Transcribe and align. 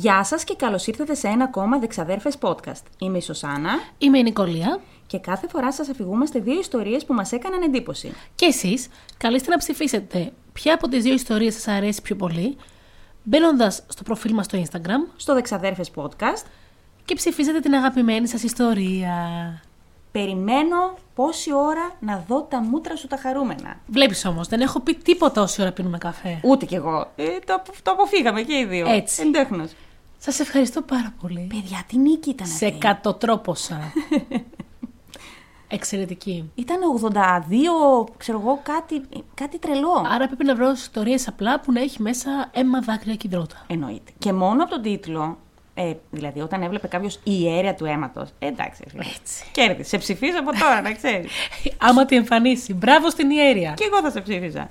Γεια 0.00 0.24
σας 0.24 0.44
και 0.44 0.54
καλώς 0.54 0.86
ήρθατε 0.86 1.14
σε 1.14 1.28
ένα 1.28 1.44
ακόμα 1.44 1.78
Δεξαδέρφες 1.78 2.36
podcast. 2.40 2.82
Είμαι 2.98 3.18
η 3.18 3.20
Σωσάνα 3.20 3.70
Είμαι 3.98 4.18
η 4.18 4.22
Νικολία. 4.22 4.80
και 5.06 5.18
κάθε 5.18 5.48
φορά 5.48 5.72
σας 5.72 5.88
αφηγούμαστε 5.88 6.38
δύο 6.38 6.58
ιστορίες 6.60 7.04
που 7.04 7.14
μας 7.14 7.32
έκαναν 7.32 7.62
εντύπωση. 7.62 8.12
Και 8.34 8.46
εσείς 8.46 8.88
καλείστε 9.16 9.50
να 9.50 9.56
ψηφίσετε 9.58 10.32
ποια 10.52 10.74
από 10.74 10.88
τις 10.88 11.02
δύο 11.02 11.12
ιστορίες 11.14 11.54
σας 11.54 11.68
αρέσει 11.68 12.02
πιο 12.02 12.16
πολύ, 12.16 12.56
μπαίνοντας 13.22 13.82
στο 13.88 14.02
προφίλ 14.02 14.34
μας 14.34 14.44
στο 14.44 14.62
Instagram 14.62 15.12
Στο 15.16 15.34
Δεξαδέρφες 15.34 15.90
podcast 15.94 16.44
και 17.04 17.14
ψηφίζετε 17.14 17.60
την 17.60 17.74
αγαπημένη 17.74 18.28
σας 18.28 18.42
ιστορία. 18.42 19.12
περιμένω 20.12 20.94
πόση 21.14 21.54
ώρα 21.54 21.90
να 22.00 22.24
δω 22.28 22.42
τα 22.42 22.60
μούτρα 22.62 22.96
σου 22.96 23.06
τα 23.06 23.16
χαρούμενα. 23.16 23.80
Βλέπεις 23.86 24.24
όμως, 24.24 24.48
δεν 24.48 24.60
έχω 24.60 24.80
πει 24.80 24.94
τίποτα 24.94 25.42
όση 25.42 25.62
ώρα 25.62 25.72
πίνουμε 25.72 25.98
καφέ. 25.98 26.40
Ούτε 26.44 26.64
κι 26.66 26.74
εγώ. 26.74 27.10
Ε, 27.16 27.24
το, 27.46 27.54
απο- 27.54 27.72
το 27.82 27.90
αποφύγαμε 27.90 28.42
και 28.42 28.54
οι 28.56 28.64
δύο. 28.64 28.86
Έτσι. 28.88 29.22
Εντέχνος. 29.22 29.70
Σας 30.18 30.38
ευχαριστώ 30.40 30.82
πάρα 30.82 31.12
πολύ. 31.20 31.46
Παιδιά, 31.54 31.82
τι 31.88 31.98
νίκη 31.98 32.30
ήταν 32.30 32.46
Σε 32.46 32.66
αυτή. 32.66 32.78
κατοτρόποσα. 32.78 33.80
Εξαιρετική. 35.70 36.50
Ήταν 36.54 36.76
82, 37.02 38.06
ξέρω 38.16 38.40
εγώ, 38.40 38.60
κάτι, 38.62 39.02
κάτι 39.34 39.58
τρελό. 39.58 40.04
Άρα 40.14 40.26
πρέπει 40.26 40.44
να 40.44 40.54
βρω 40.54 40.70
ιστορίες 40.70 41.28
απλά 41.28 41.60
που 41.60 41.72
να 41.72 41.80
έχει 41.80 42.02
μέσα 42.02 42.50
αίμα 42.52 42.80
δάκρυα 42.80 43.14
και 43.14 43.26
υδρότα. 43.26 43.64
Εννοείται. 43.66 44.12
Και 44.18 44.32
μόνο 44.32 44.62
από 44.62 44.70
τον 44.72 44.82
τίτλο, 44.82 45.38
ε, 45.74 45.92
δηλαδή 46.10 46.40
όταν 46.40 46.62
έβλεπε 46.62 46.86
κάποιος 46.86 47.14
η 47.14 47.20
ιέρια 47.24 47.74
του 47.74 47.84
αίματος. 47.84 48.28
Ε, 48.38 48.46
εντάξει, 48.46 48.82
φίλε. 48.88 49.02
Έτσι. 49.18 49.44
Κέρδισε. 49.52 49.88
Σε 49.88 49.98
ψηφίζω 49.98 50.38
από 50.38 50.58
τώρα, 50.58 50.80
να 50.82 50.92
ξέρεις. 50.92 51.32
Άμα 51.88 52.04
τη 52.04 52.16
εμφανίσει. 52.16 52.74
Μπράβο 52.74 53.10
στην 53.10 53.30
ιέρια. 53.30 53.72
και 53.76 53.84
εγώ 53.84 54.00
θα 54.00 54.10
σε 54.10 54.20
ψήφιζα. 54.20 54.68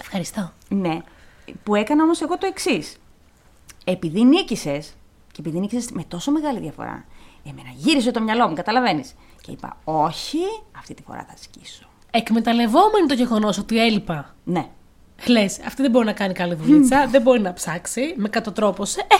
Ευχαριστώ. 0.00 0.52
Ναι. 0.68 0.98
Που 1.62 1.74
έκανα 1.74 2.02
όμως 2.02 2.20
εγώ 2.20 2.38
το 2.38 2.46
εξής. 2.46 2.96
Επειδή 3.84 4.24
νίκησες, 4.24 4.94
και 5.32 5.40
επειδή 5.40 5.58
νίκησες 5.58 5.90
με 5.90 6.04
τόσο 6.08 6.30
μεγάλη 6.30 6.58
διαφορά, 6.58 7.04
εμένα 7.44 7.68
γύρισε 7.74 8.10
το 8.10 8.20
μυαλό 8.20 8.48
μου, 8.48 8.54
καταλαβαίνεις. 8.54 9.14
Και 9.40 9.50
είπα, 9.50 9.76
Όχι, 9.84 10.38
αυτή 10.78 10.94
τη 10.94 11.02
φορά 11.02 11.26
θα 11.28 11.34
σκίσω. 11.36 11.84
Εκμεταλλευόμενη 12.10 13.06
το 13.06 13.14
γεγονός 13.14 13.58
ότι 13.58 13.80
έλειπα. 13.80 14.34
Ναι. 14.44 14.66
Λες, 15.26 15.60
αυτή 15.66 15.82
δεν 15.82 15.90
μπορεί 15.90 16.06
να 16.06 16.12
κάνει 16.12 16.32
καλή 16.32 16.54
δουλίτσα, 16.54 17.06
δεν 17.06 17.22
μπορεί 17.22 17.40
να 17.40 17.52
ψάξει, 17.52 18.14
με 18.16 18.28
κατοτρόπωσε. 18.28 19.00
Ε, 19.00 19.16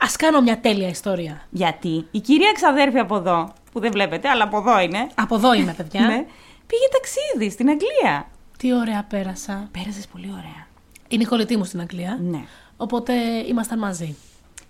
ας 0.00 0.16
κάνω 0.16 0.40
μια 0.40 0.60
τέλεια 0.60 0.88
ιστορία. 0.88 1.42
Γιατί 1.50 2.06
η 2.10 2.20
κυρία 2.20 2.52
ξαδέρφη 2.52 2.98
από 2.98 3.16
εδώ, 3.16 3.52
που 3.72 3.80
δεν 3.80 3.90
βλέπετε, 3.92 4.28
αλλά 4.28 4.44
από 4.44 4.56
εδώ 4.56 4.80
είναι. 4.80 5.06
Από 5.14 5.34
εδώ 5.34 5.54
είμαι, 5.54 5.74
παιδιά. 5.74 6.00
Ναι, 6.10 6.24
πήγε 6.66 6.88
ταξίδι 6.92 7.50
στην 7.50 7.68
Αγγλία. 7.68 8.28
Τι 8.58 8.74
ωραία 8.74 9.04
πέρασα. 9.08 9.68
Πέρασες 9.72 10.06
πολύ 10.06 10.28
ωραία. 10.30 10.66
Είναι 11.08 11.22
η 11.22 11.26
κολλητή 11.26 11.56
μου 11.56 11.64
στην 11.64 11.80
Αγγλία. 11.80 12.18
Ναι. 12.22 12.44
Οπότε 12.82 13.12
ήμασταν 13.48 13.78
μαζί. 13.78 14.16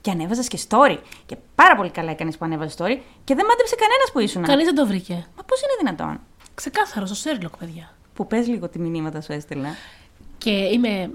Και 0.01 0.11
ανέβαζες 0.11 0.49
και 0.49 0.59
story. 0.69 0.99
Και 1.27 1.37
πάρα 1.55 1.77
πολύ 1.77 1.91
καλά 1.91 2.11
έκανες 2.11 2.37
που 2.37 2.45
ανέβαζες 2.45 2.75
story 2.79 2.99
και 3.25 3.35
δεν 3.35 3.47
μάντεψε 3.47 3.75
κανένας 3.75 4.11
που 4.13 4.19
ήσουν. 4.19 4.43
Κανείς 4.43 4.65
δεν 4.65 4.75
το 4.75 4.87
βρήκε. 4.87 5.15
Μα 5.37 5.43
πώς 5.43 5.61
είναι 5.61 5.73
δυνατόν; 5.79 6.21
Ξεκάθαρο 6.55 7.07
ο 7.11 7.15
Σέρλοκ, 7.15 7.57
παιδιά. 7.57 7.95
Που 8.15 8.27
πες 8.27 8.47
λίγο 8.47 8.69
τι 8.69 8.79
μηνύματα 8.79 9.21
σου 9.21 9.33
έστειλα. 9.33 9.69
Και 10.39 10.51
είμαι 10.51 11.11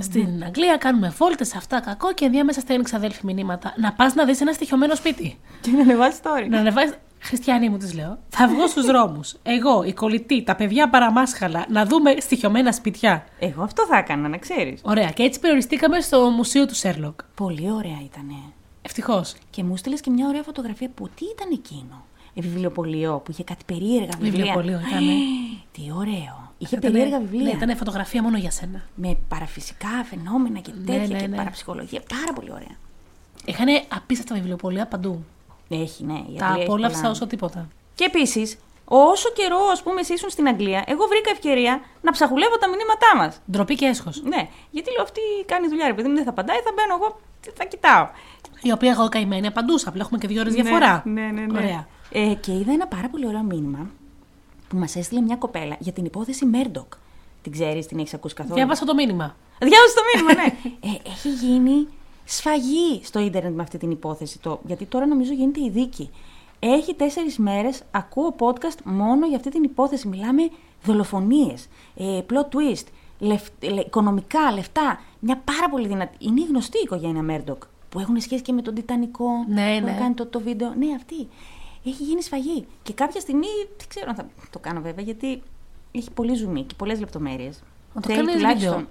στην 0.00 0.44
Αγγλία, 0.44 0.76
κάνουμε 0.76 1.14
βόλτες 1.16 1.54
αυτά 1.54 1.80
κακό 1.80 2.12
και 2.12 2.24
ενδιάμεσα 2.24 2.60
στέλνει 2.60 2.82
ξαδέλφη 2.82 3.24
μηνύματα. 3.24 3.74
Να 3.76 3.92
πας 3.92 4.14
να 4.14 4.24
δεις 4.24 4.40
ένα 4.40 4.52
στοιχειωμένο 4.52 4.94
σπίτι. 4.94 5.38
Και 5.60 5.70
να 5.70 5.80
ανεβάζει 5.80 6.16
story. 6.22 6.48
Να 6.48 6.58
ανεβάζει. 6.58 6.92
Χριστιανή 7.22 7.68
μου 7.68 7.76
τη 7.76 7.94
λέω. 7.94 8.18
Θα 8.28 8.48
βγω 8.48 8.66
στους 8.66 8.84
δρόμους. 8.84 9.34
Εγώ, 9.42 9.82
η 9.82 9.92
κολλητή, 9.92 10.42
τα 10.42 10.56
παιδιά 10.56 10.88
παραμάσχαλα, 10.90 11.66
να 11.68 11.84
δούμε 11.86 12.14
στοιχειωμένα 12.20 12.72
σπιτιά. 12.72 13.24
Εγώ 13.38 13.62
αυτό 13.62 13.86
θα 13.86 13.96
έκανα, 13.96 14.28
να 14.28 14.36
ξέρεις. 14.36 14.80
Ωραία. 14.84 15.10
Και 15.10 15.22
έτσι 15.22 15.40
περιοριστήκαμε 15.40 16.00
στο 16.00 16.30
μουσείο 16.30 16.66
του 16.66 16.74
Σέρλοκ. 16.74 17.20
Πολύ 17.34 17.70
ωραία 17.70 18.00
ήτανε. 18.04 18.34
Ευτυχώς. 18.82 19.34
Και 19.50 19.62
μου 19.64 19.76
στείλες 19.76 20.00
και 20.00 20.10
μια 20.10 20.26
ωραία 20.26 20.42
φωτογραφία 20.42 20.88
που 20.94 21.08
τι 21.08 21.24
ήταν 21.24 21.48
εκείνο; 21.52 22.04
Ε, 22.34 22.40
βιβλιοπωλείο 22.40 23.20
που 23.24 23.30
είχε 23.30 23.44
κάτι 23.44 23.64
περίεργα 23.66 24.10
βιβλία. 24.18 24.30
Βιβλιοπωλείο 24.30 24.80
ήτανε. 24.88 25.10
Ε, 25.10 25.14
Τι 25.72 25.80
ωραίο. 25.96 26.52
Είχε 26.58 26.76
περίεργα 26.76 27.18
βιβλία. 27.18 27.42
Ναι, 27.42 27.50
ήταν 27.50 27.76
φωτογραφία 27.76 28.22
μόνο 28.22 28.36
για 28.38 28.50
σένα. 28.50 28.82
Με 28.94 29.16
παραφυσικά 29.28 29.88
φαινόμενα 30.10 30.58
και 30.58 30.70
Ναι, 30.78 30.84
τέτοια 30.84 31.06
ναι, 31.16 31.20
και 31.20 31.26
ναι. 31.26 31.36
παραψυχολογία. 31.36 32.00
Πάρα 32.08 32.32
πολύ 32.32 32.50
ωραία. 32.50 32.76
Είχαν 33.44 33.66
απίστευτα 33.88 34.34
βιβλιοπολία 34.34 34.86
παντού. 34.86 35.24
Έχει, 35.70 36.04
ναι. 36.04 36.12
η 36.12 36.36
Τα 36.38 36.46
Αγγλία 36.46 36.54
έχει 36.54 36.62
απόλαυσα 36.62 36.96
πολλά. 36.96 37.10
όσο 37.10 37.26
τίποτα. 37.26 37.68
Και 37.94 38.04
επίσης, 38.04 38.58
όσο 38.84 39.30
καιρό 39.32 39.58
ας 39.72 39.82
πούμε 39.82 40.00
εσεί 40.00 40.12
ήσουν 40.12 40.30
στην 40.30 40.48
Αγγλία, 40.48 40.84
εγώ 40.86 41.06
βρήκα 41.06 41.30
ευκαιρία 41.30 41.80
να 42.00 42.12
ψαχουλεύω 42.12 42.58
τα 42.58 42.68
μηνύματά 42.68 43.16
μας. 43.16 43.40
Ντροπή 43.50 43.74
και 43.74 43.86
έσχος. 43.86 44.22
Ναι, 44.22 44.48
γιατί 44.70 44.90
λέω 44.90 45.02
αυτή 45.02 45.20
κάνει 45.46 45.68
δουλειά, 45.68 45.86
ρε 45.86 45.94
παιδί 45.94 46.08
μου, 46.08 46.14
δεν 46.14 46.24
θα 46.24 46.30
απαντάει, 46.30 46.56
θα 46.56 46.72
μπαίνω 46.74 46.94
εγώ, 46.94 47.20
θα 47.54 47.64
κοιτάω. 47.64 48.08
Η 48.62 48.72
οποία 48.72 48.90
εγώ 48.90 49.08
καημένη 49.08 49.46
απαντούσα. 49.46 49.88
Απλά 49.88 50.02
έχουμε 50.02 50.18
και 50.18 50.26
δύο 50.26 50.40
ώρες 50.40 50.54
διαφορά. 50.54 51.02
Ναι, 51.04 51.20
ναι, 51.20 51.40
ναι. 51.40 51.58
Ωραία. 51.58 51.86
Ε, 52.12 52.34
και 52.34 52.52
είδα 52.52 52.72
ένα 52.72 52.86
πάρα 52.86 53.08
πολύ 53.08 53.26
ωραίο 53.26 53.42
μήνυμα 53.42 53.90
που 54.68 54.76
μας 54.76 54.96
έστειλε 54.96 55.20
μια 55.20 55.36
κοπέλα 55.36 55.76
για 55.78 55.92
την 55.92 56.04
υπόθεση 56.04 56.44
Μέρντοκ. 56.44 56.92
Την 57.42 57.52
ξέρεις, 57.52 57.86
την 57.86 57.98
έχεις 57.98 58.14
ακούσει 58.14 58.34
καθόλου; 58.34 58.54
Διάβασα 58.54 58.84
το 58.84 58.94
μήνυμα. 58.94 59.36
Διάβασες 59.58 59.94
το 59.94 60.02
μήνυμα, 60.14 60.42
ναι. 60.42 60.54
ε, 60.90 61.10
έχει 61.10 61.28
γίνει 61.28 61.88
σφαγή 62.32 63.00
στο 63.02 63.20
ίντερνετ 63.20 63.54
με 63.54 63.62
αυτή 63.62 63.78
την 63.78 63.90
υπόθεση. 63.90 64.38
Το, 64.38 64.60
γιατί 64.66 64.84
τώρα 64.84 65.06
νομίζω 65.06 65.32
γίνεται 65.32 65.60
η 65.60 65.70
δίκη. 65.70 66.10
Έχει 66.58 66.94
τέσσερις 66.94 67.38
μέρες, 67.38 67.82
ακούω 67.90 68.34
podcast 68.38 68.78
μόνο 68.84 69.26
για 69.26 69.36
αυτή 69.36 69.50
την 69.50 69.62
υπόθεση. 69.62 70.08
Μιλάμε 70.08 70.50
δολοφονίες, 70.84 71.68
ε, 71.96 72.20
plot 72.30 72.54
twist, 72.56 72.84
λεφ, 73.18 73.48
λε- 73.62 73.86
οικονομικά, 73.86 74.52
λεφτά. 74.52 75.00
Μια 75.18 75.42
πάρα 75.44 75.68
πολύ 75.70 75.88
δυνατή. 75.88 76.16
Είναι 76.18 76.40
η 76.40 76.44
γνωστή 76.44 76.78
η 76.78 76.82
οικογένεια 76.84 77.22
Μέρντοκ 77.22 77.62
που 77.88 77.98
έχουν 78.00 78.20
σχέση 78.20 78.42
και 78.42 78.52
με 78.52 78.62
τον 78.62 78.74
Τιτανικό. 78.74 79.28
Ναι, 79.48 79.78
που 79.78 79.84
ναι. 79.84 79.90
έχει 79.90 80.00
κάνει 80.00 80.14
το, 80.14 80.26
το 80.26 80.40
βίντεο. 80.40 80.74
Ναι, 80.78 80.86
αυτή. 80.96 81.28
Έχει 81.84 82.02
γίνει 82.02 82.22
σφαγή. 82.22 82.66
Και 82.82 82.92
κάποια 82.92 83.20
στιγμή, 83.20 83.46
δεν 83.78 83.88
ξέρω 83.88 84.06
αν 84.08 84.14
θα 84.14 84.26
το 84.50 84.58
κάνω 84.58 84.80
βέβαια, 84.80 85.04
γιατί 85.04 85.42
έχει 85.92 86.10
πολύ 86.10 86.34
ζουμί 86.34 86.62
και 86.62 86.74
πολλές 86.74 86.98
λεπτομέρειες. 87.00 87.62
Να 87.94 88.00
το 88.00 88.08
κάνεις 88.14 88.44
βίντεο. 88.44 88.84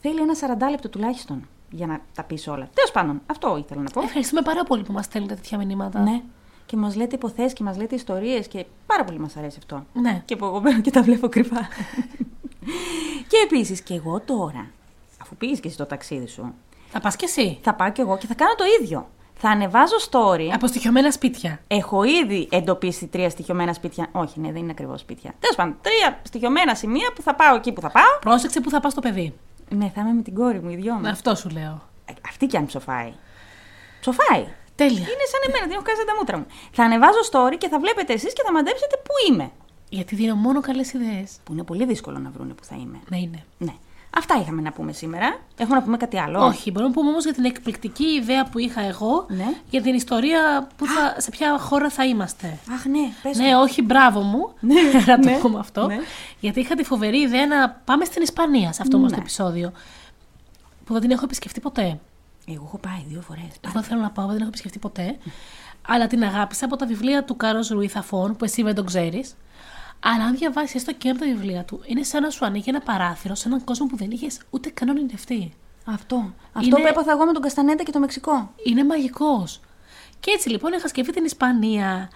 Θέλει 0.00 0.20
ένα 0.20 0.34
40 0.34 0.70
λεπτό 0.70 0.88
τουλάχιστον 0.88 1.48
για 1.74 1.86
να 1.86 2.00
τα 2.14 2.22
πεις 2.22 2.48
όλα. 2.48 2.68
Τέλος 2.74 2.90
πάντων, 2.92 3.20
αυτό 3.26 3.56
ήθελα 3.56 3.82
να 3.82 3.90
πω. 3.90 4.02
Ευχαριστούμε 4.02 4.42
πάρα 4.42 4.64
πολύ 4.64 4.82
που 4.82 4.92
μας 4.92 5.04
στέλνετε 5.04 5.34
τέτοια 5.34 5.58
μηνύματα. 5.58 6.00
Ναι. 6.00 6.22
Και 6.66 6.76
μας 6.76 6.96
λέτε 6.96 7.14
υποθέσεις 7.14 7.52
και 7.52 7.62
μας 7.62 7.76
λέτε 7.76 7.94
ιστορίες 7.94 8.48
και 8.48 8.64
πάρα 8.86 9.04
πολύ 9.04 9.18
μας 9.18 9.36
αρέσει 9.36 9.56
αυτό. 9.58 9.84
Ναι. 9.92 10.22
Και 10.24 10.36
που 10.36 10.44
εγώ 10.44 10.60
μπαίνω 10.60 10.80
και 10.80 10.90
τα 10.90 11.02
βλέπω 11.02 11.28
κρυφά. 11.28 11.68
και 13.30 13.36
επίσης 13.44 13.80
και 13.80 13.94
εγώ 13.94 14.20
τώρα, 14.20 14.66
αφού 15.20 15.36
πήγες 15.36 15.60
και 15.60 15.68
εσύ 15.68 15.76
το 15.76 15.86
ταξίδι 15.86 16.26
σου, 16.26 16.54
Θα 16.90 17.00
πας 17.00 17.16
κι 17.16 17.24
εσύ; 17.24 17.58
θα 17.62 17.74
πάω 17.74 17.92
κι 17.92 18.00
εγώ 18.00 18.18
και 18.18 18.26
θα 18.26 18.34
κάνω 18.34 18.54
το 18.54 18.64
ίδιο. 18.80 19.08
Θα 19.36 19.48
ανεβάζω 19.48 19.96
story. 20.10 20.50
Αποστοιχειωμένα 20.54 21.10
σπίτια. 21.10 21.60
Έχω 21.66 22.02
ήδη 22.02 22.48
εντοπίσει 22.50 23.06
τρία 23.06 23.30
στοιχειωμένα 23.30 23.72
σπίτια. 23.72 24.08
Όχι, 24.12 24.40
ναι, 24.40 24.52
δεν 24.52 24.62
είναι 24.62 24.70
ακριβώς 24.70 25.00
σπίτια. 25.00 25.34
Τέλος 25.40 25.56
πάντων, 25.56 25.76
τρία 25.80 26.20
στοιχειωμένα 26.22 26.74
σημεία 26.74 27.12
που 27.14 27.22
θα 27.22 27.34
πάω 27.34 27.56
εκεί 27.56 27.72
που 27.72 27.80
θα 27.80 27.90
πάω. 27.90 28.18
Πρόσεξε 28.20 28.60
που 28.60 28.70
θα 28.70 28.80
πας 28.80 28.94
το 28.94 29.00
παιδί. 29.00 29.34
Ναι, 29.68 29.90
θα 29.94 30.00
είμαι 30.00 30.12
με 30.12 30.22
την 30.22 30.34
κόρη 30.34 30.60
μου, 30.60 30.70
οι 30.70 30.76
δυο 30.76 30.94
μας. 30.94 31.12
Αυτό 31.12 31.34
σου 31.34 31.48
λέω. 31.48 31.88
Αυτή 32.28 32.46
κι 32.46 32.56
αν 32.56 32.66
ψοφάει. 32.66 33.12
Ψοφάει. 34.00 34.46
Τέλεια. 34.74 34.98
Είναι 34.98 35.26
σαν 35.30 35.40
εμένα, 35.48 35.62
την 35.62 35.72
έχω 35.72 35.82
κάνει 35.82 35.98
σαν 35.98 36.06
τα 36.06 36.14
μούτρα 36.18 36.38
μου. 36.38 36.46
Θα 36.72 36.84
ανεβάζω 36.84 37.18
story 37.30 37.58
και 37.58 37.68
θα 37.68 37.78
βλέπετε 37.78 38.12
εσείς 38.12 38.32
και 38.32 38.42
θα 38.44 38.52
μαντέψετε 38.52 38.96
πού 38.96 39.32
είμαι. 39.32 39.50
Γιατί 39.88 40.14
δίνω 40.14 40.34
μόνο 40.34 40.60
καλές 40.60 40.92
ιδέες. 40.92 41.38
Που 41.44 41.52
είναι 41.52 41.62
πολύ 41.62 41.84
δύσκολο 41.86 42.18
να 42.18 42.30
βρούνε 42.30 42.52
που 42.52 42.64
θα 42.64 42.76
είμαι. 42.76 43.00
Ναι, 43.08 43.18
είναι. 43.18 43.44
Ναι. 43.58 43.74
Αυτά 44.16 44.38
είχαμε 44.42 44.62
να 44.62 44.72
πούμε 44.72 44.92
σήμερα. 44.92 45.38
Έχουμε 45.56 45.76
να 45.76 45.82
πούμε 45.82 45.96
κάτι 45.96 46.18
άλλο; 46.18 46.44
Όχι, 46.44 46.70
μπορούμε 46.70 46.88
να 46.94 46.98
πούμε 47.00 47.10
όμως 47.10 47.24
για 47.24 47.32
την 47.32 47.44
εκπληκτική 47.44 48.04
ιδέα 48.04 48.44
που 48.44 48.58
είχα 48.58 48.80
εγώ 48.80 49.26
Ναι. 49.28 49.46
για 49.70 49.82
την 49.82 49.94
ιστορία 49.94 50.68
που 50.76 50.86
θα, 50.86 51.20
σε 51.20 51.30
ποια 51.30 51.58
χώρα 51.58 51.90
θα 51.90 52.04
είμαστε. 52.04 52.58
Αχ, 52.74 52.84
ναι, 52.84 53.12
πες 53.22 53.36
Ναι, 53.38 53.56
όχι, 53.56 53.82
μπράβο 53.82 54.20
μου. 54.20 54.52
Ναι, 54.60 54.74
να 55.06 55.18
το 55.18 55.28
ναι, 55.30 55.38
πούμε 55.38 55.58
αυτό. 55.58 55.86
ναι. 55.86 55.96
Γιατί 56.40 56.60
είχα 56.60 56.74
τη 56.74 56.84
φοβερή 56.84 57.18
ιδέα 57.20 57.46
να 57.46 57.70
πάμε 57.84 58.04
στην 58.04 58.22
Ισπανία 58.22 58.72
σε 58.72 58.82
αυτό 58.82 58.96
όμως 58.96 59.10
το 59.10 59.16
Ναι. 59.16 59.22
επεισόδιο. 59.22 59.72
Που 60.84 60.92
δεν 60.92 61.02
την 61.02 61.10
έχω 61.10 61.24
επισκεφτεί 61.24 61.60
ποτέ. 61.60 61.98
Εγώ 62.48 62.64
έχω 62.66 62.78
πάει 62.78 63.04
δύο 63.08 63.20
φορές. 63.20 63.44
Εγώ 63.66 63.82
θέλω 63.82 64.00
να 64.00 64.10
πάω, 64.10 64.24
δεν 64.24 64.32
την 64.32 64.40
έχω 64.40 64.48
επισκεφτεί 64.50 64.78
ποτέ. 64.78 65.16
Αλλά 65.88 66.06
την 66.06 66.22
αγάπησα 66.22 66.64
από 66.64 66.76
τα 66.76 66.86
βιβλία 66.86 67.24
του 67.24 67.36
Κάρο 67.36 67.60
Ρουί 67.70 67.88
Θαφών, 67.88 68.36
που 68.36 68.44
εσύ 68.44 68.62
δεν 68.62 68.74
τον 68.74 68.86
ξέρεις. 68.86 69.34
Αλλά 70.06 70.24
αν 70.24 70.36
διαβάσεις 70.36 70.74
έστω 70.74 70.92
και 70.92 71.08
από 71.10 71.18
τα 71.18 71.26
βιβλία 71.26 71.62
του, 71.64 71.80
είναι 71.84 72.02
σαν 72.02 72.22
να 72.22 72.30
σου 72.30 72.44
ανοίγει 72.44 72.64
ένα 72.68 72.80
παράθυρο 72.80 73.34
σε 73.34 73.48
έναν 73.48 73.64
κόσμο 73.64 73.86
που 73.86 73.96
δεν 73.96 74.10
είχες 74.10 74.40
ούτε 74.50 74.70
καν 74.70 74.88
ονειρευτεί. 74.88 75.54
Αυτό. 75.84 76.32
Αυτό 76.52 76.68
Είναι- 76.68 76.80
που 76.80 76.86
έπαθα 76.86 77.10
εγώ 77.12 77.24
με 77.24 77.32
τον 77.32 77.42
Καστανέτα 77.42 77.82
και 77.82 77.90
το 77.92 77.98
Μεξικό. 77.98 78.52
Είναι 78.64 78.84
μαγικός. 78.84 79.60
Και 80.20 80.30
έτσι 80.30 80.48
λοιπόν 80.48 80.72
είχα 80.72 80.88
σκεφτεί 80.88 81.12
την 81.12 81.24
Ισπανία. 81.24 82.10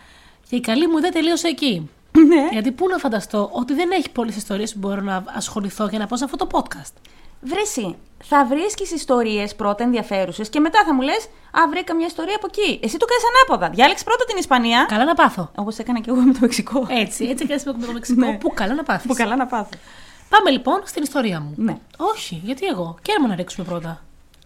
Και 0.49 0.57
η 0.57 0.61
καλή 0.61 0.87
μου 0.89 0.99
ιδέα 0.99 1.11
τελείωσε 1.11 1.49
εκεί. 1.49 1.91
Ναι. 2.29 2.49
Γιατί 2.53 2.73
πού 2.73 2.89
να 2.89 2.99
φανταστώ 2.99 3.49
ότι 3.53 3.75
δεν 3.75 3.91
έχει 3.91 4.11
πολλές 4.11 4.37
ιστορίες 4.37 4.73
που 4.73 4.79
μπορώ 4.79 5.01
να 5.01 5.25
ασχοληθώ 5.27 5.87
για 5.89 5.99
να 5.99 6.07
πω 6.07 6.17
σε 6.17 6.25
αυτό 6.25 6.37
το 6.37 6.47
podcast. 6.53 6.93
Βρέσει, 7.41 7.97
θα 8.25 8.45
βρίσκεις 8.47 8.91
ιστορίες 8.91 9.55
πρώτα 9.55 9.85
ενδιαφέρουσες 9.85 10.49
και 10.49 10.61
μετά 10.61 10.85
θα 10.87 10.95
μου 10.95 11.01
λες: 11.01 11.25
Α, 11.51 11.69
βρήκα 11.71 11.95
μια 11.95 12.07
ιστορία 12.07 12.35
από 12.37 12.47
εκεί. 12.51 12.81
Εσύ 12.83 12.97
το 12.97 13.05
κάνεις 13.07 13.25
ανάποδα. 13.31 13.71
Διάλεξε 13.75 14.05
πρώτα 14.05 14.25
την 14.25 14.37
Ισπανία. 14.37 14.87
Καλά 14.89 15.05
να 15.05 15.15
πάθω. 15.15 15.51
Όπω 15.55 15.71
έκανα 15.79 16.01
και 16.01 16.11
εγώ 16.11 16.21
με 16.21 16.33
το 16.33 16.39
Μεξικό. 16.41 16.87
Έτσι, 16.91 17.25
έτσι 17.25 17.45
έκανες 17.45 17.65
με 17.65 17.73
το 17.87 17.93
Μεξικό. 17.97 18.21
Ναι. 18.27 18.37
Πού 18.39 18.51
καλά 18.55 18.75
να 18.75 18.83
πάθεις. 18.83 19.07
Που 19.07 19.15
καλά 19.15 19.37
να 19.37 19.47
πάθω. 19.47 19.71
Πάμε 20.29 20.51
λοιπόν 20.51 20.83
στην 20.85 21.03
ιστορία 21.03 21.41
μου. 21.41 21.53
Ναι. 21.57 21.77
Όχι, 21.97 22.41
γιατί 22.45 22.67
εγώ. 22.67 22.97
Και 23.03 23.13
να 23.29 23.35
ρίξουμε 23.35 23.67
πρώτα. 23.67 24.03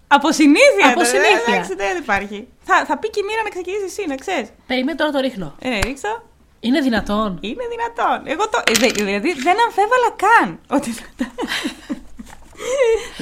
Από 0.07 0.33
συνήθεια. 0.33 0.87
Από 0.87 0.95
τώρα, 0.95 1.07
συνήθεια. 1.09 1.43
εντάξει, 1.55 1.75
δεν 1.75 1.97
υπάρχει. 1.97 2.49
Θα, 2.63 2.85
θα 2.85 2.99
πει 2.99 3.11
και 3.11 3.21
η 3.21 3.27
μοίρα 3.27 3.43
να 3.43 3.49
ξεκινήσεις 3.49 3.85
εσύ, 3.99 4.09
να 4.09 4.15
ξέρεις. 4.15 4.49
Περιμένει 4.67 4.97
τώρα 4.99 5.11
το 5.11 5.19
ρίχνω. 5.21 5.55
Ε, 5.59 5.69
ναι, 5.69 5.79
ρίξω. 5.79 6.23
Είναι 6.61 6.81
δυνατόν. 6.81 7.39
Είναι 7.41 7.65
δυνατόν. 7.75 8.23
Εγώ 8.33 8.49
το. 8.49 8.63
ε, 8.67 8.73
δε- 8.73 8.93
δηλαδή 9.05 9.33
δεν 9.33 9.57
αμφέβαλα 9.65 10.11
καν 10.25 10.59
ότι 10.71 10.91
θα 10.91 11.05
τα. 11.17 11.27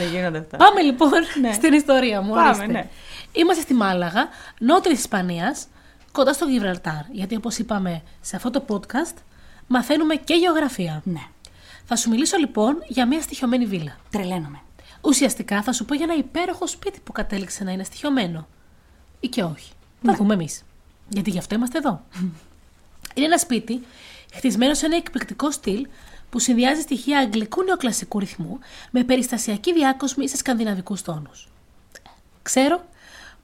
δεν 0.03 0.13
γίνονται 0.13 0.39
αυτά. 0.39 0.57
Πάμε 0.57 0.81
λοιπόν 0.83 1.11
Ναι. 1.41 1.53
στην 1.53 1.73
ιστορία 1.73 2.21
μου. 2.21 2.35
Πάμε, 2.35 2.49
ορίστε. 2.49 2.67
ναι. 2.67 2.89
Είμαστε 3.33 3.63
στη 3.63 3.75
Μάλαγα, 3.75 4.29
νότια 4.59 4.91
της 4.91 5.01
Ισπανίας, 5.01 5.67
κοντά 6.13 6.33
στο 6.33 6.45
Γιβραλτάρ. 6.47 7.03
Γιατί 7.11 7.37
όπως 7.37 7.59
είπαμε 7.59 8.03
σε 8.21 8.37
αυτό 8.37 8.51
το 8.51 8.65
podcast, 8.69 9.15
μαθαίνουμε 9.67 10.15
και 10.15 10.35
γεωγραφία. 10.35 11.01
Ναι. 11.05 11.21
Θα 11.85 11.97
σου 11.97 12.11
μιλήσω 12.11 12.37
λοιπόν 12.37 12.77
για 12.87 13.07
μια 13.07 13.21
στοιχειωμένη 13.21 13.67
βίλα. 13.67 13.97
Τρελαίνομαι. 14.11 14.61
Ουσιαστικά 15.01 15.63
θα 15.63 15.73
σου 15.73 15.85
πω 15.85 15.95
για 15.95 16.05
ένα 16.05 16.17
υπέροχο 16.17 16.67
σπίτι 16.67 17.01
που 17.05 17.13
κατέληξε 17.13 17.65
να 17.65 17.73
είναι 17.73 17.85
στοιχειωμένο. 17.85 18.49
Ή 19.21 19.29
και 19.29 19.43
όχι. 19.43 19.73
Θα 20.05 20.15
δούμε 20.15 20.35
εμείς. 20.35 20.63
Γιατί 21.09 21.31
γι' 21.31 21.39
αυτό 21.39 21.55
είμαστε 21.55 21.79
εδώ. 21.79 22.03
είναι 23.15 23.27
ένα 23.27 23.39
σπίτι 23.39 23.83
χτισμένο 24.35 24.75
σε 24.75 24.87
ένα 24.87 24.97
εκπληκτικό 24.97 25.51
στυλ 25.51 25.87
που 26.31 26.39
συνδυάζει 26.39 26.81
στοιχεία 26.81 27.19
αγγλικού 27.19 27.63
νεοκλασικού 27.63 28.19
ρυθμού 28.19 28.59
με 28.91 29.05
περιστασιακή 29.05 29.73
διάκοσμη 29.73 30.29
σε 30.29 30.37
σκανδιναβικούς 30.37 31.03
τόνους. 31.03 31.49
Ξέρω 32.43 32.85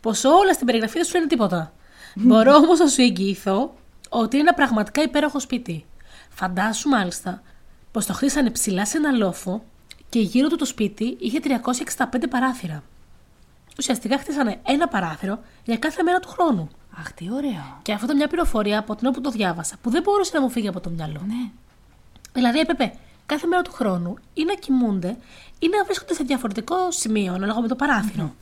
πως 0.00 0.25
όλα 0.25 0.53
στην 0.53 0.67
περιγραφή 0.67 0.94
δεν 0.94 1.05
σου 1.05 1.15
λένε 1.15 1.27
τίποτα. 1.27 1.73
Μπορώ 2.15 2.55
όμως 2.55 2.79
να 2.79 2.87
σου 2.87 3.03
εγγυηθώ 3.03 3.75
ότι 4.09 4.37
είναι 4.37 4.47
ένα 4.49 4.55
πραγματικά 4.55 5.03
υπέροχο 5.03 5.41
σπίτι. 5.41 5.85
Φαντάσου 6.29 6.88
μάλιστα 6.88 7.43
πως 7.91 8.06
το 8.06 8.12
χτίσανε 8.12 8.50
ψηλά 8.50 8.87
σε 8.87 8.97
ένα 8.97 9.11
λόφο 9.11 9.65
και 10.09 10.21
γύρω 10.21 10.49
του 10.49 10.56
το 10.56 10.65
σπίτι 10.65 11.17
είχε 11.21 11.41
365 11.43 12.05
παράθυρα. 12.31 12.82
Ουσιαστικά 13.79 14.19
χτίσανε 14.19 14.61
ένα 14.62 14.89
παράθυρο 14.89 15.41
για 15.65 15.77
κάθε 15.77 16.03
μέρα 16.03 16.21
του 16.21 16.29
χρόνου. 16.29 16.69
Αχ, 16.99 17.12
τι 17.12 17.29
ωραίο. 17.32 17.79
Και 17.82 17.93
αυτό 17.93 18.05
ήταν 18.05 18.17
μια 18.17 18.29
πληροφορία 18.29 18.79
από 18.79 18.94
την 18.94 19.06
ώρα 19.06 19.17
που 19.17 19.23
το 19.23 19.31
διάβασα, 19.31 19.77
που 19.82 19.91
δεν 19.91 20.03
μπορούσε 20.03 20.31
να 20.35 20.41
μου 20.41 20.50
φύγει 20.50 20.69
από 20.69 20.81
το 20.81 20.91
μυαλό. 20.91 21.23
Ναι. 21.27 21.50
Δηλαδή 22.37 22.59
έπρεπε 22.59 22.93
κάθε 23.27 23.47
μέρα 23.47 23.62
του 23.62 23.73
χρόνου 23.73 24.17
ή 24.35 24.44
να 24.44 24.55
κοιμούνται 24.55 25.17
ή 25.59 25.69
να 25.69 25.85
βρίσκονται 25.85 26.15
σε 26.15 26.25
διαφορετικό 26.25 26.91
σημείο 26.91 27.33
ανάλογα 27.35 27.61
με 27.61 27.69
το 27.69 27.77
παράθυρο. 27.77 28.35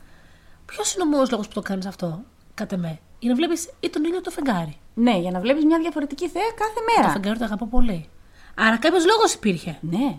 Ποιος 0.67 0.95
είναι 0.95 1.03
ο 1.03 1.07
μόνος 1.07 1.31
λόγος 1.31 1.49
που 1.49 1.55
το 1.55 1.63
κάνεις 1.63 1.87
αυτό, 1.87 2.23
κατά 2.55 2.77
με, 2.77 2.99
για 3.19 3.31
να 3.31 3.37
βλέπεις 3.37 3.69
ή 3.81 3.91
τον 3.91 4.05
ήλιο 4.05 4.19
ή 4.19 4.21
το 4.21 4.31
φεγγάρι; 4.31 4.77
Ναι, 4.95 5.19
για 5.19 5.31
να 5.31 5.41
βλέπεις 5.41 5.65
μια 5.65 5.79
διαφορετική 5.79 6.29
θέα 6.29 6.43
κάθε 6.59 6.73
Το 6.75 6.81
μέρα. 7.01 7.13
φεγγάρι 7.13 7.39
το 7.39 7.45
αγαπώ 7.45 7.67
πολύ. 7.67 8.09
Άρα 8.55 8.77
κάποιος 8.77 9.05
λόγος 9.07 9.33
υπήρχε. 9.35 9.79
Ναι. 9.81 10.17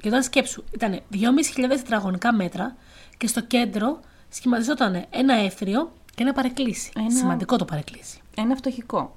Και 0.00 0.08
τώρα 0.08 0.22
σκέψου, 0.22 0.64
ήταν 0.74 1.00
2.500 1.12 1.68
τετραγωνικά 1.68 2.32
μέτρα 2.34 2.76
και 3.16 3.26
στο 3.26 3.40
κέντρο 3.40 4.00
σχηματιζόταν 4.28 5.04
ένα 5.10 5.34
έθριο 5.34 5.92
και 6.14 6.22
ένα 6.22 6.32
παρεκκλήσι. 6.32 6.90
Ένα- 6.96 7.10
Σημαντικό 7.10 7.56
το 7.56 7.64
παρεκκλήσι. 7.64 8.20
Ένα 8.36 8.54
φτωχικό. 8.56 9.16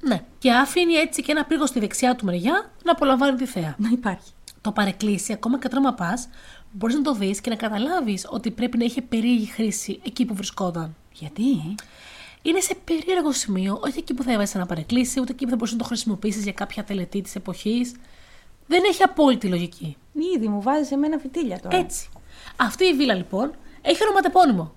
Ναι. 0.00 0.24
Και 0.38 0.52
άφηνε 0.52 0.98
έτσι 0.98 1.22
και 1.22 1.32
ένα 1.32 1.44
πρίγο 1.44 1.66
στη 1.66 1.80
δεξιά 1.80 2.14
του 2.14 2.24
μεριά 2.24 2.70
να 2.84 2.92
απολαμβάνει 2.92 3.36
τη 3.36 3.46
θέα. 3.46 3.74
Να 3.78 3.88
υπάρχει. 3.92 4.30
Το 4.60 4.72
παρεκκλήσι, 4.72 5.32
ακόμα 5.32 5.58
και 5.58 5.68
όταν 5.72 5.94
πας, 5.94 6.28
μπορείς 6.72 6.94
να 6.96 7.02
το 7.02 7.14
δεις 7.14 7.40
και 7.40 7.50
να 7.50 7.56
καταλάβεις 7.56 8.26
ότι 8.30 8.50
πρέπει 8.50 8.78
να 8.78 8.84
είχε 8.84 9.02
περίεργη 9.02 9.46
χρήση 9.46 10.00
εκεί 10.06 10.24
που 10.24 10.34
βρισκόταν. 10.34 10.96
Γιατί; 11.12 11.74
Είναι 12.42 12.60
σε 12.60 12.74
περίεργο 12.84 13.32
σημείο, 13.32 13.80
όχι 13.82 13.98
εκεί 13.98 14.14
που 14.14 14.22
θα 14.22 14.32
έβαζες 14.32 14.54
ένα 14.54 14.66
παρεκκλήσι, 14.66 15.20
ούτε 15.20 15.32
εκεί 15.32 15.44
που 15.44 15.50
θα 15.50 15.56
μπορούσες 15.56 15.76
να 15.76 15.82
το 15.82 15.88
χρησιμοποιήσεις 15.88 16.42
για 16.42 16.52
κάποια 16.52 16.84
τελετή 16.84 17.20
της 17.20 17.34
εποχής. 17.34 17.94
Δεν 18.66 18.82
έχει 18.86 19.02
απόλυτη 19.02 19.48
λογική. 19.48 19.96
Ήδη 20.36 20.48
μου 20.48 20.62
βάζεις 20.62 20.90
εμένα 20.90 21.18
φυτίλια 21.18 21.60
τώρα. 21.60 21.76
Έτσι. 21.76 22.08
Αυτή 22.56 22.84
η 22.84 22.94
βίλα 22.94 23.14
λοιπόν 23.14 23.54
έχει 23.82 24.02
ονοματεπώνυμο. 24.02 24.74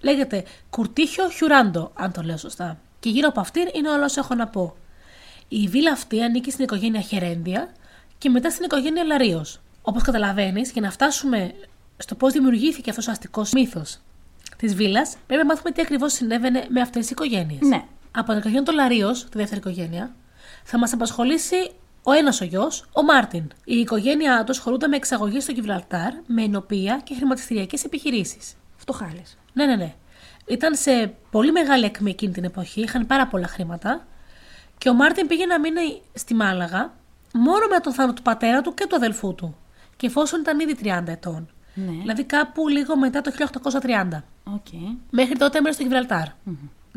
Λέγεται 0.00 0.44
Κουρτίχιο 0.70 1.28
Χιουράντο, 1.30 1.90
αν 1.94 2.12
το 2.12 2.22
λέω 2.22 2.36
σωστά. 2.36 2.80
Και 3.00 3.08
γύρω 3.08 3.28
από 3.28 3.40
αυτήν 3.40 3.68
είναι 3.72 3.88
όλα 3.88 4.04
όσα 4.04 4.20
έχω 4.20 4.34
να 4.34 4.46
πω. 4.46 4.76
Η 5.48 5.68
βίλα 5.68 5.92
αυτή 5.92 6.22
ανήκει 6.22 6.50
στην 6.50 6.64
οικογένεια 6.64 7.00
Χερέντια 7.00 7.68
και 8.18 8.28
μετά 8.28 8.50
στην 8.50 8.64
οικογένεια 8.64 9.04
Λαρίο. 9.04 9.44
Όπως 9.82 10.02
καταλαβαίνεις, 10.02 10.70
για 10.70 10.82
να 10.82 10.90
φτάσουμε 10.90 11.54
στο 11.96 12.14
πώς 12.14 12.32
δημιουργήθηκε 12.32 12.90
αυτός 12.90 13.08
ο 13.08 13.10
αστικός 13.10 13.52
μύθος 13.52 13.98
της 14.56 14.74
βίλας, 14.74 15.16
πρέπει 15.26 15.42
να 15.42 15.48
μάθουμε 15.48 15.70
τι 15.70 15.80
ακριβώς 15.80 16.12
συνέβαινε 16.12 16.66
με 16.68 16.80
αυτές 16.80 17.02
τις 17.02 17.10
οικογένειες. 17.10 17.60
Ναι. 17.60 17.84
Από 18.10 18.28
την 18.28 18.38
οικογένεια 18.38 18.62
των 18.62 18.74
Λαρίο, 18.74 19.12
τη 19.12 19.38
δεύτερη 19.38 19.60
οικογένεια, 19.60 20.14
θα 20.64 20.78
μας 20.78 20.92
απασχολήσει 20.92 21.70
ο 22.02 22.12
ένας 22.12 22.40
ο 22.40 22.44
γιος, 22.44 22.84
ο 22.92 23.02
Μάρτιν. 23.02 23.50
Η 23.64 23.74
οικογένειά 23.74 24.44
τους 24.44 24.56
ασχολούνταν 24.56 24.90
με 24.90 24.96
εξαγωγή 24.96 25.40
στο 25.40 25.52
Γιβραλτάρ, 25.52 26.12
με 26.26 26.42
οινοποιία 26.42 27.00
και 27.04 27.14
χρηματιστηριακές 27.14 27.84
επιχειρήσεις. 27.84 28.54
Φτωχαλέοι. 28.76 29.38
Ναι, 29.52 29.66
ναι, 29.66 29.76
ναι. 29.76 29.94
Ήταν 30.46 30.74
σε 30.74 31.14
πολύ 31.30 31.52
μεγάλη 31.52 31.84
ακμή 31.84 32.10
εκείνη 32.10 32.32
την 32.32 32.44
εποχή, 32.44 32.80
είχαν 32.80 33.06
πάρα 33.06 33.26
πολλά 33.26 33.46
χρήματα. 33.46 34.06
Και 34.78 34.88
ο 34.88 34.94
Μάρτιν 34.94 35.26
πήγε 35.26 35.46
να 35.46 35.60
μείνει 35.60 36.02
στη 36.12 36.34
Μάλαγα 36.34 36.92
μόνο 37.32 37.66
με 37.70 37.78
τον 37.78 37.92
θάνατο 37.92 38.14
του 38.14 38.22
πατέρα 38.22 38.60
του 38.60 38.74
και 38.74 38.86
του 38.86 38.96
αδελφού 38.96 39.34
του. 39.34 39.56
Και 39.96 40.06
εφόσον 40.06 40.40
ήταν 40.40 40.60
ήδη 40.60 40.76
30 40.82 41.02
ετών. 41.06 41.48
Ναι. 41.74 41.90
Δηλαδή 41.90 42.24
κάπου 42.24 42.68
λίγο 42.68 42.96
μετά 42.96 43.20
το 43.20 43.32
1830. 43.82 44.22
Οκ. 44.44 44.66
Μέχρι 45.10 45.36
τότε 45.36 45.58
έμενε 45.58 45.74
στο 45.74 45.82
Γιβραλτάρ 45.82 46.26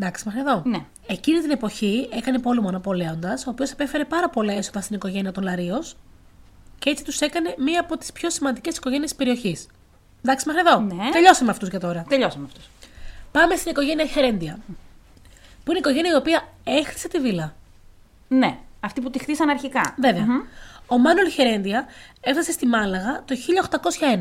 Εντάξει, 0.02 0.24
μέχρι 0.26 0.40
εδώ. 0.40 0.62
Ναι. 0.66 0.86
Εκείνη 1.08 1.40
την 1.40 1.52
εποχή 1.52 2.10
έκανε 2.12 2.40
πόλεμο 2.40 2.68
ο 2.68 2.72
Ναπολέοντας, 2.72 3.48
ο 3.48 3.50
οποίος 3.50 3.72
επέφερε 3.72 4.06
πάρα 4.06 4.30
πολλά 4.30 4.54
έσοδα 4.54 4.82
στην 4.82 4.96
οικογένεια 4.96 5.32
των 5.32 5.44
Λαρίω 5.44 5.84
και 6.80 6.90
έτσι 6.90 7.04
τους 7.04 7.20
έκανε 7.20 7.56
μία 7.58 7.80
από 7.80 7.98
τις 7.98 8.12
πιο 8.12 8.30
σημαντικές 8.30 8.78
οικογένειες 8.78 9.10
της 9.10 9.18
περιοχής. 9.18 9.68
Εντάξει, 10.24 10.48
μέχρι 10.48 10.62
εδώ. 10.68 10.80
Ναι. 10.80 11.10
Τελειώσαμε 11.12 11.52
αυτούς 11.52 11.70
για 11.70 11.80
τώρα. 11.80 12.06
Τελειώσαμε 12.10 12.46
αυτούς. 12.46 12.70
Πάμε 13.32 13.56
στην 13.56 13.72
οικογένεια 13.72 14.06
Χερέντια. 14.06 14.60
Που 15.64 15.72
είναι 15.72 15.78
η 15.78 15.80
οικογένεια 15.80 16.12
η 16.12 16.16
οποία 16.16 16.48
έχτισε 16.64 17.08
τη 17.08 17.20
βίλα. 17.20 17.56
Ναι. 18.28 18.58
Αυτοί 18.80 19.02
που 19.02 19.10
τη 19.10 19.20
χτίσαν 19.20 19.50
αρχικά. 19.50 19.96
Βέβαια. 19.98 20.26
Μμμ. 20.26 20.42
Ο 20.88 20.98
Μάνουελ 20.98 21.30
Χερέντια 21.30 21.86
έφτασε 22.22 22.52
στη 22.52 22.66
Μάλαγα 22.66 23.24
το 23.26 23.36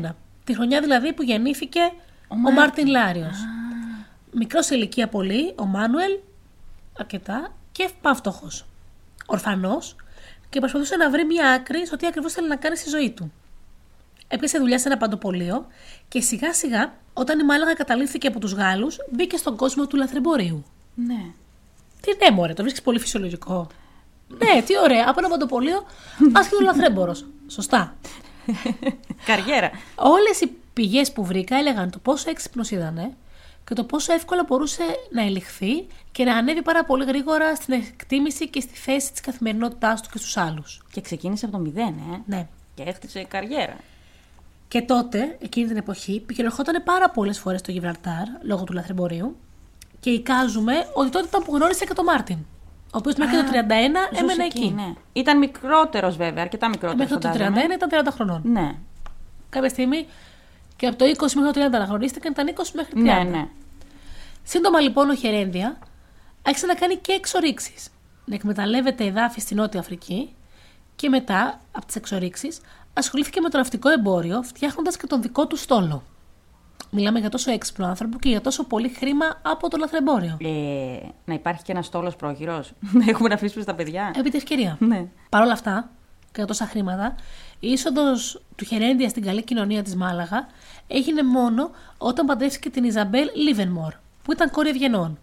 1801. 0.05 0.09
Τη 0.43 0.55
χρονιά 0.55 0.81
δηλαδή 0.81 1.13
που 1.13 1.23
γεννήθηκε 1.23 1.79
ο, 2.27 2.35
Μάρτιν. 2.35 2.59
Μάρτιν 2.59 2.87
Λάριος. 2.87 3.37
Μικρός 4.31 4.65
σε 4.65 4.75
ηλικία 4.75 5.07
πολύ, 5.07 5.53
ο 5.55 5.65
Μάνουελ 5.65 6.11
αρκετά 6.99 7.53
και 7.71 7.89
πάμφτωχος. 8.01 8.65
Ορφανός 9.25 9.95
και 10.49 10.59
προσπαθούσε 10.59 10.95
να 10.95 11.09
βρει 11.09 11.25
μια 11.25 11.49
άκρη 11.49 11.85
στο 11.85 11.95
τι 11.95 12.07
ακριβώς 12.07 12.33
θέλει 12.33 12.47
να 12.47 12.55
κάνει 12.55 12.77
στη 12.77 12.89
ζωή 12.89 13.11
του. 13.11 13.31
Έπιασε 14.31 14.57
δουλειά 14.59 14.79
σε 14.79 14.87
ένα 14.87 14.97
παντοπολείο 14.97 15.67
και 16.07 16.21
σιγά 16.21 16.53
σιγά, 16.53 16.93
όταν 17.13 17.39
η 17.39 17.43
Μάλαγα 17.43 17.73
καταλήφθηκε 17.73 18.27
από 18.27 18.39
τους 18.39 18.53
Γάλλους, 18.53 18.97
μπήκε 19.11 19.37
στον 19.37 19.55
κόσμο 19.55 19.87
του 19.87 19.97
λαθρεμπορίου. 19.97 20.65
Ναι. 20.95 21.21
Τι 22.01 22.11
ναι, 22.23 22.35
μωρέ, 22.35 22.53
το 22.53 22.61
βρίσκεις 22.61 22.81
πολύ 22.83 22.99
φυσιολογικό. 22.99 23.67
ναι, 24.27 24.61
τι 24.61 24.77
ωραία. 24.77 25.05
Από 25.07 25.19
ένα 25.19 25.29
παντοπολείο, 25.29 25.85
άσχετο 26.33 26.61
λαθρέμπορος. 26.63 27.25
Σωστά. 27.47 27.95
Καριέρα. 29.25 29.71
Όλες 29.95 30.41
οι 30.41 30.51
πηγές 30.73 31.11
που 31.11 31.25
βρήκα 31.25 31.55
έλεγαν 31.57 31.89
το 31.89 31.99
πόσο 31.99 32.29
έξυπνος 32.29 32.71
ήταν 32.71 33.15
και 33.63 33.73
το 33.75 33.83
πόσο 33.83 34.13
εύκολα 34.13 34.43
μπορούσε 34.47 34.83
να 35.11 35.21
ελιχθεί 35.21 35.87
και 36.11 36.23
να 36.23 36.35
ανέβει 36.37 36.61
πάρα 36.61 36.85
πολύ 36.85 37.05
γρήγορα 37.05 37.55
στην 37.55 37.73
εκτίμηση 37.73 38.49
και 38.49 38.59
στη 38.59 38.75
θέση 38.75 39.11
της 39.11 39.21
καθημερινότητάς 39.21 40.01
του 40.01 40.09
και 40.11 40.17
στους 40.17 40.37
άλλους. 40.37 40.81
Και 40.91 41.01
ξεκίνησε 41.01 41.45
από 41.45 41.57
το 41.57 41.61
μηδέν, 41.63 41.87
ε. 42.13 42.21
Ναι. 42.25 42.47
Και 42.75 42.83
έχτισε 42.83 43.23
καριέρα. 43.23 43.77
Και 44.69 44.81
τότε, 44.81 45.37
εκείνη 45.41 45.67
την 45.67 45.77
εποχή, 45.77 46.19
πηγαινοχόταν 46.25 46.83
πάρα 46.83 47.09
πολλές 47.09 47.39
φορές 47.39 47.59
στο 47.59 47.71
Γιβραλτάρ 47.71 48.27
λόγω 48.41 48.63
του 48.63 48.73
λαθρεμπορίου 48.73 49.35
και 49.99 50.09
εικάζουμε 50.09 50.73
ότι 50.93 51.09
τότε 51.09 51.27
ήταν 51.27 51.43
που 51.43 51.55
γνώρισε 51.55 51.85
και 51.85 51.93
τον 51.93 52.05
Μάρτιν. 52.05 52.37
Ο 52.83 52.97
οποίος 52.97 53.15
μέχρι 53.15 53.35
το 53.37 53.43
31 53.43 53.49
Ζούσε 54.11 54.23
έμενε 54.23 54.43
εκεί. 54.43 54.71
Ναι. 54.75 54.93
Ήταν 55.13 55.37
μικρότερος 55.37 56.15
βέβαια, 56.15 56.43
αρκετά 56.43 56.69
μικρότερος. 56.69 57.09
Μέχρι 57.09 57.17
το 57.17 57.29
31 57.29 57.73
ήταν 57.73 57.89
30 57.89 58.11
χρονών. 58.11 58.41
Ναι. 58.43 58.75
Κάποια 59.49 59.69
στιγμή 59.69 60.07
και 60.75 60.87
από 60.87 60.97
το 60.97 61.05
20 61.05 61.33
μέχρι 61.33 61.51
το 61.51 61.65
30 61.65 61.73
αναγνωρίστηκαν, 61.73 62.31
ήταν 62.31 62.47
20 62.47 62.71
μέχρι 62.73 62.93
30. 62.95 63.01
Ναι, 63.01 63.23
ναι. 63.29 63.47
Σύντομα 64.43 64.79
λοιπόν 64.79 65.09
ο 65.09 65.15
Χερένδια 65.15 65.77
άρχισε 66.41 66.65
να 66.65 66.73
κάνει 66.73 66.95
και 66.95 67.11
εξορίξεις. 67.11 67.89
Να 68.25 68.35
εκμεταλλεύεται 68.35 69.05
εδάφη 69.05 69.39
στη 69.41 69.55
Νότια 69.55 69.79
Αφρική 69.79 70.35
και 70.95 71.09
μετά 71.09 71.59
από 71.71 71.85
τις 71.85 71.95
εξορίξεις 71.95 72.61
ασχολήθηκε 72.99 73.41
με 73.41 73.49
το 73.49 73.57
ναυτικό 73.57 73.89
εμπόριο, 73.89 74.41
φτιάχνοντας 74.43 74.97
και 74.97 75.07
τον 75.07 75.21
δικό 75.21 75.47
του 75.47 75.55
στόλο. 75.55 76.03
Μιλάμε 76.91 77.19
για 77.19 77.29
τόσο 77.29 77.51
έξυπνο 77.51 77.87
άνθρωπο 77.87 78.19
και 78.19 78.29
για 78.29 78.41
τόσο 78.41 78.63
πολύ 78.63 78.89
χρήμα 78.89 79.25
από 79.41 79.69
το 79.69 79.77
λαθρεμπόριο. 79.77 80.37
Ε, 80.41 80.97
να 81.25 81.33
υπάρχει 81.33 81.63
και 81.63 81.71
ένας 81.71 81.85
στόλος 81.85 82.15
πρόχειρος. 82.15 82.71
Να 82.99 83.05
έχουμε 83.09 83.29
να 83.29 83.35
αφήσουμε 83.35 83.63
στα 83.63 83.75
παιδιά. 83.75 84.13
Επί 84.15 84.29
της 84.29 84.41
ευκαιρία. 84.41 84.77
Ναι. 84.79 85.05
Παρ' 85.29 85.41
όλα 85.41 85.51
αυτά, 85.51 85.89
και 86.19 86.35
για 86.35 86.45
τόσα 86.45 86.65
χρήματα, 86.65 87.15
η 87.59 87.67
είσοδος 87.67 88.41
του 88.55 88.65
Χερέντια 88.65 89.09
στην 89.09 89.23
καλή 89.23 89.43
κοινωνία 89.43 89.83
της 89.83 89.95
Μάλαγα 89.95 90.47
έγινε 90.87 91.23
μόνο 91.23 91.71
όταν 91.97 92.25
παντρεύτηκε 92.25 92.69
την 92.69 92.83
Ιζαμπέλ 92.83 93.29
Λίβενμορ, 93.35 93.93
που 94.23 94.31
ήταν 94.31 94.51
κόρη 94.51 94.69
ευγενών. 94.69 95.19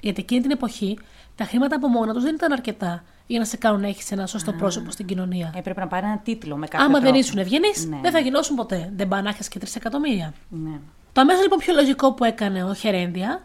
Γιατί 0.00 0.20
εκείνη 0.20 0.40
την 0.40 0.50
εποχή 0.50 0.98
τα 1.36 1.44
χρήματα 1.44 1.76
από 1.76 1.88
μόνα 1.88 2.12
τους 2.12 2.22
δεν 2.22 2.34
ήταν 2.34 2.52
αρκετά 2.52 3.04
για 3.26 3.38
να 3.38 3.44
σε 3.44 3.56
κάνουν 3.56 3.80
να 3.80 3.86
έχεις 3.88 4.10
ένα 4.10 4.26
σωστό 4.26 4.52
πρόσωπο 4.52 4.90
στην 4.90 5.06
κοινωνία. 5.06 5.52
Έπρεπε 5.56 5.80
να 5.80 5.86
πάρει 5.86 6.06
ένα 6.06 6.18
τίτλο 6.18 6.56
με 6.56 6.66
κάποιο 6.66 6.84
Άμα 6.86 6.94
δεν 6.98 7.02
τρόπο. 7.02 7.18
ήσουν 7.18 7.38
ευγενής, 7.38 7.86
Ναι. 7.86 7.98
δεν 8.02 8.12
θα 8.12 8.18
γινώσουν 8.18 8.56
ποτέ. 8.56 8.92
Δεν 8.96 9.08
πάνε 9.08 9.22
να 9.22 9.28
έχεις 9.28 9.48
και 9.48 9.58
3 9.58 9.76
εκατομμύρια. 9.76 10.32
Ναι. 10.48 10.78
Το 11.12 11.20
αμέσως 11.20 11.42
λοιπόν 11.42 11.58
πιο 11.58 11.74
λογικό 11.74 12.12
που 12.12 12.24
έκανε 12.24 12.64
ο 12.64 12.74
Χερένδια 12.74 13.42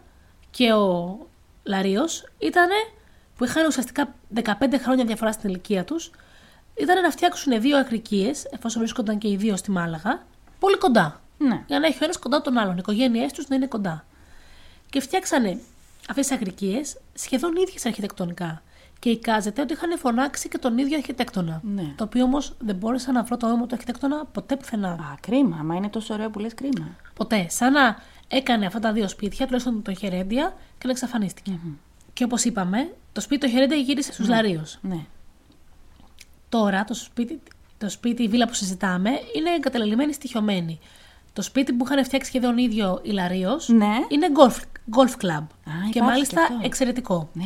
και 0.50 0.72
ο 0.72 1.18
Λαρίο 1.62 2.02
ήταν 2.38 2.68
που 3.36 3.44
είχαν 3.44 3.66
ουσιαστικά 3.66 4.14
15 4.42 4.42
χρόνια 4.82 5.04
διαφορά 5.04 5.32
στην 5.32 5.48
ηλικία 5.48 5.84
τους, 5.84 6.10
ήταν 6.74 7.02
να 7.02 7.10
φτιάξουν 7.10 7.60
δύο 7.60 7.78
ακρικίες, 7.78 8.44
εφόσον 8.50 8.80
βρίσκονταν 8.82 9.18
και 9.18 9.28
οι 9.28 9.36
δύο 9.36 9.56
στη 9.56 9.70
Μάλαγα, 9.70 10.22
πολύ 10.58 10.78
κοντά. 10.78 11.20
Ναι. 11.38 11.62
Για 11.66 11.78
να 11.78 11.86
έχει 11.86 11.96
ο 12.00 12.04
ένας 12.04 12.18
κοντά 12.18 12.40
τον 12.40 12.58
άλλον, 12.58 12.72
οι 12.74 12.78
οικογένειές 12.78 13.32
τους 13.32 13.48
να 13.48 13.56
είναι 13.56 13.66
κοντά. 13.66 14.04
Και 14.90 15.00
φτιάξανε 15.00 15.60
αυτές 16.10 16.26
τις 16.26 16.36
ακρικίε 16.36 16.80
σχεδόν 17.14 17.56
ίδιες 17.56 17.86
αρχιτεκτονικά. 17.86 18.62
Και 18.98 19.10
εικάζεται 19.10 19.62
ότι 19.62 19.72
είχαν 19.72 19.98
φωνάξει 19.98 20.48
και 20.48 20.58
τον 20.58 20.78
ίδιο 20.78 20.96
αρχιτέκτονα. 20.96 21.60
Ναι. 21.64 21.92
Το 21.96 22.04
οποίο 22.04 22.24
όμως 22.24 22.56
δεν 22.58 22.76
μπόρεσα 22.76 23.12
να 23.12 23.22
βρω 23.22 23.36
το 23.36 23.46
όνομα 23.46 23.66
του 23.66 23.74
αρχιτέκτονα 23.74 24.24
ποτέ 24.24 24.56
πουθενά. 24.56 24.88
Α, 24.88 25.14
κρίμα. 25.20 25.56
Μα 25.56 25.74
είναι 25.74 25.88
τόσο 25.88 26.14
ωραίο 26.14 26.30
που 26.30 26.38
λες 26.38 26.54
κρίμα. 26.54 26.96
Ποτέ. 27.14 27.46
Σαν 27.48 27.72
να 27.72 27.96
έκανε 28.28 28.66
αυτά 28.66 28.78
τα 28.78 28.92
δύο 28.92 29.08
σπίτια, 29.08 29.44
τουλάχιστον 29.46 29.82
τον 29.82 29.96
Χερέντια, 29.96 30.54
και 30.78 30.86
να 30.86 30.90
εξαφανιστηκε 30.90 31.58
Και 32.12 32.24
όπως 32.24 32.44
είπαμε, 32.44 32.94
το 33.12 33.20
σπίτι 33.20 33.46
του 33.46 33.52
Χερέντια 33.52 33.76
γύρισε 33.76 34.12
στους 34.12 34.28
Λαρίου. 34.28 34.62
Ναι. 34.80 35.06
Τώρα 36.48 36.84
το 36.84 36.94
σπίτι, 36.94 37.40
το 37.78 37.88
σπίτι, 37.88 38.22
η 38.22 38.28
βίλα 38.28 38.46
που 38.46 38.54
συζητάμε, 38.54 39.10
είναι 39.10 39.50
εγκαταλελειμμένη 39.56 40.12
στοιχειωμένη. 40.12 40.78
Το 41.32 41.42
σπίτι 41.42 41.72
που 41.72 41.84
είχαν 41.84 42.04
φτιάξει 42.04 42.28
σχεδόν 42.28 42.58
ίδιο 42.58 43.00
η 43.02 43.10
Λαρίος 43.10 43.68
Ναι. 43.68 43.94
είναι 44.08 44.26
golf, 44.34 44.56
golf 44.96 45.24
club. 45.24 45.44
υπάρχει 45.66 45.90
και 45.90 46.02
μάλιστα 46.02 46.34
και 46.34 46.40
αυτό. 46.42 46.58
εξαιρετικό. 46.62 47.28
Ναι. 47.32 47.44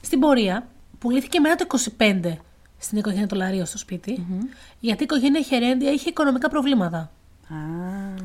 Στην 0.00 0.20
πορεία 0.20 0.66
πουλήθηκε 0.98 1.40
μετά 1.40 1.66
το 1.66 1.78
25 1.98 2.32
στην 2.78 2.98
οικογένεια 2.98 3.26
του 3.26 3.34
Λαρίου 3.36 3.66
στο 3.66 3.78
σπιτι 3.78 4.26
γιατί 4.80 5.02
η 5.02 5.04
οικογένεια 5.04 5.42
Χερέντια 5.42 5.90
είχε 5.90 6.08
οικονομικά 6.08 6.48
προβλήματα. 6.48 6.98
Α, 6.98 7.54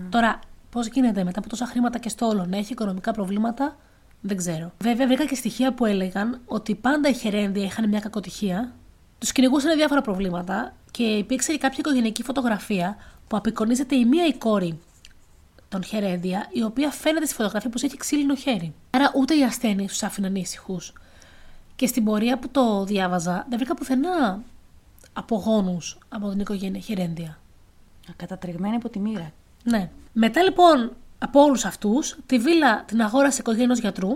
Τώρα, 0.10 0.40
πώς 0.70 0.88
γίνεται 0.88 1.24
μετά 1.24 1.40
από 1.40 1.50
τόσα 1.50 1.66
χρήματα 1.66 1.98
και 2.00 2.10
στόλο 2.10 2.46
να 2.46 2.58
έχει 2.58 2.72
οικονομικά 2.72 3.12
προβλήματα, 3.12 3.78
δεν 4.22 4.38
ξέρω. 4.38 4.72
Βέβαια, 4.78 5.08
βρήκα 5.08 5.26
και 5.26 5.36
στοιχεία 5.36 5.74
που 5.74 5.86
έλεγαν 5.86 6.40
ότι 6.46 6.76
πάντα 6.76 7.10
οι 7.10 7.14
Χερένδια 7.14 7.64
είχαν 7.64 7.90
μια 7.90 8.00
κακοτυχία, 8.00 8.74
τους 9.20 9.32
κυνηγούσαν 9.32 9.78
διάφορα 9.78 10.02
προβλήματα 10.02 10.74
και 10.92 11.04
υπήρξε 11.04 11.52
και 11.52 11.58
κάποια 11.58 11.78
οικογενειακή 11.80 12.24
φωτογραφία 12.24 12.98
που 13.28 13.38
απεικονίζεται 13.38 13.96
η 13.96 14.06
μία 14.06 14.26
η 14.28 14.34
κόρη 14.34 14.80
των 15.72 15.84
Χερένδια, 15.84 16.48
η 16.52 16.64
οποία 16.64 16.92
φαίνεται 16.92 17.26
στη 17.26 17.36
φωτογραφία 17.36 17.70
πως 17.70 17.84
έχει 17.84 17.98
ξύλινο 17.98 18.36
χέρι. 18.36 18.74
Άρα 18.90 19.12
ούτε 19.16 19.38
οι 19.38 19.44
ασθένειες 19.44 19.90
τους 19.92 20.04
άφηναν 20.04 20.36
ήσυχους. 20.36 20.94
Και 21.76 21.88
στην 21.88 22.04
πορεία 22.04 22.40
που 22.40 22.50
το 22.50 22.84
διάβαζα, 22.84 23.46
δεν 23.50 23.58
βρήκα 23.58 23.76
πουθενά 23.76 24.44
απογόνους 25.14 25.98
από 26.10 26.30
την 26.30 26.40
οικογένεια 26.40 26.80
Χερέδια. 26.80 27.40
κατατρεγμένη 28.16 28.76
από 28.76 28.90
τη 28.90 29.00
μοίρα. 29.00 29.32
Ναι. 29.64 29.90
Μετά 30.14 30.44
λοιπόν 30.44 30.92
από 31.20 31.42
όλους 31.42 31.66
αυτούς, 31.66 32.18
τη 32.26 32.38
βίλα 32.38 32.84
την 32.84 33.02
αγόρασε 33.02 33.36
η 33.36 33.40
οικογένεια 33.40 33.66
ενός 33.66 33.80
γιατρού, 33.80 34.10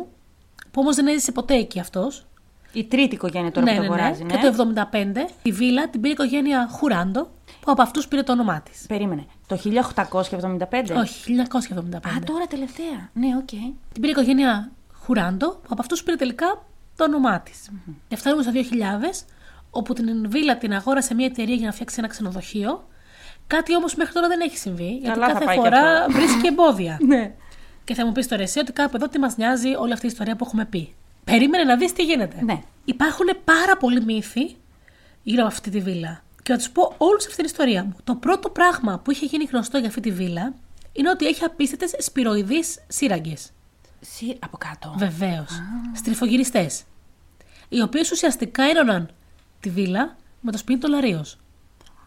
που 0.72 0.82
όμως 0.82 0.96
δεν 0.96 1.08
έζησε 1.08 1.32
ποτέ 1.32 1.54
εκεί 1.54 1.80
αυτός. 1.80 2.26
Η 2.74 2.84
τρίτη 2.84 3.16
οικογένεια 3.16 3.52
τώρα 3.52 3.68
που 3.68 3.76
το 3.76 3.82
αγοράζει, 3.82 4.24
ναι. 4.24 4.38
Και 4.38 4.48
το 4.48 4.74
1975 4.92 5.30
τη 5.42 5.52
βίλα 5.52 5.90
την 5.90 6.02
πήρε 6.02 6.14
η 6.14 6.16
οικογένεια 6.20 6.68
Χουράντο, 6.72 7.30
που 7.66 7.72
από 7.72 7.82
αυτούς 7.82 8.08
πήρε 8.08 8.24
το 8.24 8.32
όνομά 8.32 8.62
της. 8.62 8.86
Περίμενε. 8.88 9.26
Το 9.48 9.56
1875. 9.56 10.96
Όχι, 10.98 11.36
1975. 11.50 11.96
Α, 11.96 12.20
τώρα 12.26 12.46
τελευταία. 12.50 13.10
Ναι, 13.14 13.28
οκ. 13.38 13.48
Την 13.48 14.02
πήρε 14.02 14.08
η 14.08 14.10
οικογένεια 14.10 14.72
Χουράντο, 14.94 15.50
που 15.50 15.68
από 15.70 15.82
αυτούς 15.82 16.04
πήρε 16.04 16.16
τελικά 16.16 16.64
το 16.96 17.04
όνομά 17.04 17.40
της. 17.40 17.70
Και 18.08 18.16
φτάνουμε 18.16 18.44
στο 18.44 18.52
2000, 18.52 19.26
όπου 19.72 19.94
την 19.94 20.30
βίλα 20.30 20.58
την 20.58 20.74
αγόρασε 20.74 21.14
μια 21.14 21.26
εταιρεία 21.26 21.56
για 21.56 21.66
να 21.66 21.72
φτιάξει 21.72 21.96
ένα 22.00 22.08
ξενοδοχείο. 22.08 22.88
Κάτι 23.48 23.76
όμως 23.76 23.96
μέχρι 23.96 24.14
τώρα 24.14 24.28
δεν 24.28 24.40
έχει 24.40 24.58
συμβεί, 24.58 24.90
γιατί 25.02 25.20
Καλά 25.20 25.26
θα 25.28 25.32
κάθε 25.34 25.46
πάει 25.46 25.56
και 25.56 25.62
φορά 25.62 25.80
αυτό. 26.00 26.12
βρίσκει 26.12 26.48
εμπόδια. 26.48 26.98
Ναι. 27.08 27.34
Και 27.84 27.94
θα 27.94 28.06
μου 28.06 28.12
πεις 28.12 28.28
τώρα 28.28 28.42
εσύ 28.42 28.60
ότι 28.60 28.72
κάπου 28.72 28.96
εδώ 28.96 29.08
τι 29.08 29.20
μας 29.20 29.38
νοιάζει 29.38 29.76
όλη 29.76 29.94
αυτή 29.94 30.06
η 30.06 30.10
ιστορία 30.10 30.36
που 30.36 30.46
έχουμε 30.46 30.66
πει. 30.66 30.94
Περίμενε 31.24 31.64
να 31.64 31.78
δεις 31.78 31.94
τι 31.94 32.04
γίνεται. 32.04 32.42
Ναι. 32.44 32.62
Υπάρχουν 32.86 33.26
πάρα 33.44 33.78
πολλοί 33.78 34.04
μύθοι 34.04 34.56
γύρω 35.24 35.42
από 35.44 35.52
αυτή 35.54 35.70
τη 35.70 35.80
βίλα. 35.80 36.24
Και 36.46 36.52
θα 36.52 36.58
τους 36.58 36.70
πω 36.70 36.94
όλους 36.98 37.24
αυτή 37.24 37.36
την 37.36 37.46
ιστορία 37.46 37.84
μου. 37.84 37.96
Το 38.04 38.16
πρώτο 38.16 38.50
πράγμα 38.50 39.00
που 39.00 39.12
είχε 39.12 39.26
γίνει 39.26 39.44
γνωστό 39.44 39.78
για 39.78 39.88
αυτή 39.88 40.02
τη 40.02 40.12
βίλα 40.12 40.54
είναι 40.92 41.10
ότι 41.10 41.26
έχει 41.26 41.44
απίστευτες 41.44 41.96
σπυροειδείς 42.06 42.80
σύραγγες. 42.88 43.52
Συ... 44.02 44.38
Από 44.40 44.58
κάτω. 44.58 44.94
Βεβαίως. 44.98 45.62
Στριφογυριστές. 45.94 46.84
Οι 47.70 47.82
οποίες 47.82 48.12
ουσιαστικά 48.12 48.64
ένωναν 48.64 49.10
τη 49.60 49.70
βίλα 49.70 50.16
με 50.42 50.52
το 50.52 50.58
σπίτι 50.58 50.80
του 50.80 50.90
Λαρίο. 50.90 51.26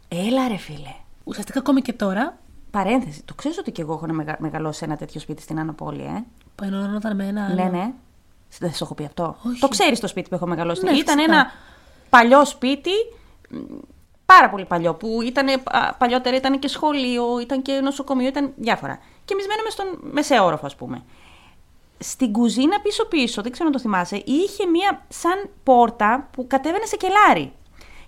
Έλα, 0.08 0.48
ρε 0.48 0.56
φίλε. 0.56 0.94
Ουσιαστικά 1.24 1.58
ακόμη 1.58 1.82
και 1.82 1.92
τώρα 1.92 2.38
Παρένθεση. 2.70 3.22
Το 3.22 3.34
ξέρεις 3.34 3.58
ότι 3.58 3.72
και 3.72 3.82
εγώ 3.82 3.92
έχω 3.92 4.06
να 4.06 4.12
μεγα... 4.12 4.36
μεγαλώσει 4.38 4.78
σε 4.78 4.84
ένα 4.84 4.96
τέτοιο 4.96 5.20
σπίτι 5.20 5.42
στην 5.42 5.58
Άνω 5.58 5.72
Πόλη, 5.72 6.02
ε; 6.02 6.24
που 6.54 6.64
ενώνονταν 6.64 7.16
με 7.16 7.26
ένα. 7.26 7.54
Ναι, 7.54 7.62
άλλο- 7.62 7.76
ναι. 7.76 7.92
Δεν 8.58 8.72
σου 8.72 8.84
έχω 8.84 8.94
πει 8.94 9.04
αυτό. 9.04 9.36
Όχι. 9.42 9.60
Το 9.60 9.68
ξέρεις 9.68 10.00
το 10.00 10.06
σπίτι 10.06 10.28
που 10.28 10.34
έχω 10.34 10.46
μεγαλώσει. 10.46 10.84
Ναι, 10.84 10.90
ήταν 10.90 11.16
φυσικά. 11.16 11.32
ένα 11.32 11.50
παλιό 12.08 12.44
σπίτι, 12.44 12.90
μ, 13.50 13.56
πάρα 14.32 14.50
πολύ 14.50 14.64
παλιό, 14.64 14.94
που 14.94 15.22
ήταν, 15.22 15.46
παλιότερα 15.98 16.36
ήταν 16.36 16.58
και 16.58 16.68
σχολείο, 16.68 17.38
ήταν 17.40 17.62
και 17.62 17.72
νοσοκομείο, 17.82 18.26
ήταν 18.26 18.52
διάφορα. 18.56 18.98
Και 19.24 19.32
εμεί 19.32 19.42
μένουμε 19.48 19.70
στον 19.70 20.10
μεσαίο 20.12 20.44
όροφο, 20.44 20.66
ας 20.66 20.76
πούμε. 20.76 21.02
Στην 21.98 22.32
κουζίνα 22.32 22.80
πίσω-πίσω, 22.80 23.42
δεν 23.42 23.52
ξέρω 23.52 23.66
αν 23.66 23.72
το 23.72 23.78
θυμάσαι, 23.80 24.22
είχε 24.24 24.66
μία 24.66 25.04
σαν 25.08 25.50
πόρτα 25.62 26.28
που 26.32 26.46
κατέβαινε 26.46 26.84
σε 26.86 26.96
κελάρι. 26.96 27.52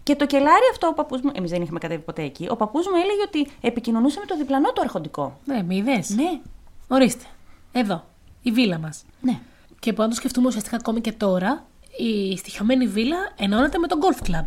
Και 0.02 0.16
το 0.16 0.26
κελάρι 0.26 0.64
αυτό 0.70 0.86
ο 0.86 0.92
παππούς 0.94 1.20
μου, 1.20 1.30
εμείς 1.34 1.50
δεν 1.50 1.62
είχαμε 1.62 1.78
κατέβει 1.78 2.02
ποτέ 2.02 2.22
εκεί, 2.22 2.46
ο 2.50 2.56
παππούς 2.56 2.86
μου 2.86 2.94
έλεγε 3.02 3.22
ότι 3.26 3.50
επικοινωνούσε 3.60 4.18
με 4.20 4.26
το 4.26 4.36
διπλανό 4.36 4.72
του 4.72 4.80
αρχοντικό. 4.80 5.38
Ναι, 5.44 5.62
μη 5.62 5.76
είδες. 5.76 6.10
Ναι, 6.10 6.40
Ορίστε. 6.88 7.24
Εδώ. 7.72 8.04
Η 8.42 8.50
βίλα 8.50 8.78
μας. 8.78 9.04
ναι. 9.20 9.38
Και 9.78 9.92
που 9.92 10.02
αν 10.02 10.08
το 10.08 10.14
σκεφτούμε 10.14 10.46
ουσιαστικά 10.46 10.76
ακόμη 10.76 11.00
και 11.00 11.12
τώρα, 11.12 11.64
η 11.98 12.36
στοιχειωμένη 12.36 12.86
βίλα 12.86 13.16
ενώνεται 13.36 13.78
με 13.78 13.86
το 13.86 13.96
golf 14.00 14.26
club. 14.30 14.46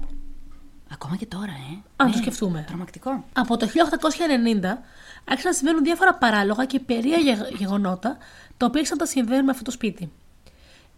Ακόμα 0.93 1.15
και 1.15 1.25
τώρα, 1.25 1.51
ε. 1.51 1.81
Αν 1.95 2.07
Ναι, 2.07 2.11
το 2.11 2.17
σκεφτούμε. 2.17 2.63
Τρομακτικό. 2.67 3.23
Από 3.33 3.57
το 3.57 3.67
1890 3.67 4.81
άρχισαν 5.25 5.51
να 5.51 5.57
συμβαίνουν 5.57 5.83
διάφορα 5.83 6.13
παράλογα 6.13 6.65
και 6.65 6.79
περίεργα 6.79 7.47
γεγονότα, 7.57 8.17
τα 8.57 8.65
οποία 8.65 8.79
άρχισαν 8.79 8.97
να 8.97 9.03
τα 9.05 9.09
συνδέουν 9.11 9.43
με 9.43 9.51
αυτό 9.51 9.63
το 9.63 9.71
σπίτι. 9.71 10.11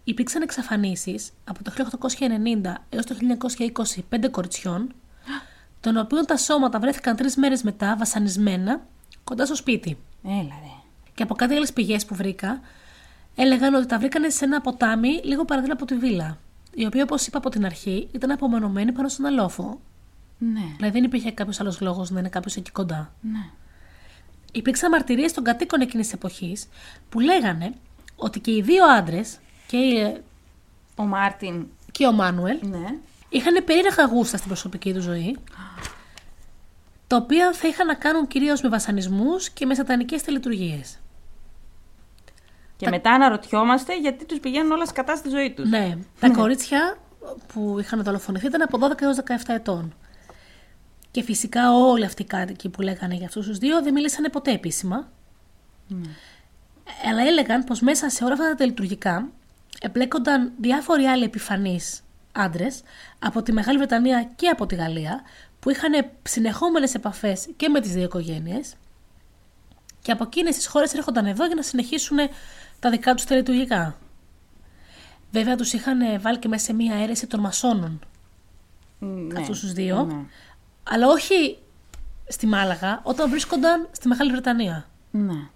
Υπήρξαν 0.04 0.42
εξαφανίσεις 0.42 1.32
από 1.44 1.62
το 1.62 1.70
1890 1.70 2.74
έως 2.88 3.06
το 3.06 3.16
1920 3.96 4.02
πέντε 4.08 4.28
κοριτσιών, 4.28 4.94
των 5.80 5.96
οποίων 5.96 6.26
τα 6.26 6.36
σώματα 6.36 6.78
βρέθηκαν 6.78 7.16
τρεις 7.16 7.36
μέρες 7.36 7.62
μετά 7.62 7.96
βασανισμένα 7.98 8.80
κοντά 9.24 9.46
στο 9.46 9.54
σπίτι. 9.54 9.98
Έλα, 10.24 10.54
ρε. 10.62 10.74
Και 11.14 11.22
από 11.22 11.34
κάτι 11.34 11.54
άλλες 11.54 11.72
πηγές 11.72 12.04
που 12.04 12.14
βρήκα, 12.14 12.60
έλεγαν 13.34 13.74
ότι 13.74 13.86
τα 13.86 13.98
βρήκανε 13.98 14.28
σε 14.28 14.44
ένα 14.44 14.60
ποτάμι 14.60 15.20
λίγο 15.24 15.44
παραδείγμα 15.44 15.74
από 15.74 15.84
τη 15.84 15.94
βίλα. 15.94 16.38
Η 16.78 16.86
οποία, 16.86 17.02
όπως 17.02 17.26
είπα 17.26 17.38
από 17.38 17.50
την 17.50 17.64
αρχή, 17.64 18.08
ήταν 18.12 18.30
απομονωμένη 18.30 18.92
πάνω 18.92 19.08
στον 19.08 19.24
αλόφο. 19.26 19.80
Ναι, 20.38 20.60
Δηλαδή 20.76 20.92
δεν 20.98 21.04
υπήρχε 21.04 21.30
κάποιος 21.32 21.60
άλλος 21.60 21.80
λόγος 21.80 22.10
να 22.10 22.18
είναι 22.18 22.28
κάποιος 22.28 22.56
εκεί 22.56 22.70
κοντά. 22.70 23.12
ναι. 23.20 23.48
Υπήρξαν 24.52 24.90
μαρτυρίες 24.90 25.32
των 25.32 25.44
κατοίκων 25.44 25.80
εκείνης 25.80 26.06
της 26.06 26.14
εποχής 26.14 26.68
που 27.08 27.20
λέγανε 27.20 27.72
ότι 28.16 28.40
και 28.40 28.50
οι 28.50 28.62
δύο 28.62 28.84
άντρες, 28.86 29.38
και, 29.66 29.76
η- 29.76 30.20
Ο 30.96 31.02
Μάρτιν. 31.02 31.66
και 31.92 32.06
ο 32.06 32.12
Μάνουελ, 32.12 32.58
Ναι. 32.62 32.94
είχαν 33.28 33.64
περίεργα 33.64 34.04
γούστα 34.04 34.36
στην 34.36 34.48
προσωπική 34.48 34.92
τους 34.92 35.02
ζωή, 35.04 35.36
τα 37.06 37.16
οποία 37.16 37.52
θα 37.52 37.68
είχαν 37.68 37.86
να 37.86 37.94
κάνουν 37.94 38.26
κυρίως 38.26 38.60
με 38.62 38.68
βασανισμούς 38.68 39.50
και 39.50 39.66
με 39.66 39.74
σατανικές 39.74 40.22
τελετουργίες. 40.22 40.98
Και 42.76 42.88
μετά 42.88 43.10
αναρωτιόμαστε 43.10 43.98
γιατί 43.98 44.24
τους 44.24 44.40
πηγαίνουν 44.40 44.72
όλα 44.72 44.86
σκατά 44.86 45.16
στη 45.16 45.28
ζωή 45.28 45.52
τους. 45.52 45.68
Ναι. 45.68 45.96
Τα 46.20 46.30
κορίτσια 46.30 46.98
που 47.52 47.76
είχαν 47.80 48.02
δολοφονηθεί 48.02 48.46
ήταν 48.46 48.62
από 48.62 48.78
12 48.80 49.00
έως 49.00 49.16
17 49.16 49.32
ετών. 49.46 49.94
Και 51.10 51.22
φυσικά 51.22 51.72
όλοι 51.72 52.04
αυτοί 52.04 52.22
οι 52.22 52.24
κάτοικοι 52.24 52.68
που 52.68 52.82
λέγανε 52.82 53.14
για 53.14 53.26
αυτούς 53.26 53.46
τους 53.46 53.58
δύο 53.58 53.82
δεν 53.82 53.92
μίλησαν 53.92 54.28
ποτέ 54.32 54.52
επίσημα. 54.52 55.08
Αλλά 57.08 57.22
έλεγαν 57.22 57.64
πως 57.64 57.80
μέσα 57.80 58.08
σε 58.10 58.24
όλα 58.24 58.32
αυτά 58.32 58.48
τα 58.48 58.54
τελειτουργικά 58.54 59.28
εμπλέκονταν 59.80 60.52
διάφοροι 60.60 61.04
άλλοι 61.04 61.24
επιφανείς 61.24 62.02
άντρες 62.32 62.82
από 63.18 63.42
τη 63.42 63.52
Μεγάλη 63.52 63.78
Βρετανία 63.78 64.30
και 64.36 64.48
από 64.48 64.66
τη 64.66 64.74
Γαλλία 64.74 65.22
που 65.60 65.70
είχαν 65.70 66.10
συνεχόμενες 66.22 66.94
επαφές 66.94 67.48
και 67.56 67.68
με 67.68 67.80
τις 67.80 67.92
δύο 67.92 68.02
οικογένειες 68.02 68.74
και 70.02 70.12
από 70.12 70.24
εκείνες 70.24 70.56
τις 70.56 70.66
χώρες 70.66 70.94
έρχονταν 70.94 71.26
εδώ 71.26 71.46
για 71.46 71.54
να 71.54 71.62
συνεχίσουν 71.62 72.18
τα 72.80 72.90
δικά 72.90 73.14
τους 73.14 73.24
τελετουργικά. 73.24 73.96
Βέβαια 75.30 75.56
τους 75.56 75.72
είχαν 75.72 76.20
βάλει 76.20 76.38
και 76.38 76.48
μέσα 76.48 76.64
σε 76.64 76.72
μία 76.72 76.94
αίρεση 76.94 77.26
των 77.26 77.40
μασόνων 77.40 78.00
ναι. 78.98 79.40
αυτούς 79.40 79.60
τους 79.60 79.72
δύο. 79.72 80.04
Ναι. 80.04 80.14
Αλλά 80.82 81.06
όχι 81.08 81.58
στη 82.28 82.46
Μάλαγα, 82.46 83.00
όταν 83.02 83.30
βρίσκονταν 83.30 83.88
στη 83.92 84.08
Μεγάλη 84.08 84.30
Βρετανία. 84.30 84.88
Ναι. 85.10 85.48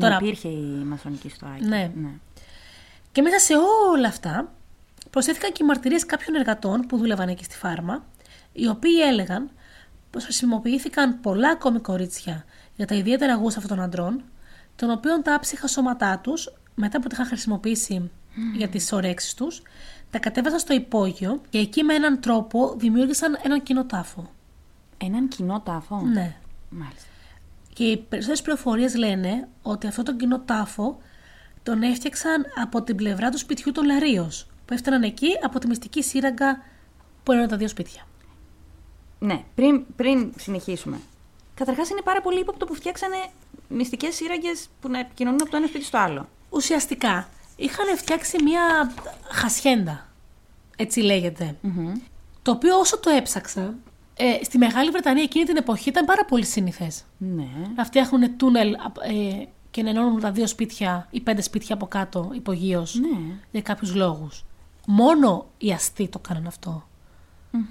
Τώρα- 0.00 0.20
Ναι, 0.20 0.26
υπήρχε 0.26 0.48
η 0.48 0.82
μασονική 0.84 1.28
στο 1.28 1.46
Άκη. 1.46 1.64
Ναι. 1.64 1.90
Και 3.12 3.22
μέσα 3.22 3.38
σε 3.38 3.54
όλα 3.92 4.08
αυτά 4.08 4.52
προσθέθηκαν 5.10 5.52
και 5.52 5.62
οι 5.62 5.66
μαρτυρίες 5.66 6.06
κάποιων 6.06 6.36
εργατών 6.36 6.80
που 6.80 6.96
δούλευαν 6.96 7.28
εκεί 7.28 7.44
στη 7.44 7.56
φάρμα, 7.56 8.04
οι 8.52 8.68
οποίοι 8.68 8.96
έλεγαν 9.08 9.50
πως 10.10 10.24
χρησιμοποιήθηκαν 10.24 11.20
πολλά 11.20 11.48
ακόμη 11.50 11.78
κορίτσια 11.80 12.44
για 12.76 12.86
τα 12.86 12.94
ιδιαίτερα 12.94 13.34
γούστα 13.34 13.60
αυτών 13.60 13.76
των 13.76 13.84
αντρών, 13.84 14.22
τον 14.78 14.90
οποίο 14.90 15.22
τα 15.22 15.34
άψυχα 15.34 15.66
σώματά 15.66 16.18
τους, 16.18 16.52
μετά 16.74 17.00
που 17.00 17.08
τα 17.08 17.14
είχαν 17.14 17.26
χρησιμοποιήσει 17.26 18.10
για 18.56 18.68
τις 18.68 18.92
ορέξει 18.92 19.36
τους, 19.36 19.62
τα 20.10 20.18
κατέβασαν 20.18 20.58
στο 20.58 20.74
υπόγειο 20.74 21.40
και 21.50 21.58
εκεί 21.58 21.82
με 21.82 21.94
έναν 21.94 22.20
τρόπο 22.20 22.74
δημιούργησαν 22.78 23.38
έναν 23.42 23.62
κοινό 23.62 23.84
τάφο. 23.84 24.30
Έναν 24.98 25.28
κοινό 25.28 25.60
τάφο; 25.60 26.00
Ναι. 26.00 26.36
Μάλιστα. 26.70 27.06
Και 27.72 27.84
οι 27.84 27.96
περισσότερες 27.96 28.42
πληροφορίες 28.42 28.94
λένε 28.94 29.48
ότι 29.62 29.86
αυτό 29.86 30.02
τον 30.02 30.16
κοινό 30.16 30.40
τάφο 30.40 30.98
τον 31.62 31.82
έφτιαξαν 31.82 32.44
από 32.62 32.82
την 32.82 32.96
πλευρά 32.96 33.30
του 33.30 33.38
σπιτιού 33.38 33.72
των 33.72 33.84
Λαρίω, 33.84 34.30
που 34.64 34.74
έφταναν 34.74 35.02
εκεί 35.02 35.28
από 35.42 35.58
τη 35.58 35.66
μυστική 35.66 36.02
σύραγγα 36.02 36.62
που 37.22 37.32
είναι 37.32 37.46
τα 37.46 37.56
δύο 37.56 37.68
σπίτια. 37.68 38.06
Ναι, 39.18 39.44
πριν, 39.54 39.84
πριν 39.96 40.32
συνεχίσουμε. 40.38 40.98
Καταρχάς 41.54 41.90
είναι 41.90 42.00
πάρα 42.04 42.20
πολύ 42.20 42.40
ύποπτο 42.40 42.66
που 42.66 42.74
φτιάξανε 42.74 43.16
μυστικές 43.68 44.14
σύραγγες 44.14 44.66
που 44.80 44.88
να 44.88 44.98
επικοινωνούν 44.98 45.40
από 45.42 45.50
το 45.50 45.56
ένα 45.56 45.66
σπίτι 45.66 45.84
στο 45.84 45.98
άλλο. 45.98 46.28
Ουσιαστικά 46.50 47.28
είχαν 47.56 47.96
φτιάξει 47.96 48.42
μία 48.42 48.92
χασιέντα, 49.30 50.08
έτσι 50.76 51.00
λέγεται. 51.00 51.56
Το 52.42 52.50
οποίο 52.50 52.78
όσο 52.78 52.98
το 52.98 53.10
έψαξα, 53.10 53.74
ε, 54.16 54.44
στη 54.44 54.58
Μεγάλη 54.58 54.90
Βρετανία 54.90 55.22
εκείνη 55.22 55.44
την 55.44 55.56
εποχή 55.56 55.88
ήταν 55.88 56.04
πάρα 56.04 56.24
πολύ 56.24 56.44
σύνηθε. 56.44 56.90
Ναι. 57.18 57.48
Να 57.76 57.84
φτιάχνουν 57.84 58.36
τούνελ 58.36 58.72
ε, 58.72 59.44
και 59.70 59.82
να 59.82 59.90
ενώνουν 59.90 60.20
τα 60.20 60.30
δύο 60.30 60.46
σπίτια 60.46 61.08
ή 61.10 61.20
πέντε 61.20 61.42
σπίτια 61.42 61.74
από 61.74 61.86
κάτω 61.86 62.30
υπογείως 62.34 62.94
Ναι. 62.94 63.18
για 63.50 63.62
κάποιους 63.62 63.94
λόγους. 63.94 64.44
Μόνο 64.86 65.46
οι 65.58 65.72
αστοί 65.72 66.08
το 66.08 66.18
κάναν 66.18 66.46
αυτό. 66.46 66.86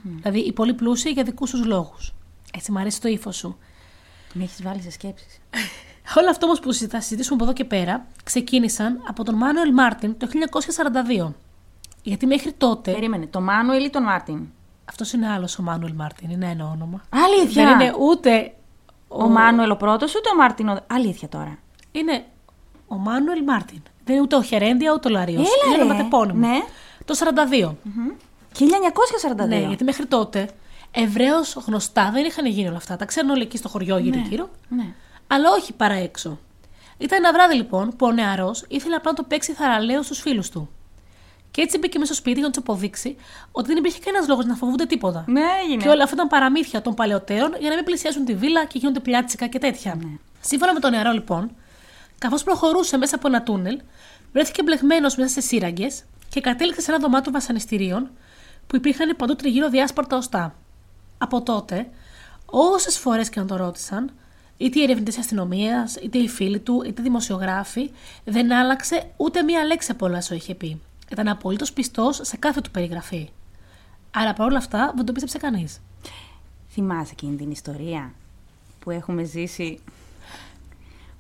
Δηλαδή 0.03 0.39
οι 0.39 0.53
πολύ 0.53 0.73
πλούσιοι 0.73 1.09
για 1.09 1.23
δικούς 1.23 1.51
τους 1.51 1.65
λόγους. 1.65 2.13
Έτσι, 2.53 2.71
μου 2.71 2.79
αρέσει 2.79 3.01
το 3.01 3.07
ύφος 3.07 3.35
σου. 3.35 3.57
Με 4.33 4.43
έχεις 4.43 4.61
βάλει 4.63 4.81
σε 4.81 4.91
σκέψεις. 4.91 5.39
Όλα 6.15 6.29
αυτό 6.29 6.45
όμως 6.45 6.59
που 6.59 6.73
θα 6.73 7.01
συζητήσουμε 7.01 7.35
από 7.35 7.43
εδώ 7.43 7.53
και 7.53 7.63
πέρα 7.65 8.05
ξεκίνησαν 8.23 9.03
από 9.07 9.23
τον 9.23 9.35
Μάνουελ 9.35 9.73
Μάρτιν 9.73 10.17
το 10.17 10.27
1942. 11.27 11.33
Γιατί 12.03 12.25
μέχρι 12.25 12.51
τότε. 12.51 12.91
Περίμενε, 12.91 13.27
το 13.27 13.41
Μάνουελ 13.41 13.85
ή 13.85 13.89
τον 13.89 14.03
Μάρτιν; 14.03 14.45
Αυτός 14.89 15.13
είναι 15.13 15.27
άλλος 15.29 15.59
ο 15.59 15.61
Μάνουελ 15.61 15.93
Μάρτιν, 15.93 16.29
είναι 16.29 16.49
ένα 16.49 16.65
όνομα. 16.65 17.01
Αλήθεια. 17.09 17.65
Δεν 17.65 17.79
είναι 17.79 17.93
ούτε. 17.99 18.51
Ο, 19.07 19.27
Μάνουελ 19.27 19.71
ο 19.71 19.75
πρώτος 19.75 20.15
ούτε 20.15 20.29
ο 20.33 20.35
Μάρτιν. 20.35 20.67
Ο... 20.67 20.79
Αλήθεια 20.87 21.27
τώρα. 21.27 21.57
Είναι 21.91 22.25
ο 22.87 22.95
Μάνουελ 22.95 23.43
Μάρτιν. 23.43 23.81
Δεν 24.03 24.15
είναι 24.15 24.23
ούτε 24.23 24.35
ο 24.35 24.41
Χερέντια 24.41 24.93
ούτε 24.93 25.07
ο 25.07 25.11
Λαρίος. 25.11 25.39
Έλα, 25.39 25.67
Είναι 25.67 25.75
ρε. 25.75 25.81
ονοματεπώνυμο. 25.83 26.47
Ναι. 26.47 26.57
Το 27.05 27.15
42. 27.59 27.71
1942. 29.43 29.47
Ναι, 29.47 29.59
γιατί 29.59 29.83
μέχρι 29.83 30.05
τότε 30.05 30.49
Εβραίω 30.91 31.37
γνωστά 31.65 32.09
δεν 32.13 32.25
είχαν 32.25 32.45
γίνει 32.45 32.67
όλα 32.67 32.77
αυτά. 32.77 32.95
Τα 32.95 33.05
ξέρουν 33.05 33.29
όλοι 33.29 33.41
εκεί 33.41 33.57
στο 33.57 33.69
χωριό 33.69 33.97
γύρω-γύρω. 33.97 34.49
Ναι. 34.69 34.93
Αλλά 35.27 35.51
όχι 35.51 35.73
παρά 35.73 35.93
έξω. 35.93 36.39
Ήταν 36.97 37.23
ένα 37.23 37.33
βράδυ 37.33 37.55
λοιπόν 37.55 37.95
που 37.95 38.05
ο 38.05 38.11
νεαρός 38.11 38.65
ήθελε 38.67 38.95
απλά 38.95 39.11
να 39.11 39.17
το 39.17 39.23
παίξει 39.23 39.53
θαραλέο 39.53 40.01
στους 40.01 40.19
φίλους 40.19 40.49
του. 40.49 40.69
Και 41.51 41.61
έτσι 41.61 41.77
μπήκε 41.77 41.99
μέσα 41.99 42.13
στο 42.13 42.21
σπίτι 42.21 42.37
για 42.39 42.47
να 42.47 42.53
τους 42.53 42.63
αποδείξει 42.63 43.15
ότι 43.51 43.67
δεν 43.67 43.77
υπήρχε 43.77 43.99
κανένας 43.99 44.27
λόγος 44.27 44.45
να 44.45 44.55
φοβούνται 44.55 44.85
τίποτα. 44.85 45.23
Ναι, 45.27 45.41
έγινε. 45.63 45.83
Και 45.83 45.89
όλα 45.89 46.03
αυτά 46.03 46.15
ήταν 46.15 46.27
παραμύθια 46.27 46.81
των 46.81 46.93
παλαιότερων 46.93 47.55
για 47.59 47.69
να 47.69 47.75
μην 47.75 47.83
πλησιάσουν 47.83 48.25
τη 48.25 48.35
βίλα 48.35 48.65
και 48.65 48.77
γίνονται 48.77 48.99
πλιάτσικα 48.99 49.47
και 49.47 49.59
τέτοια. 49.59 49.95
Ναι. 49.95 50.17
Σύμφωνα 50.41 50.73
με 50.73 50.79
τον 50.79 50.91
νεαρό 50.91 51.11
λοιπόν, 51.11 51.51
καθώς 52.17 52.43
προχωρούσε 52.43 52.97
μέσα 52.97 53.15
από 53.15 53.27
ένα 53.27 53.43
τούνελ, 53.43 53.79
βρέθηκε 54.31 54.63
μπλεγμένος 54.63 55.15
μέσα 55.15 55.29
σε 55.29 55.41
σύραγγες 55.41 56.03
και 56.29 56.41
κατέληξε 56.41 56.81
σε 56.81 56.91
ένα 56.91 56.99
δωμάτιο 56.99 57.31
βασανιστήριων 57.31 58.09
που 58.67 58.75
υπήρχαν 58.75 59.15
παντού 59.17 59.35
τριγύρω 59.35 59.69
διάσπαρτα 59.69 60.17
οστά. 60.17 60.55
Από 61.17 61.41
τότε, 61.41 61.89
όσες 62.45 62.97
φορές 62.97 63.29
και 63.29 63.39
να 63.39 63.45
το 63.45 63.55
ρώτησαν, 63.55 64.11
είτε 64.57 64.79
οι 64.79 64.83
ερευνητές 64.83 65.17
αστυνομίας, 65.17 65.95
είτε 65.95 66.17
οι 66.17 66.27
φίλοι 66.27 66.59
του, 66.59 66.83
είτε 66.87 67.01
οι 67.01 67.03
δημοσιογράφοι, 67.03 67.91
δεν 68.23 68.53
άλλαξε 68.53 69.11
ούτε 69.17 69.41
μία 69.41 69.63
λέξη 69.65 69.91
από 69.91 70.05
όλα 70.05 70.17
όσα 70.17 70.35
είχε 70.35 70.55
πει. 70.55 70.81
Ήταν 71.11 71.27
απολύτως 71.27 71.73
πιστός 71.73 72.19
σε 72.23 72.37
κάθε 72.37 72.61
του 72.61 72.71
περιγραφή. 72.71 73.29
Αλλά 74.15 74.33
παρόλα 74.33 74.57
αυτά 74.57 74.93
δεν 74.95 75.05
το 75.05 75.11
πίστεψε 75.11 75.37
κανείς. 75.37 75.81
Θυμάσαι 76.69 77.11
εκείνη 77.11 77.35
την 77.35 77.51
ιστορία 77.51 78.13
που 78.79 78.91
έχουμε 78.91 79.23
ζήσει. 79.23 79.79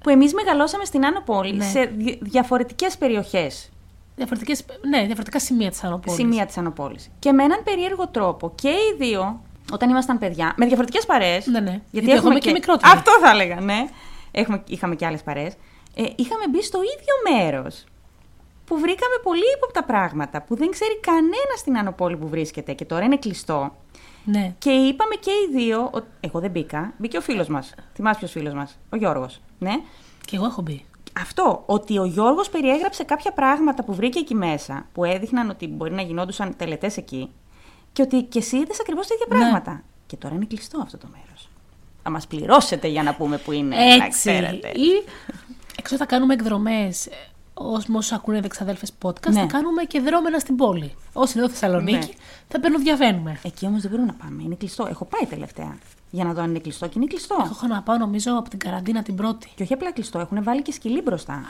που 0.03 0.09
εμείς 0.09 0.33
μεγαλώσαμε 0.33 0.85
στην 0.85 1.05
Άνω 1.05 1.21
Πόλη 1.21 1.53
Ναι. 1.53 1.65
σε 1.65 1.83
δι- 1.83 2.17
διαφορετικές 2.21 2.97
περιοχές. 2.97 3.69
Διαφορετικές, 4.15 4.65
ναι, 4.89 4.97
διαφορετικά 5.05 5.39
σημεία 5.39 5.69
της 5.69 5.83
Ανοπόλη. 5.83 6.17
Σημεία 6.17 6.45
της 6.45 6.57
Ανοπόλης. 6.57 7.09
Και 7.19 7.31
με 7.31 7.43
έναν 7.43 7.63
περίεργο 7.63 8.07
τρόπο 8.07 8.51
και 8.55 8.69
οι 8.69 8.95
δύο, 8.97 9.41
όταν 9.71 9.89
ήμασταν 9.89 10.17
παιδιά, 10.17 10.53
με 10.57 10.65
διαφορετικές 10.65 11.05
παρέες. 11.05 11.45
Ναι, 11.45 11.59
ναι. 11.59 11.69
Γιατί 11.69 11.81
Γιατί, 11.91 12.07
εγώ 12.07 12.17
έχουμε 12.17 12.31
είμαι 12.31 12.39
και 12.39 12.51
μικρότερη. 12.51 12.91
Αυτό 12.95 13.11
θα 13.21 13.29
έλεγα, 13.29 13.59
ναι. 13.61 13.87
Έχουμε, 14.31 14.63
είχαμε 14.67 14.95
και 14.95 15.05
άλλες 15.05 15.21
παρέες. 15.23 15.53
Ε, 15.95 16.03
είχαμε 16.15 16.43
μπει 16.49 16.63
στο 16.63 16.79
ίδιο 16.81 17.37
μέρος 17.37 17.83
που 18.65 18.75
βρήκαμε 18.75 19.15
πολύ 19.23 19.41
ύποπτα 19.55 19.83
πράγματα 19.83 20.41
που 20.41 20.55
δεν 20.55 20.69
ξέρει 20.71 20.99
κανένας 20.99 21.59
στην 21.59 21.77
Ανοπόλη 21.77 22.17
που 22.17 22.27
βρίσκεται 22.27 22.73
και 22.73 22.85
τώρα 22.85 23.03
είναι 23.05 23.17
κλειστό. 23.17 23.75
Ναι. 24.23 24.53
Και 24.59 24.69
είπαμε 24.69 25.15
και 25.15 25.31
οι 25.31 25.57
δύο, 25.57 25.79
ο- 25.81 26.03
εγώ 26.19 26.39
δεν 26.39 26.51
μπήκα, 26.51 26.93
μπήκε 26.97 27.17
ο 27.17 27.21
φίλος 27.21 27.47
μας. 27.47 27.73
Θυμάσαι 27.93 28.19
ποιος 28.19 28.31
φίλος 28.31 28.53
μας, 28.53 28.77
ο 28.89 28.95
Γιώργος. 28.95 29.41
Ναι. 29.59 29.73
Και 30.25 30.35
εγώ 30.35 30.45
έχω 30.45 30.61
μπει. 30.61 30.85
Αυτό, 31.19 31.63
ότι 31.65 31.97
ο 31.97 32.05
Γιώργος 32.05 32.49
περιέγραψε 32.49 33.03
κάποια 33.03 33.31
πράγματα 33.31 33.83
που 33.83 33.93
βρήκε 33.93 34.19
εκεί 34.19 34.35
μέσα, 34.35 34.85
που 34.93 35.03
έδειχναν 35.03 35.49
ότι 35.49 35.67
μπορεί 35.67 35.91
να 35.93 36.01
γινόντουσαν 36.01 36.53
τελετές 36.57 36.97
εκεί, 36.97 37.31
και 37.97 38.03
ότι 38.03 38.23
και 38.23 38.39
εσύ 38.39 38.57
είδες 38.57 38.79
ακριβώς 38.79 39.07
τα 39.07 39.13
ίδια 39.13 39.25
Ναι. 39.29 39.37
πράγματα. 39.39 39.83
Και 40.05 40.15
τώρα 40.15 40.35
είναι 40.35 40.45
κλειστό 40.45 40.79
αυτό 40.81 40.97
το 40.97 41.07
μέρος. 41.11 41.49
Θα 42.03 42.09
μας 42.09 42.27
πληρώσετε 42.27 42.87
για 42.87 43.03
να 43.03 43.13
πούμε 43.15 43.37
που 43.37 43.51
είναι, 43.51 43.75
να 43.75 43.83
Έτσι. 44.05 44.09
ξέρετε. 44.09 44.67
Ή 44.69 45.03
έξω 45.79 45.95
θα 45.95 46.05
κάνουμε 46.05 46.33
εκδρομές. 46.33 47.07
Όσοι 47.53 48.13
ακούνε 48.13 48.41
δεξαδέλφες 48.41 48.91
podcast, 49.01 49.31
Ναι. 49.31 49.39
θα 49.39 49.45
κάνουμε 49.45 49.83
και 49.83 49.99
δρόμενα 49.99 50.39
στην 50.39 50.55
πόλη. 50.55 50.95
Όσοι 51.13 51.33
είναι 51.37 51.45
εδώ 51.45 51.53
Θεσσαλονίκη, 51.53 52.07
Ναι. 52.07 52.13
θα 52.47 52.59
παίρνουν 52.59 52.81
διαβαίνουμε. 52.83 53.39
Εκεί 53.43 53.65
όμως 53.65 53.81
δεν 53.81 53.91
μπορούμε 53.91 54.07
να 54.17 54.25
πάμε, 54.25 54.43
είναι 54.43 54.55
κλειστό. 54.55 54.85
Έχω 54.89 55.05
πάει 55.05 55.29
τελευταία 55.29 55.77
για 56.11 56.23
να 56.23 56.33
δω 56.33 56.41
αν 56.41 56.49
είναι 56.49 56.59
κλειστό 56.59 56.87
και 56.87 56.93
είναι 56.95 57.05
κλειστό. 57.05 57.35
Εγώ 57.39 57.49
έχω 57.51 57.67
να 57.67 57.81
πάω 57.81 57.97
νομίζω 57.97 58.37
από 58.37 58.49
την 58.49 58.59
καραντίνα 58.59 59.03
την 59.03 59.15
πρώτη. 59.15 59.49
Και 59.55 59.63
όχι 59.63 59.73
απλά 59.73 59.91
κλειστό, 59.91 60.19
έχουν 60.19 60.43
βάλει 60.43 60.61
και 60.61 60.71
σκυλί 60.71 61.01
μπροστά. 61.01 61.33
Α, 61.33 61.43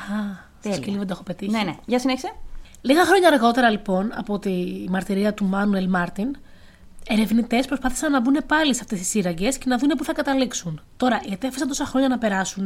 Τέλεια. 0.62 0.78
σκυλί 0.78 0.98
δεν 0.98 1.08
το 1.08 1.14
έχω 1.14 1.24
πετύχει. 1.24 1.52
Ναι, 1.52 1.64
ναι. 1.64 1.76
Για 1.86 2.00
συνέχισε. 2.00 2.36
Λίγα 2.82 3.06
χρόνια 3.06 3.28
αργότερα, 3.28 3.70
λοιπόν, 3.70 4.12
από 4.16 4.40
τη 4.40 4.86
μαρτυρία 4.90 5.34
του 5.34 5.46
Μάνουελ 5.46 5.90
Μάρτιν, 5.90 6.36
ερευνητές 7.08 7.66
προσπάθησαν 7.66 8.12
να 8.12 8.22
μπουν 8.22 8.38
πάλι 8.48 8.76
σε 8.76 8.80
αυτές 8.84 9.00
τις 9.00 9.08
σύραγγες 9.10 9.58
και 9.58 9.66
να 9.68 9.78
δουν 9.78 9.90
πού 9.98 10.04
θα 10.04 10.14
καταλήξουν. 10.14 10.82
Τώρα, 10.98 11.22
γιατί 11.26 11.48
έφεσαν 11.48 11.68
τόσα 11.68 11.86
χρόνια 11.86 12.08
να 12.08 12.18
περάσουν, 12.18 12.66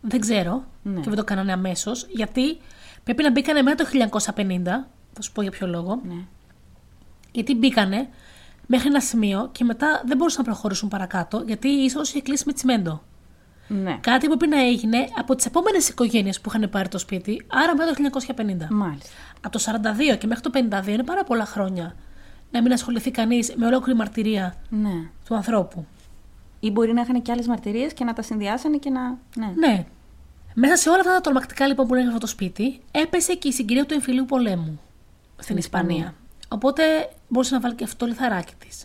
δεν 0.00 0.20
ξέρω 0.20 0.64
Ναι. 0.82 1.00
και 1.00 1.08
δεν 1.08 1.18
το 1.18 1.24
κάνανε 1.24 1.52
αμέσως, 1.52 2.06
γιατί 2.10 2.58
πρέπει 3.04 3.22
να 3.22 3.30
μπήκανε 3.30 3.62
μετά 3.62 3.84
το 3.84 3.90
1950. 3.90 4.86
Θα 5.12 5.22
σου 5.22 5.32
πω 5.32 5.42
για 5.42 5.50
ποιο 5.50 5.66
λόγο. 5.66 6.00
Ναι. 6.04 6.14
Γιατί 7.32 7.54
μπήκανε 7.54 8.08
μέχρι 8.66 8.88
ένα 8.88 9.00
σημείο 9.00 9.48
και 9.52 9.64
μετά 9.64 10.02
δεν 10.06 10.16
μπορούσαν 10.16 10.44
να 10.44 10.50
προχωρήσουν 10.52 10.88
παρακάτω, 10.88 11.42
γιατί 11.46 11.68
η 11.68 11.84
είσοδο 11.84 12.02
είχε 12.02 12.20
κλείσει 12.20 12.42
με 12.46 12.52
τσιμέντο. 12.52 13.02
Ναι. 13.68 13.98
Κάτι 14.00 14.28
που 14.28 14.36
πρέπει 14.36 14.54
να 14.54 14.62
έγινε 14.62 15.08
από 15.18 15.34
τις 15.34 15.46
επόμενες 15.46 15.88
οικογένειες 15.88 16.40
που 16.40 16.50
είχαν 16.54 16.70
πάρει 16.70 16.88
το 16.88 16.98
σπίτι, 16.98 17.46
άρα 17.46 17.76
μετά 17.76 17.92
το 17.92 18.20
1950. 18.36 18.66
Μάλιστα. 18.70 19.10
Από 19.40 19.58
το 19.58 19.64
42 20.12 20.16
και 20.18 20.26
μέχρι 20.26 20.42
το 20.42 20.50
52 20.54 20.86
είναι 20.88 21.02
πάρα 21.04 21.24
πολλά 21.24 21.44
χρόνια 21.44 21.94
να 22.50 22.62
μην 22.62 22.72
ασχοληθεί 22.72 23.10
κανείς 23.10 23.52
με 23.56 23.66
ολόκληρη 23.66 23.98
μαρτυρία 23.98 24.54
Ναι. 24.68 25.08
του 25.28 25.34
ανθρώπου. 25.34 25.86
Ή 26.60 26.70
μπορεί 26.70 26.92
να 26.92 27.00
είχαν 27.00 27.22
και 27.22 27.32
άλλες 27.32 27.46
μαρτυρίες 27.46 27.92
και 27.92 28.04
να 28.04 28.12
τα 28.12 28.22
συνδυάσανε 28.22 28.76
και 28.76 28.90
να. 28.90 29.00
Ναι. 29.36 29.52
Ναι. 29.56 29.84
Μέσα 30.54 30.76
σε 30.76 30.88
όλα 30.88 31.00
αυτά 31.00 31.12
τα 31.12 31.20
τρομακτικά 31.20 31.66
λοιπόν 31.66 31.86
που 31.86 31.94
έγραφε 31.94 32.18
το 32.18 32.26
σπίτι, 32.26 32.80
έπεσε 32.90 33.34
και 33.34 33.48
η 33.48 33.52
συγκυρία 33.52 33.86
του 33.86 33.94
εμφυλίου 33.94 34.24
πολέμου 34.24 34.80
στην 35.38 35.56
Ισπανία. 35.56 35.96
Ισπανία. 35.96 36.14
Οπότε 36.48 36.82
μπορούσε 37.28 37.54
να 37.54 37.60
βάλει 37.60 37.74
και 37.74 37.84
αυτό 37.84 37.96
το 37.96 38.06
λιθαράκι 38.06 38.54
της. 38.58 38.84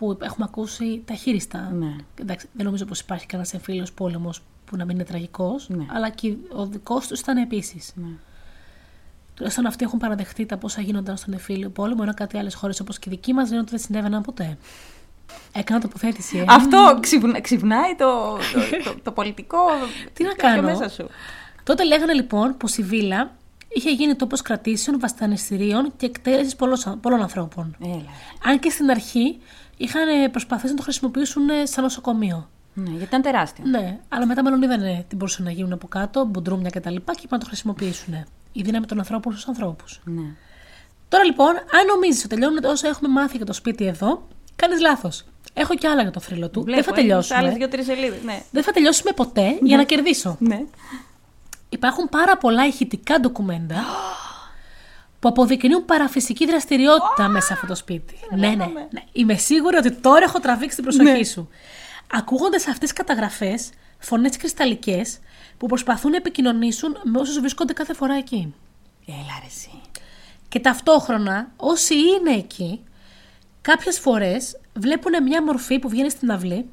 Που 0.00 0.18
έχουμε 0.22 0.46
ακούσει 0.48 1.02
τα 1.04 1.14
χείριστα. 1.14 1.70
Ναι. 1.78 1.96
Εντάξει, 2.20 2.46
δεν 2.52 2.64
νομίζω 2.66 2.84
πως 2.84 3.00
υπάρχει 3.00 3.26
κανένας 3.26 3.54
εμφύλιος 3.54 3.92
πόλεμος 3.92 4.42
που 4.64 4.76
να 4.76 4.84
μην 4.84 4.94
είναι 4.94 5.04
τραγικός, 5.04 5.68
Ναι. 5.68 5.84
αλλά 5.88 6.08
και 6.10 6.34
ο 6.52 6.66
δικός 6.66 7.06
τους 7.06 7.20
ήταν 7.20 7.36
επίσης. 7.36 7.92
Ναι. 7.94 8.08
Τουλάχιστον 9.34 9.66
αυτοί 9.66 9.84
έχουν 9.84 9.98
παραδεχτεί 9.98 10.46
τα 10.46 10.56
πόσα 10.56 10.80
γίνονταν 10.80 11.16
στον 11.16 11.32
εμφύλιο 11.32 11.68
πόλεμο, 11.70 11.98
ενώ 12.02 12.14
κάτι 12.14 12.36
άλλες 12.38 12.54
χώρες 12.54 12.80
όπως 12.80 12.98
και 12.98 13.08
η 13.08 13.12
δική 13.12 13.32
μας 13.32 13.48
λένε 13.48 13.60
ότι 13.60 13.70
δεν 13.70 13.78
συνέβαιναν 13.78 14.22
ποτέ. 14.22 14.58
Έκανα 15.52 15.80
τοποθέτηση, 15.80 16.38
ε. 16.38 16.44
Αυτό 16.48 16.98
ξυπνα- 17.00 17.40
ξυπνάει 17.40 17.94
το, 17.96 18.36
το, 18.52 18.90
το, 18.90 18.96
το 19.02 19.12
πολιτικό. 19.12 19.58
Τι 20.12 20.22
να 20.24 20.28
κάποιο 20.34 20.62
κάνω; 20.62 20.78
μέσα 20.78 20.88
σου. 20.88 21.06
Τότε 21.64 21.84
λέγανε 21.84 22.12
λοιπόν 22.12 22.56
πως 22.56 22.76
η 22.76 22.82
βίλα 22.82 23.30
είχε 23.74 23.90
γίνει 23.90 24.14
τόπος 24.14 24.42
κρατήσεων, 24.42 25.00
βασανιστήριων 25.00 25.92
και 25.96 26.06
εκτέλεσης 26.06 26.56
πολλών 27.00 27.20
ανθρώπων. 27.20 27.76
Έλα. 27.84 28.04
Αν 28.44 28.58
και 28.58 28.70
στην 28.70 28.90
αρχή 28.90 29.38
είχαν 29.76 30.30
προσπαθήσει 30.30 30.70
να 30.72 30.76
το 30.76 30.82
χρησιμοποιήσουν 30.82 31.48
ε, 31.48 31.66
σαν 31.66 31.82
νοσοκομείο. 31.82 32.48
Ναι, 32.74 32.88
γιατί 32.88 33.04
ήταν 33.04 33.22
τεράστιο. 33.22 33.64
Ναι, 33.66 33.98
αλλά 34.08 34.26
μετά 34.26 34.42
μάλλον 34.42 34.62
είδανε 34.62 35.04
τι 35.08 35.16
μπορούσαν 35.16 35.44
να 35.44 35.50
γίνουν 35.50 35.72
από 35.72 35.88
κάτω, 35.88 36.24
μπουντρούμια 36.24 36.70
κτλ. 36.70 36.94
Και, 36.94 36.94
είπαν 36.94 37.18
να 37.30 37.38
το 37.38 37.46
χρησιμοποιήσουν. 37.46 38.14
Η 38.52 38.62
δύναμη 38.62 38.86
των 38.86 38.98
ανθρώπων 38.98 39.32
στους 39.32 39.48
ανθρώπους. 39.48 40.00
Ναι. 40.04 40.22
Τώρα 41.08 41.24
λοιπόν, 41.24 41.48
αν 41.48 41.86
νομίζεις 41.94 42.24
ότι 42.24 42.34
τελειώνουν 42.34 42.64
όσα 42.64 42.88
έχουμε 42.88 43.08
μάθει 43.08 43.36
για 43.36 43.46
το 43.46 43.52
σπίτι 43.52 43.86
εδώ, 43.86 44.26
κάνεις 44.56 44.80
λάθος. 44.80 45.24
Έχω 45.52 45.74
και 45.74 45.88
άλλα 45.88 46.02
για 46.02 46.10
το 46.10 46.20
θρύλο 46.20 46.48
του. 46.48 46.62
Βλέπω, 46.62 46.82
Δεν 46.82 46.84
θα 46.84 46.90
έχεις 46.90 47.08
τελειώσουμε. 47.08 47.38
Άλλες 47.38 47.54
δύο-τρεις 47.54 47.84
σελίδες. 47.84 48.22
Ναι. 48.24 48.42
Δεν 48.50 48.62
θα 48.62 48.72
τελειώσουμε 48.72 49.12
ποτέ 49.12 49.58
για 49.62 49.76
να 49.76 49.84
κερδίσω. 49.84 50.36
ναι. 50.40 50.64
Υπάρχουν 51.72 52.08
πάρα 52.08 52.36
πολλά 52.36 52.66
ηχητικά 52.66 53.20
ντοκουμέντα 53.20 53.84
που 55.20 55.28
αποδεικνύουν 55.28 55.84
παραφυσική 55.84 56.46
δραστηριότητα 56.46 57.28
μέσα 57.28 57.46
σε 57.46 57.52
αυτό 57.52 57.66
το 57.66 57.74
σπίτι. 57.74 58.14
Ναι, 58.36 58.48
ναι, 58.48 58.54
ναι. 58.64 59.02
Είμαι 59.12 59.34
σίγουρη 59.34 59.76
ότι 59.76 59.90
τώρα 59.92 60.24
έχω 60.24 60.40
τραβήξει 60.40 60.74
την 60.76 60.84
προσοχή 60.84 61.10
Ναι. 61.18 61.24
σου. 61.24 61.48
Ακούγονται 62.12 62.58
σε 62.58 62.70
αυτές 62.70 62.88
τις 62.88 62.98
καταγραφές 62.98 63.70
φωνές 63.98 64.36
κρυσταλλικές 64.36 65.18
που 65.58 65.66
προσπαθούν 65.66 66.10
να 66.10 66.16
επικοινωνήσουν 66.16 66.96
με 67.02 67.18
όσους 67.20 67.38
βρίσκονται 67.40 67.72
κάθε 67.72 67.94
φορά 67.94 68.14
εκεί. 68.14 68.54
Έλα 69.06 69.38
ρε 69.40 69.46
εσύ. 69.46 69.70
Και 70.48 70.60
ταυτόχρονα, 70.60 71.50
όσοι 71.56 71.94
είναι 71.94 72.30
εκεί, 72.36 72.80
κάποιες 73.60 73.98
φορές 73.98 74.60
βλέπουν 74.74 75.22
μια 75.22 75.42
μορφή 75.42 75.78
που 75.78 75.88
βγαίνει 75.88 76.10
στην 76.10 76.30
αυλή 76.30 76.68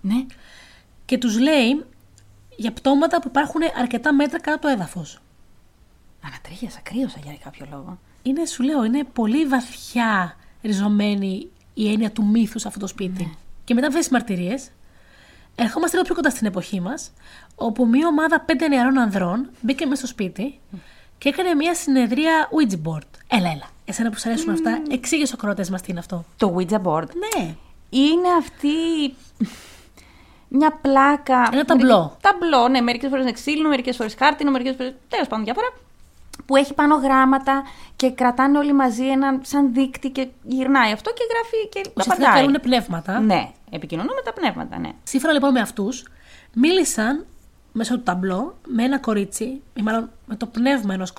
Ναι. 0.00 0.26
και 1.04 1.18
τους 1.18 1.38
λέει 1.38 1.84
για 2.58 2.72
πτώματα 2.72 3.20
που 3.20 3.28
υπάρχουν 3.28 3.60
αρκετά 3.78 4.12
μέτρα 4.12 4.40
κάτω 4.40 4.52
από 4.56 4.62
το 4.62 4.68
έδαφος. 4.68 5.20
Ανατρίχιασα, 6.26 6.80
κρύωσα 6.82 7.18
για 7.24 7.36
κάποιο 7.44 7.66
λόγο. 7.70 7.98
Είναι, 8.22 8.46
σου 8.46 8.62
λέω, 8.62 8.84
είναι 8.84 9.04
πολύ 9.12 9.46
βαθιά 9.46 10.36
ριζωμένη 10.62 11.48
η 11.74 11.92
έννοια 11.92 12.10
του 12.10 12.24
μύθους 12.26 12.60
σε 12.62 12.68
αυτό 12.68 12.80
το 12.80 12.86
σπίτι. 12.86 13.36
Και 13.64 13.74
μετά 13.74 13.86
αυτές 13.86 14.02
τις 14.02 14.12
μαρτυρίες, 14.12 14.70
ερχόμαστε 15.54 15.96
λίγο 15.96 16.06
πιο 16.06 16.14
κοντά 16.16 16.30
στην 16.30 16.46
εποχή 16.46 16.80
μας, 16.80 17.12
όπου 17.54 17.86
μια 17.86 18.06
ομάδα 18.06 18.40
πέντε 18.40 18.68
νεαρών 18.68 18.98
ανδρών 18.98 19.50
μπήκε 19.60 19.84
μέσα 19.86 19.96
στο 19.96 20.06
σπίτι 20.06 20.58
και 21.18 21.28
έκανε 21.28 21.54
μια 21.54 21.74
συνεδρία 21.74 22.48
Ouija 22.50 22.88
board. 22.88 23.08
Έλα, 23.28 23.50
έλα. 23.50 23.68
Εσένα 23.84 24.10
που 24.10 24.18
σου 24.18 24.28
αρέσουν 24.28 24.52
αυτά, 24.52 24.82
εξήγησε 24.90 25.34
ο 25.34 25.36
κρότες 25.36 25.70
μας 25.70 25.82
τι 25.82 25.90
είναι 25.90 26.00
αυτό. 26.00 26.24
Το 26.36 26.56
Ouija 26.58 26.82
board 26.82 27.08
Ναι. 27.36 27.54
είναι 27.90 28.28
αυτή 28.38 28.68
μια 30.48 30.78
πλάκα. 30.80 31.48
Ένα 31.52 31.64
ταμπλό. 31.64 32.16
Ταμπλό, 32.20 32.68
ναι. 32.68 32.80
Μερικές 32.80 33.08
φορές 33.08 33.24
είναι 33.24 33.32
ξύλινο, 33.32 33.68
μερικές 33.68 33.96
φορές 33.96 34.14
χάρτινο, 34.18 34.50
μερικές 34.50 34.74
φορές. 34.76 34.94
Τέλος 35.08 35.26
πάντων, 35.26 35.44
διάφορα. 35.44 35.66
Που 36.46 36.56
έχει 36.56 36.74
πάνω 36.74 36.94
γράμματα 36.94 37.62
και 37.96 38.10
κρατάνε 38.10 38.58
όλοι 38.58 38.72
μαζί 38.72 39.06
έναν 39.06 39.40
σαν 39.44 39.72
δείκτη 39.72 40.10
και 40.10 40.28
γυρνάει 40.42 40.92
αυτό 40.92 41.10
και 41.12 41.22
γράφει 41.30 41.68
και 41.68 41.90
Ουσιαστικά 41.96 42.26
απαντάει. 42.28 42.44
καλούν 42.44 42.60
πνεύματα. 42.62 43.20
Ναι, 43.20 43.50
επικοινωνούν 43.70 44.14
με 44.14 44.22
τα 44.24 44.32
πνεύματα, 44.32 44.78
ναι. 44.78 44.90
Σύμφωνα 45.02 45.32
λοιπόν 45.32 45.52
με 45.52 45.60
αυτούς, 45.60 46.04
μίλησαν 46.54 47.26
μέσω 47.72 47.94
του 47.96 48.02
ταμπλό 48.02 48.58
με 48.66 48.84
ένα 48.84 48.98
κορίτσι, 48.98 49.62
ή 49.74 49.82
μάλλον 49.82 50.10
με 50.26 50.36
το 50.36 50.46
πνεύμα 50.46 50.94
ενός 50.94 51.12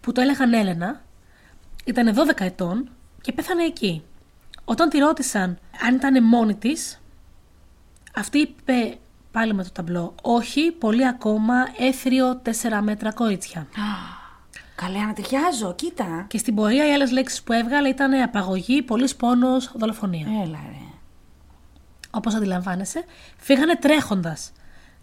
που 0.00 0.12
το 0.12 0.20
έλεγαν 0.20 0.52
Έλενα. 0.52 1.02
Ήταν 1.84 2.14
12 2.14 2.44
ετών 2.44 2.88
και 3.20 3.32
πέθανε 3.32 3.62
εκεί. 3.64 4.02
Όταν 4.64 4.88
τη 4.88 4.98
ρώτησαν 4.98 5.58
αν 5.86 5.94
ήταν 5.94 6.24
μόνη 6.24 6.54
της, 6.54 7.00
αυτή 8.14 8.38
είπε 8.38 8.98
πάλι 9.30 9.54
με 9.54 9.62
το 9.62 9.70
ταμπλό: 9.72 10.14
Όχι, 10.22 10.72
πολύ 10.72 11.06
ακόμα, 11.06 11.54
έθριο 11.78 12.42
4 12.44 12.50
μέτρα 12.82 13.12
κορίτσια. 13.12 13.66
Καλέ, 14.76 14.98
ανατριχιάζω, 14.98 15.74
κοίτα. 15.74 16.24
Και 16.28 16.38
στην 16.38 16.54
πορεία 16.54 16.88
οι 16.88 16.92
άλλες 16.92 17.10
λέξεις 17.10 17.42
που 17.42 17.52
έβγαλε 17.52 17.88
ήταν 17.88 18.14
απαγωγή, 18.14 18.82
πολύς 18.82 19.16
πόνος, 19.16 19.72
δολοφονία. 19.74 20.26
Έλα, 20.42 20.58
ρε. 20.68 20.78
Όπως 22.10 22.34
αντιλαμβάνεσαι, 22.34 23.04
φύγανε 23.36 23.76
τρέχοντας 23.76 24.52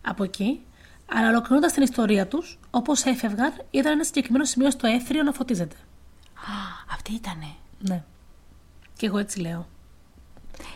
από 0.02 0.24
εκεί, 0.24 0.62
αλλά 1.06 1.30
ολοκληρώνοντας 1.30 1.74
την 1.74 1.84
ιστορία 1.84 2.28
τους, 2.28 2.60
όπως 2.70 3.04
έφευγαν, 3.04 3.54
ήταν 3.72 3.92
ένα 3.92 4.04
συγκεκριμένο 4.04 4.46
σημείο 4.46 4.72
στο 4.72 4.88
έθριο 4.88 5.24
να 5.24 5.32
φωτίζεται. 5.32 5.76
Α, 6.36 6.54
αυτή 6.96 7.14
ήτανε. 7.14 7.54
Ναι. 7.80 8.04
Και 8.98 9.06
εγώ 9.06 9.18
έτσι 9.18 9.40
λέω. 9.40 9.68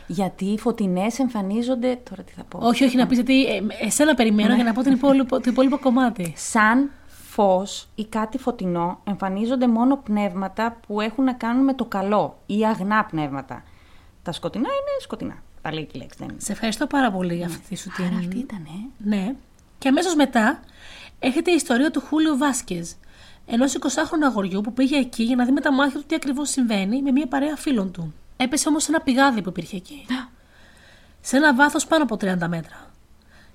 Γιατί 0.07 0.45
οι 0.45 0.59
φωτεινές 0.59 1.19
εμφανίζονται. 1.19 1.99
Τώρα 2.09 2.23
τι 2.23 2.33
θα 2.33 2.43
πω. 2.43 2.59
Όχι, 2.61 2.83
όχι, 2.83 2.97
να 2.97 3.07
πεις 3.07 3.17
γιατί 3.17 3.45
ε, 3.45 3.61
εσένα 3.85 4.13
περιμένω 4.13 4.55
για 4.55 4.63
να 4.63 4.73
πω 4.73 4.81
την 4.81 4.91
υπόλοιπο, 4.91 5.39
το 5.39 5.49
υπόλοιπο 5.49 5.77
κομμάτι. 5.77 6.33
Σαν 6.35 6.91
φως 7.07 7.87
ή 7.95 8.05
κάτι 8.05 8.37
φωτεινό 8.37 8.99
εμφανίζονται 9.03 9.67
μόνο 9.67 9.97
πνεύματα 9.97 10.77
που 10.87 11.01
έχουν 11.01 11.23
να 11.23 11.33
κάνουν 11.33 11.63
με 11.63 11.73
το 11.73 11.85
καλό 11.85 12.37
ή 12.45 12.65
αγνά 12.65 13.05
πνεύματα. 13.05 13.63
Τα 14.23 14.31
σκοτεινά 14.31 14.67
είναι 14.67 15.01
σκοτεινά. 15.01 15.43
Τα 15.61 15.73
λέει 15.73 15.83
και 15.85 15.97
η 15.97 15.99
λέξη, 15.99 16.17
δεν 16.19 16.29
είναι. 16.29 16.39
Σε 16.39 16.51
ευχαριστώ 16.51 16.87
πάρα 16.87 17.11
πολύ 17.11 17.35
για 17.35 17.45
αυτή 17.45 17.75
σου 17.75 17.89
την. 17.95 18.05
Άρα 18.05 18.17
αυτή 18.17 18.37
ήτανε. 18.37 18.69
Ναι. 18.97 19.35
Και 19.77 19.87
αμέσως 19.87 20.15
μετά 20.15 20.59
έχετε 21.19 21.51
η 21.51 21.55
ιστορία 21.55 21.91
του 21.91 22.01
Χούλιο 22.01 22.37
Βάσκες. 22.37 22.95
Ενός 23.45 23.77
20χρονου 23.79 24.25
αγοριού 24.25 24.61
που 24.61 24.73
πήγε 24.73 24.97
εκεί 24.97 25.23
για 25.23 25.35
να 25.35 25.45
δει 25.45 25.51
με 25.51 25.61
τα 25.61 25.73
μάτια 25.73 25.99
του 25.99 26.05
τι 26.05 26.15
ακριβώς 26.15 26.49
συμβαίνει 26.49 27.01
με 27.01 27.11
μια 27.11 27.27
παρέα 27.27 27.55
φίλων 27.55 27.91
του. 27.91 28.13
Έπεσε 28.37 28.69
όμως 28.69 28.83
σε 28.83 28.91
ένα 28.91 29.01
πηγάδι 29.01 29.41
που 29.41 29.49
υπήρχε 29.49 29.75
εκεί. 29.75 30.05
σε 31.21 31.37
ένα 31.37 31.55
βάθος 31.55 31.85
πάνω 31.87 32.03
από 32.03 32.15
30 32.15 32.47
μέτρα. 32.47 32.91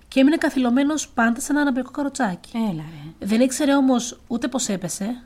Και 0.09 0.21
έμεινε 0.21 0.37
καθυλωμένος 0.37 1.09
πάντα 1.09 1.40
σε 1.40 1.53
ένα 1.53 1.61
αναπηρικό 1.61 1.90
καροτσάκι. 1.90 2.57
Έλα, 2.57 2.83
ρε. 2.90 3.27
Δεν 3.27 3.40
ήξερε 3.40 3.75
όμως 3.75 4.21
ούτε 4.27 4.49
πώ 4.49 4.59
έπεσε, 4.66 5.23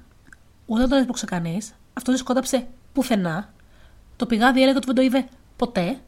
ούτε 0.67 0.87
τον 0.87 0.99
έσπρωξε 0.99 1.25
κανείς. 1.27 1.75
Αυτό 1.93 2.11
δεν 2.11 2.21
σκόταψε 2.21 2.67
πουθενά. 2.93 3.53
Το 4.17 4.27
πηγάδι 4.27 4.62
έλεγε 4.62 4.77
ότι 4.77 4.87
δεν 4.87 4.95
το 4.95 5.03
είδε 5.03 5.29
ποτέ. 5.57 5.99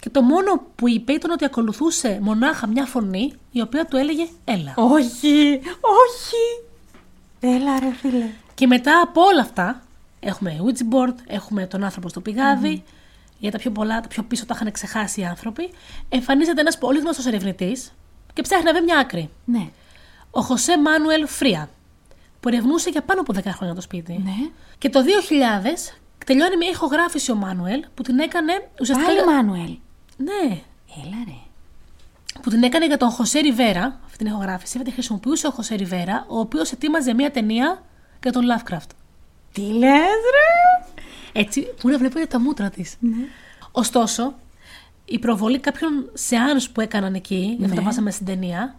Και 0.00 0.10
το 0.10 0.22
μόνο 0.22 0.62
που 0.74 0.88
είπε 0.88 1.12
ήταν 1.12 1.30
ότι 1.30 1.44
ακολουθούσε 1.44 2.18
μονάχα 2.22 2.66
μια 2.66 2.84
φωνή 2.84 3.32
η 3.50 3.60
οποία 3.60 3.86
του 3.86 3.96
έλεγε 3.96 4.28
Έλα. 4.44 4.74
Όχι, 4.76 5.60
όχι. 5.80 6.64
Έλα, 7.40 7.78
ρε, 7.78 7.92
φίλε. 7.92 8.26
Και 8.54 8.66
μετά 8.66 9.00
από 9.00 9.20
όλα 9.20 9.40
αυτά, 9.40 9.82
έχουμε 10.22 10.60
Ouija 10.64 10.94
board, 10.94 11.14
έχουμε 11.26 11.66
τον 11.66 11.84
άνθρωπο 11.84 12.08
στο 12.08 12.20
πηγαδι 12.20 12.84
Για 13.38 13.50
τα 13.50 13.58
πιο 13.58 13.70
πολλά, 13.70 14.00
τα 14.00 14.08
πιο 14.08 14.22
πίσω 14.22 14.46
τα 14.46 14.54
είχαν 14.56 14.72
ξεχάσει 14.72 15.20
οι 15.20 15.24
άνθρωποι. 15.24 15.70
Εμφανίζεται 16.08 16.60
ένας 16.60 16.78
πολύ 16.78 16.98
γνωστός 16.98 17.26
ερευνητής 17.26 17.92
και 18.32 18.42
ψάχνει 18.42 18.64
να 18.64 18.72
βρει 18.72 18.82
μια 18.82 18.98
άκρη. 18.98 19.30
Ναι. 19.44 19.70
Ο 20.30 20.40
Χωσέ 20.40 20.78
Μάνουελ 20.78 21.26
Φρία, 21.26 21.70
που 22.40 22.48
ερευνούσε 22.48 22.90
για 22.90 23.02
πάνω 23.02 23.20
από 23.20 23.32
10 23.36 23.42
χρόνια 23.44 23.74
το 23.74 23.80
σπίτι. 23.80 24.20
Ναι. 24.24 24.50
Και 24.78 24.88
το 24.90 25.00
2000 25.00 25.92
τελειώνει 26.26 26.56
μια 26.56 26.70
ηχογράφηση 26.70 27.30
ο 27.30 27.34
Μάνουελ 27.34 27.84
που 27.94 28.02
την 28.02 28.18
έκανε 28.18 28.68
ουσιαστικά. 28.80 29.08
Πάλι 29.14 29.24
Μάνουελ. 29.24 29.76
Ναι, 30.16 30.60
Έλα, 31.04 31.16
ρε. 31.26 31.38
που 32.42 32.50
την 32.50 32.62
έκανε 32.62 32.86
για 32.86 32.96
τον 32.96 33.10
Χωσέ 33.10 33.38
Ριβέρα, 33.38 34.00
αυτή 34.04 34.16
την 34.18 34.26
ηχογράφηση, 34.26 34.76
αυτή 34.76 34.88
τη 34.88 34.94
χρησιμοποιούσε 34.94 35.46
ο 35.46 35.50
Χωσέ 35.50 35.74
Ριβέρα, 35.74 36.24
ο 36.28 36.38
οποίος 36.38 36.72
ετοίμαζε 36.72 37.14
μια 37.14 37.30
ταινία 37.30 37.82
για 38.22 38.32
τον 38.32 38.44
Lovecraft. 38.44 38.90
Τι 39.52 39.60
λες, 39.62 40.20
ρε; 40.34 40.86
Έτσι, 41.32 41.74
που 41.80 41.88
να 41.88 41.98
βλέπετε 41.98 42.26
τα 42.26 42.40
μούτρα 42.40 42.70
της. 42.70 42.96
Ωστόσο, 43.72 44.34
η 45.04 45.18
προβολή 45.18 45.58
κάποιων 45.58 46.10
σεάνς 46.12 46.70
που 46.70 46.80
έκαναν 46.80 47.14
εκεί, 47.14 47.54
γι' 47.58 47.64
αυτό 47.64 47.76
το 47.76 47.82
βάσαμε 47.82 48.10
στην 48.10 48.26
ταινία. 48.26 48.76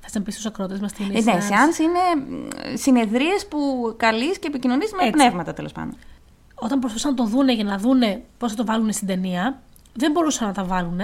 Θα 0.00 0.18
να 0.18 0.24
πει 0.24 0.30
στους 0.30 0.46
ακρότες 0.46 0.80
μας 0.80 0.92
τι 0.92 1.04
είναι. 1.04 1.14
Ε, 1.14 1.18
η 1.18 1.22
ναι, 1.22 1.30
σεάνς. 1.30 1.44
σεάνς 1.44 1.78
είναι 1.78 1.98
συνεδρίες 2.76 3.46
που 3.46 3.94
καλείς 3.96 4.38
και 4.38 4.46
επικοινωνείς 4.46 4.92
με 4.92 5.02
Έτσι. 5.02 5.12
πνεύματα, 5.12 5.52
τέλος 5.52 5.72
πάντων. 5.72 5.96
Όταν 6.54 6.78
προσπαθούσαν 6.78 7.10
να 7.10 7.16
το 7.16 7.24
δούνε 7.24 7.54
για 7.54 7.64
να 7.64 7.78
δούνε 7.78 8.22
πώς 8.38 8.50
θα 8.50 8.56
το 8.56 8.64
βάλουν 8.64 8.92
στην 8.92 9.06
ταινία, 9.06 9.62
δεν 9.94 10.10
μπορούσαν 10.10 10.46
να 10.46 10.52
τα 10.52 10.64
βάλουν 10.64 11.00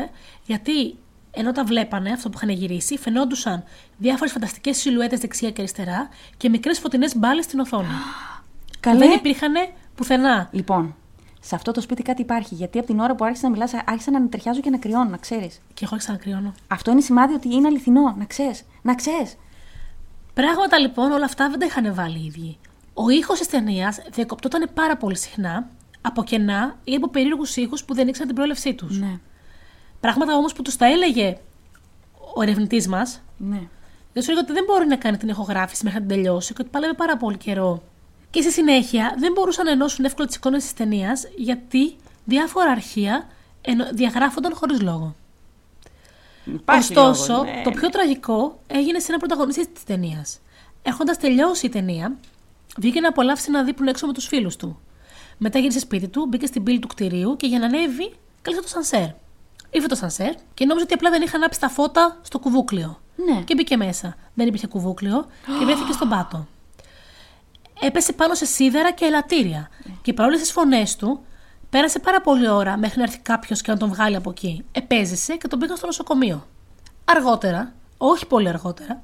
γιατί 0.46 0.96
ενώ 1.36 1.52
τα 1.52 1.64
βλέπανε 1.64 2.12
αυτό 2.12 2.30
που 2.30 2.38
είχαν 2.42 2.56
γυρίσει, 2.56 2.98
φαινόντουσαν 2.98 3.64
διάφορες 3.96 4.32
φανταστικές 4.32 4.76
σιλουέτες 4.76 5.20
δεξιά 5.20 5.50
και 5.50 5.60
αριστερά 5.60 6.08
και 6.36 6.48
μικρές 6.48 6.78
φωτεινές 6.78 7.16
μπάλες 7.16 7.44
στην 7.44 7.58
οθόνη. 7.58 7.86
Καλέ. 8.80 8.98
Δεν 8.98 9.10
υπήρχαν 9.10 9.52
πουθενά. 9.94 10.48
Λοιπόν, 10.52 10.94
σε 11.40 11.54
αυτό 11.54 11.72
το 11.72 11.80
σπίτι 11.80 12.02
κάτι 12.02 12.22
υπάρχει. 12.22 12.54
Γιατί 12.54 12.78
από 12.78 12.86
την 12.86 13.00
ώρα 13.00 13.14
που 13.14 13.24
άρχισα 13.24 13.44
να 13.46 13.52
μιλάς, 13.52 13.72
άρχισα 13.84 14.10
να 14.10 14.18
ανατριχιάζω 14.18 14.60
και 14.60 14.70
να 14.70 14.78
κρυώνω, 14.78 15.10
να 15.10 15.16
ξέρεις. 15.16 15.60
Και 15.74 15.84
εγώ 15.84 15.94
άρχισα 15.94 16.12
να 16.12 16.18
κρυώνω. 16.18 16.54
Αυτό 16.68 16.90
είναι 16.90 17.00
σημάδι 17.00 17.34
ότι 17.34 17.54
είναι 17.54 17.66
αληθινό, 17.66 18.14
να 18.18 18.24
ξέρεις. 18.24 18.62
Να 18.82 18.94
ξέρεις. 18.94 19.36
Πράγματα 20.34 20.78
λοιπόν 20.78 21.10
όλα 21.10 21.24
αυτά 21.24 21.50
δεν 21.50 21.58
τα 21.58 21.66
είχαν 21.66 21.94
βάλει 21.94 22.18
οι 22.18 22.24
ίδιοι. 22.24 22.58
Ο 22.94 23.08
ήχος 23.08 23.38
της 23.38 23.48
ταινίας 23.48 23.98
διακοπτόταν 24.10 24.70
πάρα 24.74 24.96
πολύ 24.96 25.16
συχνά 25.16 25.68
από 26.00 26.24
κενά 26.24 26.76
ή 26.84 26.94
από 26.94 27.08
περίεργους 27.08 27.56
ήχους 27.56 27.84
που 27.84 27.94
δεν 27.94 28.08
ήξεραν 28.08 28.26
την 28.26 28.36
προέλευσή 28.36 28.74
τους. 28.74 28.98
Ναι. 28.98 29.18
Πράγματα 30.00 30.36
όμως 30.36 30.52
που 30.52 30.62
τους 30.62 30.76
τα 30.76 30.86
έλεγε 30.86 31.38
ο 32.34 32.42
ερευνητής 32.42 32.88
μας, 32.88 33.20
Ναι. 33.36 33.60
δεν 34.12 34.22
σου 34.22 34.30
έλεγε 34.30 34.44
ότι 34.46 34.52
δεν 34.52 34.64
μπορεί 34.64 34.86
να 34.86 34.96
κάνει 34.96 35.16
την 35.16 35.28
ηχογράφηση 35.28 35.84
μέχρι 35.84 36.00
να 36.00 36.06
την 36.06 36.16
τελειώσει 36.16 36.52
και 36.54 36.58
ότι 36.62 36.70
πάλευε 36.70 36.92
πάρα 36.94 37.16
πολύ 37.16 37.36
καιρό. 37.36 37.82
Και 38.30 38.40
στη 38.42 38.52
συνέχεια 38.52 39.14
δεν 39.18 39.32
μπορούσαν 39.32 39.64
να 39.64 39.70
ενώσουν 39.70 40.04
εύκολα 40.04 40.26
τις 40.26 40.36
εικόνες 40.36 40.62
της 40.62 40.72
ταινίας 40.74 41.24
γιατί 41.36 41.96
διάφορα 42.24 42.70
αρχεία 42.70 43.26
ενο- 43.60 43.88
διαγράφονταν 43.92 44.54
χωρίς 44.54 44.80
λόγο. 44.82 45.14
Υπάρχει 46.44 46.96
Ωστόσο, 46.98 47.32
λόγος, 47.32 47.46
ναι. 47.50 47.62
το 47.64 47.70
πιο 47.70 47.88
τραγικό 47.88 48.58
έγινε 48.66 48.98
σε 48.98 49.06
ένα 49.08 49.18
πρωταγωνιστή 49.18 49.68
της 49.68 49.84
ταινίας. 49.84 50.38
Έχοντας 50.82 51.18
τελειώσει 51.18 51.66
η 51.66 51.68
ταινία, 51.68 52.16
βγήκε 52.78 53.00
να 53.00 53.08
απολαύσει 53.08 53.44
ένα 53.48 53.62
δείπνο 53.64 53.88
έξω 53.90 54.06
με 54.06 54.12
τους 54.12 54.26
φίλους 54.26 54.56
του. 54.56 54.80
Μετά 55.38 55.58
γύρισε 55.58 55.78
σπίτι 55.78 56.08
του, 56.08 56.26
μπήκε 56.26 56.46
στην 56.46 56.62
πύλη 56.62 56.78
του 56.78 56.86
κτηρίου 56.88 57.36
και 57.36 57.46
για 57.46 57.58
να 57.58 57.66
ανέβει, 57.66 58.12
κάλεσε 58.42 58.62
το 58.62 58.68
σανσέρ. 58.68 59.08
Ήρθε 59.70 59.86
το 59.88 59.94
σανσέρ 59.94 60.34
και 60.54 60.64
νόμιζε 60.64 60.84
ότι 60.84 60.94
απλά 60.94 61.10
δεν 61.10 61.22
είχαν 61.22 61.40
ανάψει 61.40 61.60
τα 61.60 61.68
φώτα 61.68 62.18
στο 62.22 62.38
κουβούκλιο. 62.38 63.00
Ναι. 63.16 63.42
Και 63.42 63.54
μπήκε 63.54 63.76
μέσα. 63.76 64.16
Δεν 64.34 64.46
υπήρχε 64.46 64.66
κουβούκλιο 64.66 65.26
και 65.58 65.64
βρέθηκε 65.64 65.92
στον 65.92 66.08
πάτο. 66.08 66.46
Έπεσε 67.80 68.12
πάνω 68.12 68.34
σε 68.34 68.44
σίδερα 68.44 68.92
και 68.92 69.04
ελαττήρια. 69.04 69.70
Και 70.02 70.12
παρόλε 70.12 70.36
τις 70.36 70.52
φωνές 70.52 70.96
του, 70.96 71.20
Πέρασε 71.70 71.98
πάρα 71.98 72.20
πολλή 72.20 72.48
ώρα 72.48 72.76
μέχρι 72.76 72.98
να 72.98 73.02
έρθει 73.02 73.18
κάποιος 73.18 73.62
και 73.62 73.70
να 73.70 73.76
τον 73.76 73.88
βγάλει 73.88 74.16
από 74.16 74.30
εκεί. 74.30 74.64
Επέζησε 74.72 75.36
και 75.36 75.48
τον 75.48 75.58
πήγαν 75.58 75.76
στο 75.76 75.86
νοσοκομείο. 75.86 76.46
Αργότερα, 77.04 77.72
όχι 77.96 78.26
πολύ 78.26 78.48
αργότερα, 78.48 79.00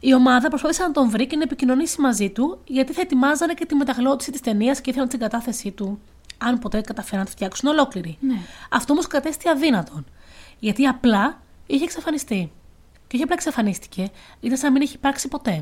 η 0.00 0.14
ομάδα 0.14 0.48
προσπάθησε 0.48 0.82
να 0.82 0.90
τον 0.90 1.10
βρει 1.10 1.26
και 1.26 1.36
να 1.36 1.42
επικοινωνήσει 1.42 2.00
μαζί 2.00 2.30
του, 2.30 2.58
γιατί 2.64 2.92
θα 2.92 3.00
ετοιμάζανε 3.00 3.54
και 3.54 3.66
τη 3.66 3.74
μεταγλώτηση 3.74 4.30
της 4.30 4.40
ταινίας 4.40 4.80
και 4.80 4.90
ήθελαν 4.90 5.08
την 5.08 5.18
κατάθεσή 5.18 5.70
του, 5.70 6.00
αν 6.38 6.58
ποτέ 6.58 6.80
καταφέραν 6.80 7.18
να 7.20 7.24
τη 7.26 7.30
φτιάξουν 7.30 7.68
ολόκληρη. 7.68 8.16
Ναι. 8.20 8.38
Αυτό 8.70 8.92
όμως 8.92 9.06
κατέστη 9.06 9.48
αδύνατον. 9.48 10.04
Γιατί 10.58 10.86
απλά 10.86 11.40
είχε 11.66 11.84
εξαφανιστεί. 11.84 12.52
Και 13.06 13.14
όχι 13.16 13.22
απλά 13.22 13.34
εξαφανίστηκε, 13.34 14.10
ήταν 14.40 14.56
σαν 14.56 14.66
να 14.66 14.72
μην 14.72 14.82
έχει 14.82 14.94
υπάρξει 14.96 15.28
ποτέ. 15.28 15.52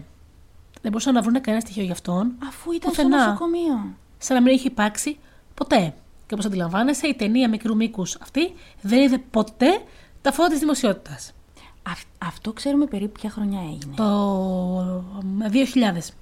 Δεν 0.83 0.91
μπορούσαν 0.91 1.15
να 1.15 1.23
βρουν 1.23 1.41
κανένα 1.41 1.61
στοιχείο 1.61 1.83
γι' 1.85 1.91
αυτόν. 1.93 2.33
Αφού 2.49 2.73
ήταν 2.73 2.91
Πουθενά. 2.91 3.19
στο 3.21 3.27
νοσοκομείο. 3.31 3.95
Σαν 4.19 4.37
να 4.37 4.43
μην 4.43 4.53
έχει 4.53 4.67
υπάρξει 4.67 5.19
ποτέ. 5.55 5.95
Και 6.27 6.35
όπως 6.35 6.45
αντιλαμβάνεσαι, 6.47 7.07
η 7.07 7.15
ταινία 7.15 7.49
μικρού 7.49 7.77
μήκους 7.77 8.17
αυτή 8.23 8.53
δεν 8.81 9.03
είδε 9.03 9.19
ποτέ 9.19 9.83
τα 10.23 10.33
φώτα 10.33 10.49
της 10.49 10.59
δημοσιότητας. 10.59 11.33
Αυ- 11.83 12.07
αυτό 12.19 12.53
ξέρουμε 12.53 12.87
περίπου 12.87 13.13
ποια 13.21 13.31
χρονιά 13.31 13.61
έγινε. 13.61 13.95
Το 13.97 15.05
2000. 15.51 16.13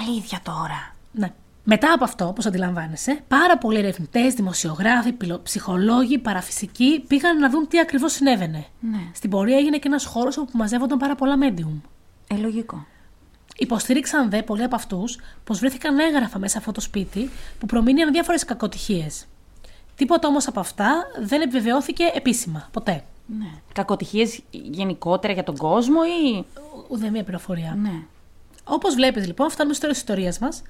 Αλήθεια 0.00 0.40
τώρα. 0.42 0.94
Ναι. 1.12 1.32
Μετά 1.64 1.92
από 1.92 2.04
αυτό, 2.04 2.26
όπως 2.26 2.46
αντιλαμβάνεσαι, 2.46 3.20
πάρα 3.28 3.58
πολλοί 3.58 3.78
ερευνητές, 3.78 4.34
δημοσιογράφοι, 4.34 5.12
πυλο- 5.12 5.42
ψυχολόγοι, 5.42 6.18
παραφυσικοί 6.18 7.00
πήγαν 7.06 7.38
να 7.38 7.50
δουν 7.50 7.68
τι 7.68 7.78
ακριβώς 7.80 8.12
συνέβαινε. 8.12 8.64
Ναι. 8.80 8.98
Στην 9.14 9.30
πορεία 9.30 9.56
έγινε 9.56 9.78
και 9.78 9.88
ένας 9.88 10.04
χώρος 10.04 10.36
όπου 10.36 10.56
μαζεύονταν 10.56 10.98
πάρα 10.98 11.14
πολλά 11.14 11.34
medium. 11.42 11.80
Ε, 12.28 12.36
λογικό. 12.36 12.86
Υποστήριξαν 13.56 14.30
δε 14.30 14.42
πολλοί 14.42 14.62
από 14.62 14.74
αυτούς 14.74 15.18
πως 15.44 15.58
βρέθηκαν 15.58 15.98
έγγραφα 15.98 16.38
μέσα 16.38 16.52
σε 16.52 16.58
αυτό 16.58 16.72
το 16.72 16.80
σπίτι 16.80 17.30
που 17.58 17.66
προμήνυαν 17.66 18.12
διάφορες 18.12 18.44
κακοτυχίες. 18.44 19.26
Τίποτα 19.96 20.28
όμως 20.28 20.46
από 20.46 20.60
αυτά 20.60 21.02
δεν 21.22 21.40
επιβεβαιώθηκε 21.40 22.10
επίσημα. 22.14 22.68
Ποτέ. 22.72 23.04
Ναι. 23.38 23.50
Κακοτυχίες 23.72 24.40
γενικότερα 24.50 25.32
για 25.32 25.44
τον 25.44 25.56
κόσμο 25.56 26.00
ή. 26.34 26.44
Ουδέ 26.88 27.10
μία 27.10 27.22
πληροφορία. 27.24 27.74
Ναι. 27.82 27.92
Όπως 28.64 28.94
βλέπεις 28.94 29.26
λοιπόν, 29.26 29.50
φτάνουμε 29.50 29.74
στο 29.74 29.82
τέλο 29.82 29.92
τη 29.92 29.98
ιστορίας 29.98 30.38
μας, 30.38 30.62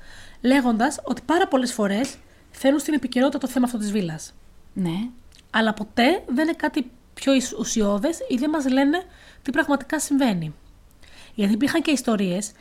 λέγοντας 0.42 1.00
ότι 1.04 1.22
πάρα 1.26 1.48
πολλές 1.48 1.72
φορές 1.72 2.16
φέρνουν 2.50 2.80
στην 2.80 2.94
επικαιρότητα 2.94 3.38
το 3.38 3.48
θέμα 3.48 3.64
αυτό 3.64 3.78
της 3.78 3.92
βίλας. 3.92 4.34
Ναι. 4.72 5.08
Αλλά 5.50 5.74
ποτέ 5.74 6.22
δεν 6.26 6.44
είναι 6.44 6.56
κάτι 6.56 6.90
πιο 7.14 7.32
ουσιώδες 7.58 8.18
ή 8.28 8.36
δεν 8.36 8.50
μας 8.50 8.68
λένε 8.68 9.02
τι 9.42 9.50
πραγματικά 9.50 10.00
συμβαίνει. 10.00 10.54
Γιατί 11.34 11.52
υπήρχαν 11.52 11.82
και 11.82 11.90
ιστορίες 11.90 12.52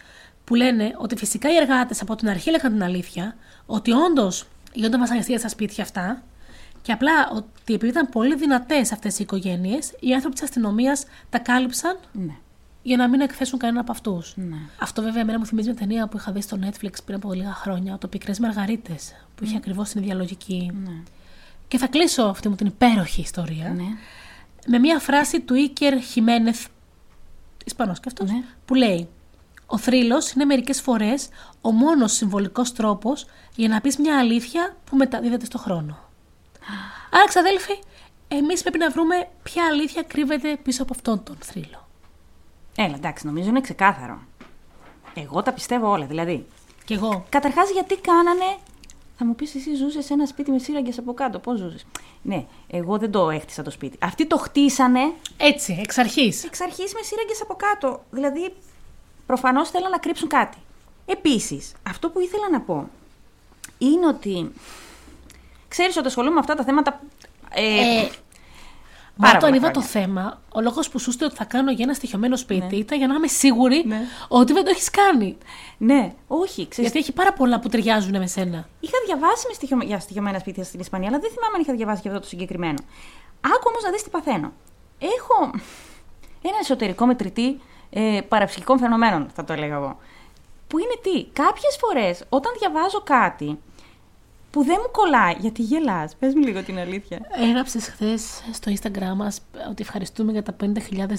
που 0.44 0.56
λένε 0.56 0.96
ότι 0.98 1.16
φυσικά 1.16 1.52
οι 1.52 1.56
εργάτες 1.56 2.02
από 2.02 2.16
την 2.16 2.30
αρχή 2.30 2.50
έλεγαν 2.50 2.72
την 2.72 2.84
αλήθεια, 2.84 3.36
ότι 3.66 3.92
όντως 3.92 4.48
γίνονταν 4.74 5.00
βασανιστήρια 5.00 5.40
στα 5.40 5.50
σπίτια 5.50 5.84
αυτά, 5.84 6.24
και 6.82 6.92
απλά 6.92 7.30
ότι 7.36 7.74
επειδή 7.74 7.92
ήταν 7.92 8.10
πολύ 8.10 8.36
δυνατές 8.36 8.92
αυτές 8.92 9.20
οι 9.20 9.24
οικογένειες, 9.24 9.94
οι 10.00 10.14
άνθρωποι 10.14 10.36
της 10.36 10.44
αστυνομίας 10.44 11.06
τα 11.30 11.40
κάλυψαν 11.40 11.98
Ναι. 12.12 12.36
Για 12.84 12.98
να 12.98 13.10
μην 13.10 13.22
εκθέσουν 13.22 13.60
κανένα 13.60 13.80
από 13.80 13.92
αυτούς. 13.92 14.34
Ναι. 14.36 14.58
Αυτό 14.80 15.02
βέβαια 15.02 15.22
εμένα 15.22 15.40
μου 15.40 15.46
θυμίζει 15.46 15.68
μια 15.70 15.78
ταινία 15.78 16.08
που 16.08 16.18
είχα 16.18 16.32
δει 16.32 16.42
στο 16.42 16.58
Netflix 16.62 16.92
πριν 17.06 17.18
από 17.18 17.34
λίγα 17.34 17.54
χρόνια, 17.54 17.98
το 17.98 18.08
Πικρές 18.08 18.40
Μαργαρίτες, 18.40 19.14
που 19.36 19.44
είχε 19.44 19.58
ακριβώς 19.58 19.90
την 19.90 20.02
ίδια 20.02 20.16
λογική. 20.16 20.72
Ναι. 20.84 20.92
Και 21.68 21.78
θα 21.78 21.88
κλείσω 21.88 22.24
αυτή 22.24 22.50
μου 22.50 22.56
την 22.56 22.68
υπέροχη 22.68 23.22
ιστορία 23.22 23.70
Ναι. 23.70 23.84
με 24.68 24.80
μια 24.80 25.00
φράση 25.00 25.42
του 25.42 25.56
Ίκερ 25.56 26.00
Χιμένεθ, 26.00 26.66
Ισπανός 27.66 28.00
και 28.00 28.08
αυτός, 28.08 28.30
Ναι. 28.30 28.44
που 28.66 28.74
λέει 28.74 29.08
«Ο 29.66 29.78
θρύλος 29.78 30.32
είναι 30.32 30.46
μερικές 30.46 30.82
φορές 30.82 31.30
ο 31.62 31.72
μόνος 31.72 32.12
συμβολικός 32.14 32.74
τρόπος 32.74 33.26
για 33.56 33.68
να 33.68 33.82
πεις 33.82 33.98
μια 33.98 34.20
αλήθεια 34.20 34.76
που 34.86 34.96
μεταδίδεται 34.96 35.46
στο 35.46 35.58
χρόνο». 35.58 35.98
Άρα, 37.12 37.26
ξαδέλφοι, 37.28 37.80
εμείς 38.28 38.62
πρέπει 38.62 38.78
να 38.78 38.90
βρούμε 38.90 39.16
ποια 39.44 39.66
αλήθεια 39.72 40.04
κρύβεται 40.04 40.58
πίσω 40.64 40.84
από 40.84 40.94
αυτόν 40.96 41.24
τον 41.24 41.38
θρύλο. 41.40 41.88
Έλα, 42.76 42.96
εντάξει, 42.96 43.26
νομίζω 43.26 43.50
είναι 43.50 43.62
ξεκάθαρο. 43.62 44.20
Εγώ 45.14 45.42
τα 45.42 45.52
πιστεύω 45.54 45.90
όλα, 45.90 46.06
δηλαδή. 46.06 46.46
Κι 46.86 46.94
εγώ. 46.94 47.26
Καταρχάς, 47.30 47.72
γιατί 47.72 47.98
κάνανε. 47.98 48.58
Θα 49.18 49.26
μου 49.26 49.36
πεις, 49.36 49.56
εσύ 49.56 49.76
ζούσες 49.76 50.06
σε 50.06 50.14
ένα 50.14 50.26
σπίτι 50.26 50.52
με 50.52 50.58
σύραγγες 50.60 50.98
από 50.98 51.14
κάτω. 51.14 51.40
Πώς 51.40 51.60
ζούσες; 51.60 51.86
Ναι, 52.22 52.46
εγώ 52.68 52.98
δεν 52.98 53.12
το 53.12 53.30
έχτισα 53.30 53.64
το 53.64 53.72
σπίτι. 53.72 53.98
Αυτοί 54.02 54.26
το 54.28 54.38
χτίσανε 54.38 55.14
Έτσι, 55.38 55.78
εξ 55.82 55.98
αρχής. 55.98 56.44
εξ 56.44 56.62
αρχής 56.62 56.94
με 56.94 57.00
σύραγγες 57.04 57.42
από 57.42 57.56
κάτω. 57.56 58.04
Δηλαδή, 58.12 58.54
προφανώς 59.26 59.70
θέλαν 59.70 59.92
να 59.92 59.98
κρύψουν 59.98 60.28
κάτι. 60.28 60.58
Επίσης, 61.06 61.74
αυτό 61.88 62.10
που 62.10 62.20
ήθελα 62.20 62.50
να 62.52 62.62
πω 62.62 62.90
είναι 63.78 64.08
ότι. 64.08 64.52
Ξέρεις 65.68 65.98
ότι 65.98 66.08
ασχολούμαι 66.08 66.34
με 66.34 66.40
αυτά 66.40 66.56
τα 66.56 66.64
θέματα. 66.64 67.02
Ε, 67.54 68.00
Ε, 68.00 68.10
πάρα 69.22 69.38
όταν 69.38 69.50
πολλά 69.50 69.56
είδα 69.56 69.72
το 69.72 69.82
χρόνια. 69.82 70.08
θέμα, 70.08 70.42
ο 70.54 70.62
λόγος 70.62 70.90
που 70.90 71.00
σου 71.00 71.12
είπε 71.14 71.26
ότι 71.26 71.36
θα 71.36 71.46
κάνω 71.46 71.72
για 71.72 71.84
ένα 71.84 71.94
στοιχειωμένο 71.94 72.36
σπίτι 72.36 72.76
ήταν 72.76 72.98
για 72.98 73.08
να 73.08 73.14
είμαι 73.14 73.28
σίγουρη 73.28 73.84
Ναι. 73.88 74.02
ότι 74.28 74.54
δεν 74.54 74.64
το 74.64 74.70
έχεις 74.70 74.90
κάνει. 74.90 75.38
Ναι, 75.78 76.14
όχι, 76.28 76.68
ξέρει. 76.68 76.88
Γιατί 76.88 77.00
έχει 77.00 77.12
πάρα 77.14 77.34
πολλά 77.34 77.60
που 77.60 77.70
ταιριάζουν 77.70 78.18
με 78.18 78.28
σένα. 78.28 78.68
Είχα 78.80 78.98
διαβάσει 79.06 79.46
με 79.48 79.54
στοιχειωμέ... 79.54 79.84
για 79.86 80.00
στοιχειωμένα 80.00 80.40
σπίτια 80.40 80.64
στην 80.64 80.80
Ισπανία, 80.80 81.08
αλλά 81.10 81.20
δεν 81.20 81.30
θυμάμαι 81.30 81.56
αν 81.56 81.62
είχα 81.62 81.74
διαβάσει 81.74 82.02
και 82.02 82.08
αυτό 82.08 82.20
το 82.20 82.28
συγκεκριμένο. 82.28 82.80
Άκου 83.42 83.66
όμως 83.68 83.84
να 83.84 83.92
δεις 83.92 84.04
τι 84.04 84.10
παθαίνω. 84.10 84.52
Έχω 85.00 85.52
ένα 86.42 86.58
εσωτερικό 86.62 87.06
μετρητή 87.06 87.60
ε, 87.90 88.20
παραψυχικών 88.28 88.78
φαινομένων, 88.80 89.30
θα 89.36 89.44
το 89.44 89.54
έλεγα 89.54 89.76
εγώ. 89.76 89.98
Που 90.68 90.78
είναι 90.80 90.96
τι, 91.02 91.26
κάποιες 91.44 91.78
φορές 91.80 92.24
όταν 92.30 92.52
διαβάζω 92.60 93.02
κάτι 93.04 93.60
που 94.52 94.64
δεν 94.64 94.78
μου 94.82 94.92
κολλάει. 94.92 95.34
Γιατί 95.40 95.62
γελάς, 95.62 96.16
πες 96.20 96.34
μου 96.34 96.42
λίγο 96.42 96.64
την 96.64 96.80
αλήθεια. 96.80 97.20
Έγραψες 97.42 97.88
χθες 97.88 98.42
στο 98.52 98.72
Instagram 98.72 99.16
μας 99.16 99.42
ότι 99.70 99.82
ευχαριστούμε 99.82 100.32
για 100.32 100.44
τα 100.44 100.56
50.000 100.62 100.68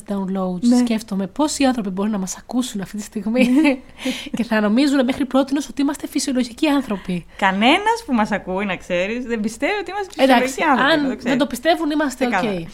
downloads. 0.09 0.61
Ναι. 0.61 0.77
Σκέφτομαι 0.77 1.27
πόσοι 1.27 1.65
άνθρωποι 1.65 1.89
μπορεί 1.91 2.11
να 2.11 2.19
μας 2.19 2.37
ακούσουν 2.37 2.81
αυτή 2.81 2.97
τη 2.97 3.03
στιγμή 3.03 3.49
και 4.37 4.45
θα 4.45 4.61
νομίζουν 4.61 5.05
μέχρι 5.05 5.25
πρώτη 5.27 5.57
ότι 5.71 5.83
είμαστε 5.83 6.07
φυσιολογικοί 6.07 6.69
άνθρωποι. 6.69 7.27
Κανένας 7.37 8.03
που 8.07 8.13
μας 8.13 8.31
ακούει, 8.31 8.65
να 8.65 8.77
ξέρεις, 8.77 9.25
δεν 9.25 9.41
πιστεύει 9.41 9.79
ότι 9.81 9.91
είμαστε 9.91 10.23
Εντάξει, 10.23 10.47
φυσιολογικοί 10.47 10.83
άνθρωποι. 10.83 11.03
να 11.03 11.11
αν 11.11 11.17
ξέρεις. 11.17 11.25
δεν 11.25 11.39
το 11.39 11.47
πιστεύουν, 11.47 11.91
είμαστε 11.91 12.25
οκ. 12.27 12.31
Ξεκάθαρα. 12.31 12.67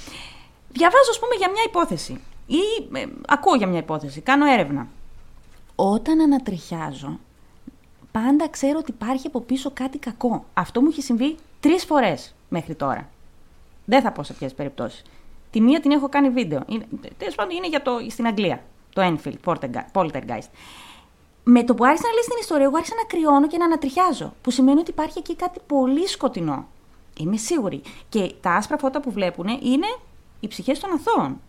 Διαβάζω, 0.72 1.10
ας 1.10 1.18
πούμε, 1.18 1.34
για 1.38 1.50
μια 1.50 1.62
υπόθεση. 1.66 2.20
Ή 2.46 2.62
ε, 2.98 3.04
ακούω 3.26 3.54
για 3.54 3.66
μια 3.66 3.78
υπόθεση. 3.78 4.20
Κάνω 4.20 4.46
έρευνα. 4.46 4.86
Όταν 5.74 6.20
ανατριχιάζω, 6.20 7.18
πάντα 8.22 8.48
ξέρω 8.48 8.78
ότι 8.78 8.90
υπάρχει 8.90 9.26
από 9.26 9.40
πίσω 9.40 9.70
κάτι 9.74 9.98
κακό. 9.98 10.44
Αυτό 10.54 10.80
μου 10.80 10.88
έχει 10.90 11.02
συμβεί 11.02 11.36
τρεις 11.60 11.84
φορές 11.84 12.34
μέχρι 12.48 12.74
τώρα. 12.74 13.08
Δεν 13.84 14.02
θα 14.02 14.12
πω 14.12 14.22
σε 14.22 14.32
ποιες 14.32 14.54
περιπτώσεις. 14.54 15.02
Τη 15.50 15.60
μία 15.60 15.80
την 15.80 15.90
έχω 15.90 16.08
κάνει 16.08 16.30
βίντεο. 16.30 16.64
Τέλος 17.18 17.34
πάντων 17.34 17.56
είναι 17.56 17.68
για 17.68 17.82
το, 17.82 17.92
στην 18.10 18.26
Αγγλία. 18.26 18.62
Το 18.92 19.02
Enfield 19.02 19.34
Polterge- 19.44 19.84
Poltergeist. 19.92 20.48
Με 21.44 21.64
το 21.64 21.74
που 21.74 21.84
άρχισα 21.84 22.06
να 22.06 22.14
λες 22.14 22.24
την 22.24 22.36
ιστορία, 22.40 22.64
εγώ 22.64 22.76
άρχισα 22.76 22.94
να 22.94 23.06
κρυώνω 23.06 23.46
και 23.46 23.56
να 23.56 23.64
ανατριχιάζω. 23.64 24.34
Που 24.42 24.50
σημαίνει 24.50 24.80
ότι 24.80 24.90
υπάρχει 24.90 25.18
εκεί 25.18 25.36
κάτι 25.36 25.60
πολύ 25.66 26.06
σκοτεινό. 26.06 26.66
Είμαι 27.18 27.36
σίγουρη. 27.36 27.82
Και 28.08 28.34
τα 28.40 28.50
άσπρα 28.54 28.78
φώτα 28.78 29.00
που 29.00 29.10
βλέπουν 29.10 29.46
είναι 29.46 29.86
οι 30.40 30.48
ψυχές 30.48 30.78
των 30.78 30.90
αθώων. 30.92 31.40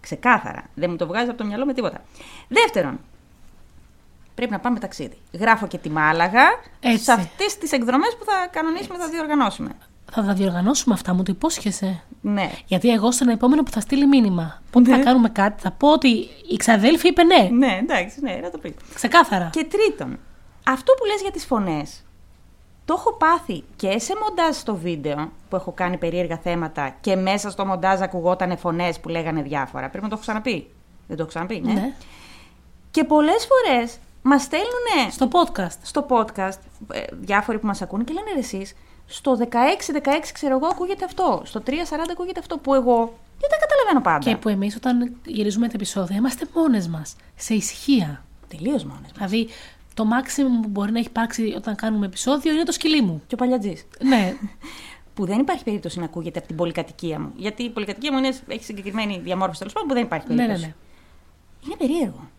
Ξεκάθαρα. 0.00 0.64
Δεν 0.74 0.90
μου 0.90 0.96
το 0.96 1.06
βγάζει 1.06 1.28
από 1.28 1.38
το 1.38 1.44
μυαλό 1.44 1.66
με 1.66 1.72
τίποτα. 1.72 2.04
Δεύτερον, 2.48 3.00
πρέπει 4.34 4.52
να 4.52 4.58
πάμε 4.58 4.78
ταξίδι. 4.78 5.16
Γράφω 5.32 5.66
και 5.66 5.78
τη 5.78 5.90
Μάλαγα 5.90 6.42
Έτσι. 6.80 7.04
σε 7.04 7.12
αυτές 7.12 7.58
τις 7.58 7.72
εκδρομές 7.72 8.16
που 8.18 8.24
θα 8.24 8.48
κανονίσουμε, 8.50 8.98
θα 8.98 9.08
διοργανώσουμε. 9.08 9.70
Θα 10.14 10.22
τα 10.22 10.32
διοργανώσουμε 10.32 10.94
αυτά, 10.94 11.14
μου 11.14 11.22
το 11.22 11.32
υπόσχεσαι. 11.34 12.02
Ναι. 12.20 12.50
Γιατί 12.66 12.90
εγώ 12.90 13.12
στον 13.12 13.28
επόμενο 13.28 13.62
που 13.62 13.70
θα 13.70 13.80
στείλει 13.80 14.06
μήνυμα, 14.06 14.62
πότε 14.70 14.90
Ναι. 14.90 14.96
θα 14.96 15.02
κάνουμε 15.02 15.28
κάτι, 15.28 15.62
θα 15.62 15.70
πω 15.70 15.92
ότι 15.92 16.08
η 16.50 16.56
ξαδέλφη 16.56 17.08
είπε 17.08 17.22
ναι. 17.22 17.48
Ναι, 17.52 17.78
εντάξει, 17.80 18.20
ναι, 18.20 18.38
να 18.42 18.50
το 18.50 18.58
πει. 18.58 18.74
Ξεκάθαρα. 18.94 19.48
Και 19.52 19.64
τρίτον, 19.70 20.18
αυτό 20.66 20.92
που 20.92 21.04
λες 21.04 21.20
για 21.20 21.30
τις 21.30 21.44
φωνές, 21.44 22.02
το 22.84 22.94
έχω 22.98 23.12
πάθει 23.12 23.64
και 23.76 23.98
σε 23.98 24.12
μοντάζ 24.22 24.56
στο 24.56 24.76
βίντεο 24.76 25.32
που 25.48 25.56
έχω 25.56 25.72
κάνει 25.72 25.96
περίεργα 25.96 26.36
θέματα 26.36 26.96
και 27.00 27.16
μέσα 27.16 27.50
στο 27.50 27.66
μοντάζ 27.66 28.00
ακουγόταν 28.00 28.58
φωνές 28.58 29.00
που 29.00 29.08
λέγανε 29.08 29.42
διάφορα. 29.42 29.88
Πρέπει 29.88 30.02
να 30.02 30.08
το 30.08 30.14
έχω 30.14 30.22
ξαναπεί. 30.22 30.70
Δεν 31.06 31.16
το 31.16 31.22
έχω 31.22 31.30
ξαναπεί, 31.30 31.60
ναι. 31.64 31.72
ναι. 31.72 31.94
Και 32.90 33.04
πολλές 33.04 33.46
φορές 33.48 33.98
μας 34.22 34.42
στέλνουν 34.42 35.10
Στο 35.10 35.28
podcast. 35.32 35.78
στο 35.82 36.06
podcast 36.08 36.58
ε, 36.92 37.02
διάφοροι 37.12 37.58
που 37.58 37.66
μας 37.66 37.82
ακούνε 37.82 38.04
και 38.04 38.12
λένε 38.12 38.30
«Ρε 38.34 38.38
εσείς, 38.38 38.74
στο 39.06 39.38
16-16 39.38 39.48
ξέρω 40.32 40.56
εγώ 40.56 40.66
ακούγεται 40.66 41.04
αυτό, 41.04 41.42
στο 41.44 41.62
3-40 41.66 41.72
ακούγεται 42.12 42.40
αυτό 42.40 42.58
που 42.58 42.74
εγώ 42.74 43.14
δεν 43.40 43.50
τα 43.50 43.56
καταλαβαίνω 43.66 44.00
πάντα. 44.00 44.30
Και 44.30 44.36
που 44.36 44.48
εμείς 44.48 44.76
όταν 44.76 45.16
γυρίζουμε 45.24 45.66
τα 45.66 45.72
επεισόδια 45.74 46.16
είμαστε 46.16 46.46
μόνες 46.54 46.88
μας. 46.88 47.16
Σε 47.36 47.54
ησυχία. 47.54 48.24
Τελείως 48.48 48.84
μόνες 48.84 49.00
μας. 49.02 49.30
Δηλαδή, 49.30 49.48
το 49.94 50.04
maximum 50.04 50.62
που 50.62 50.68
μπορεί 50.68 50.92
να 50.92 50.98
έχει 50.98 51.08
υπάρξει 51.08 51.54
όταν 51.56 51.74
κάνουμε 51.74 52.06
επεισόδιο 52.06 52.52
είναι 52.52 52.62
το 52.62 52.72
σκυλί 52.72 53.02
μου. 53.02 53.22
Και 53.26 53.34
ο 53.34 53.36
Παλιατζής. 53.36 53.86
ναι. 54.02 54.34
που 55.14 55.26
δεν 55.26 55.38
υπάρχει 55.38 55.64
περίπτωση 55.64 55.98
να 55.98 56.04
ακούγεται 56.04 56.38
από 56.38 56.48
την 56.48 56.56
πολυκατοικία 56.56 57.20
μου. 57.20 57.32
Γιατί 57.36 57.62
η 57.62 57.70
πολυκατοικία 57.70 58.12
μου 58.12 58.18
είναι, 58.18 58.36
έχει 58.46 58.64
συγκεκριμένη 58.64 59.20
διαμόρφωση 59.24 59.58
τέλος 59.58 59.72
πάντων 59.72 59.88
που 59.88 59.94
δεν 59.94 60.02
υπάρχει 60.04 60.26
ναι, 60.28 60.34
ναι, 60.34 60.40
περίπτωση. 60.46 60.66
ναι. 60.66 61.66
Είναι 61.66 61.76
περίεργο. 61.76 62.30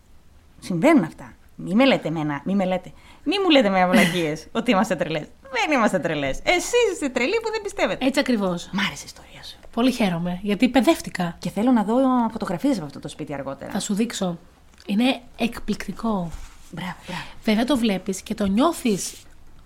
Συμβαίνουν 0.60 1.04
αυτά. 1.04 1.32
Μη 1.56 1.74
με 1.74 1.84
λέτε 1.86 2.08
εμένα, 2.08 2.42
μη 2.44 2.54
με 2.54 2.64
λέτε. 2.64 2.92
Μη 3.24 3.38
μου 3.38 3.50
λέτε 3.50 3.68
με 3.68 3.82
αυλακίες 3.82 4.46
ότι 4.52 4.70
είμαστε 4.70 4.96
τρελές. 4.96 5.26
Δεν 5.42 5.76
είμαστε 5.76 5.98
τρελές. 5.98 6.40
Εσείς 6.42 6.92
είστε 6.92 7.08
τρελοί 7.08 7.40
που 7.42 7.50
δεν 7.50 7.62
πιστεύετε. 7.62 8.06
Έτσι 8.06 8.20
ακριβώς. 8.20 8.68
Μ' 8.72 8.78
άρεσε 8.78 9.02
η 9.02 9.06
ιστορία 9.06 9.42
σου. 9.42 9.56
Πολύ 9.72 9.92
χαίρομαι, 9.92 10.38
γιατί 10.42 10.68
παιδεύτηκα. 10.68 11.36
Και 11.38 11.50
θέλω 11.50 11.70
να 11.70 11.82
δω 11.84 11.94
φωτογραφίες 12.30 12.76
από 12.76 12.86
αυτό 12.86 13.00
το 13.00 13.08
σπίτι 13.08 13.34
αργότερα. 13.34 13.70
Θα 13.70 13.80
σου 13.80 13.94
δείξω. 13.94 14.38
Είναι 14.86 15.20
εκπληκτικό. 15.36 16.30
Μπράβο, 16.70 16.94
μπράβο. 17.06 17.22
Βέβαια 17.44 17.64
το 17.64 17.76
βλέπεις 17.76 18.22
και 18.22 18.34
το 18.34 18.46
νιώθεις 18.46 19.14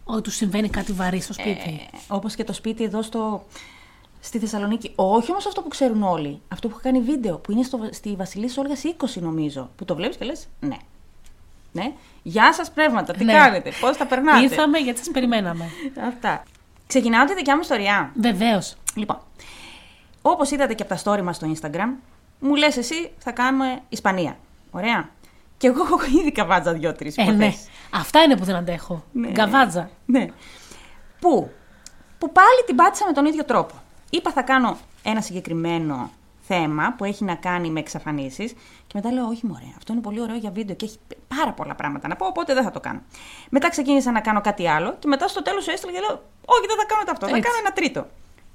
ότι 0.04 0.22
του 0.22 0.30
συμβαίνει 0.30 0.68
κάτι 0.68 0.92
βαρύ 0.92 1.20
στο 1.20 1.32
σπίτι. 1.32 1.80
Ε, 1.92 1.96
Όπως 2.08 2.34
και 2.34 2.44
το 2.44 2.52
σπίτι 2.52 2.84
εδώ 2.84 3.02
στο, 3.02 3.44
στη 4.20 4.38
Θεσσαλονίκη. 4.38 4.92
Όχι 4.94 5.30
όμως 5.30 5.46
αυτό 5.46 5.62
που 5.62 5.68
ξέρουν 5.68 6.02
όλοι. 6.02 6.40
Αυτό 6.48 6.68
που 6.68 6.74
έχω 6.74 6.82
κάνει 6.82 7.00
βίντεο, 7.00 7.38
που 7.38 7.52
είναι 7.52 7.62
στο, 7.62 7.88
στη 7.92 8.14
Βασιλής 8.16 8.56
Όλγας 8.58 8.82
20 9.16 9.20
νομίζω. 9.20 9.70
Που 9.76 9.84
το 9.84 9.94
βλέπεις 9.94 10.16
και 10.16 10.24
λες, 10.24 10.46
ναι. 10.60 10.76
Ναι. 11.72 11.92
Γεια 12.22 12.52
σας, 12.52 12.70
πνεύματα. 12.70 13.12
Τι 13.12 13.24
Ναι. 13.24 13.32
κάνετε, 13.32 13.72
πώς 13.80 13.96
τα 13.96 14.06
περνάτε; 14.06 14.42
Ήρθαμε 14.42 14.78
γιατί 14.78 14.98
σας 14.98 15.10
περιμέναμε. 15.12 15.64
Αυτά. 16.08 16.42
Ξεκινάω 16.86 17.24
τη 17.24 17.34
δικιά 17.34 17.54
μου 17.54 17.60
ιστορία. 17.60 18.12
Βεβαίως. 18.14 18.76
Λοιπόν, 18.94 19.18
όπως 20.22 20.50
είδατε 20.50 20.74
και 20.74 20.82
από 20.82 20.94
τα 20.94 21.00
story 21.04 21.22
μας 21.22 21.36
στο 21.36 21.52
Instagram, 21.54 21.88
μου 22.38 22.54
λες 22.54 22.76
εσύ 22.76 23.10
θα 23.18 23.30
κάνουμε 23.30 23.80
Ισπανία. 23.88 24.36
Ωραία. 24.70 25.08
Και 25.56 25.66
εγώ 25.66 25.82
έχω 25.82 25.98
ήδη 26.20 26.32
καβάτζα 26.32 26.72
δύο-τρεις 26.72 27.16
Ε, 27.16 27.22
ναι. 27.22 27.52
Αυτά 27.94 28.22
είναι 28.22 28.36
που 28.36 28.44
δεν 28.44 28.54
αντέχω. 28.54 29.04
Ναι. 29.12 29.28
Γκαβάτζα. 29.28 29.90
Ναι. 30.06 30.26
Πού; 31.20 31.50
Που 32.18 32.32
πάλι 32.32 32.62
την 32.66 32.76
πάτησα 32.76 33.06
με 33.06 33.12
τον 33.12 33.24
ίδιο 33.26 33.44
τρόπο. 33.44 33.74
Είπα 34.10 34.30
θα 34.30 34.42
κάνω 34.42 34.76
ένα 35.02 35.20
συγκεκριμένο 35.20 36.10
θέμα 36.48 36.94
που 36.96 37.04
έχει 37.04 37.24
να 37.24 37.34
κάνει 37.34 37.70
με 37.70 37.80
εξαφανίσεις 37.80 38.52
και 38.86 38.92
μετά 38.94 39.12
λέω 39.12 39.26
όχι 39.26 39.46
μωρέ, 39.46 39.70
αυτό 39.76 39.92
είναι 39.92 40.02
πολύ 40.02 40.20
ωραίο 40.20 40.36
για 40.36 40.50
βίντεο 40.50 40.76
και 40.76 40.84
έχει 40.84 40.98
πάρα 41.36 41.52
πολλά 41.52 41.74
πράγματα 41.74 42.08
να 42.08 42.16
πω, 42.16 42.26
οπότε 42.26 42.54
δεν 42.54 42.62
θα 42.64 42.70
το 42.70 42.80
κάνω. 42.80 43.00
Μετά 43.50 43.68
ξεκίνησα 43.68 44.10
να 44.12 44.20
κάνω 44.20 44.40
κάτι 44.40 44.68
άλλο 44.68 44.96
και 44.98 45.08
μετά 45.08 45.28
στο 45.28 45.42
τέλος 45.42 45.64
σου 45.64 45.70
έστειλα 45.70 45.92
και 45.92 45.98
λέω 46.00 46.22
όχι 46.44 46.66
δεν 46.66 46.76
θα 46.76 46.84
κάνω 46.84 47.02
το 47.04 47.10
αυτό, 47.12 47.26
θα 47.28 47.36
Έτσι. 47.36 47.48
κάνω 47.48 47.58
ένα 47.64 47.72
τρίτο. 47.72 48.06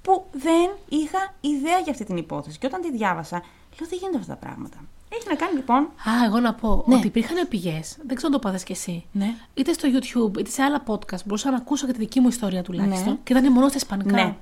Που 0.01 0.25
δεν 0.31 0.69
είχα 0.89 1.33
ιδέα 1.41 1.79
για 1.79 1.91
αυτή 1.91 2.03
την 2.05 2.17
υπόθεση 2.17 2.57
και 2.57 2.65
όταν 2.65 2.81
τη 2.81 2.91
διάβασα 2.91 3.35
λέω 3.79 3.89
δεν 3.89 3.97
γίνονται 3.99 4.17
αυτά 4.17 4.33
τα 4.37 4.45
πράγματα. 4.45 4.77
Έχει 5.09 5.27
να 5.29 5.35
κάνει 5.35 5.55
λοιπόν... 5.55 5.77
Α, 5.83 6.25
εγώ 6.25 6.39
να 6.39 6.53
πω 6.53 6.83
Ναι. 6.87 6.95
ότι 6.95 7.07
υπήρχαν 7.07 7.47
πηγέ. 7.49 7.79
Δεν 8.07 8.15
ξέρω 8.15 8.27
αν 8.27 8.31
το 8.31 8.39
πάθες 8.39 8.63
κι 8.63 8.71
εσύ. 8.71 9.05
Ναι. 9.11 9.33
Είτε 9.53 9.73
στο 9.73 9.89
YouTube 9.93 10.37
είτε 10.39 10.49
σε 10.49 10.61
άλλα 10.63 10.83
podcast 10.87 11.23
μπορούσα 11.25 11.51
να 11.51 11.57
ακούσω 11.57 11.85
και 11.85 11.91
τη 11.91 11.97
δική 11.97 12.19
μου 12.19 12.27
ιστορία 12.27 12.63
τουλάχιστον. 12.63 13.11
Ναι. 13.11 13.19
Και 13.23 13.33
ήταν 13.33 13.51
μόνο 13.51 13.67
στα 13.67 13.77
Ισπανικά. 13.77 14.15
Ναι. 14.15 14.35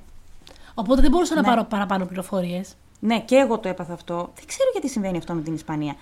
Οπότε 0.73 1.01
δεν 1.01 1.11
μπορούσα 1.11 1.35
να 1.35 1.41
Ναι. 1.41 1.47
πάρω 1.47 1.63
παραπάνω 1.63 2.05
πληροφορίες. 2.05 2.75
Ναι, 3.03 3.19
και 3.19 3.35
εγώ 3.35 3.59
το 3.59 3.67
έπαθα 3.69 3.93
αυτό. 3.93 4.15
Δεν 4.35 4.45
ξέρω 4.47 4.69
γιατί 4.71 4.89
συμβαίνει 4.89 5.17
αυτό 5.17 5.33
με 5.33 5.41
την 5.41 5.53
Ισπανία. 5.53 5.95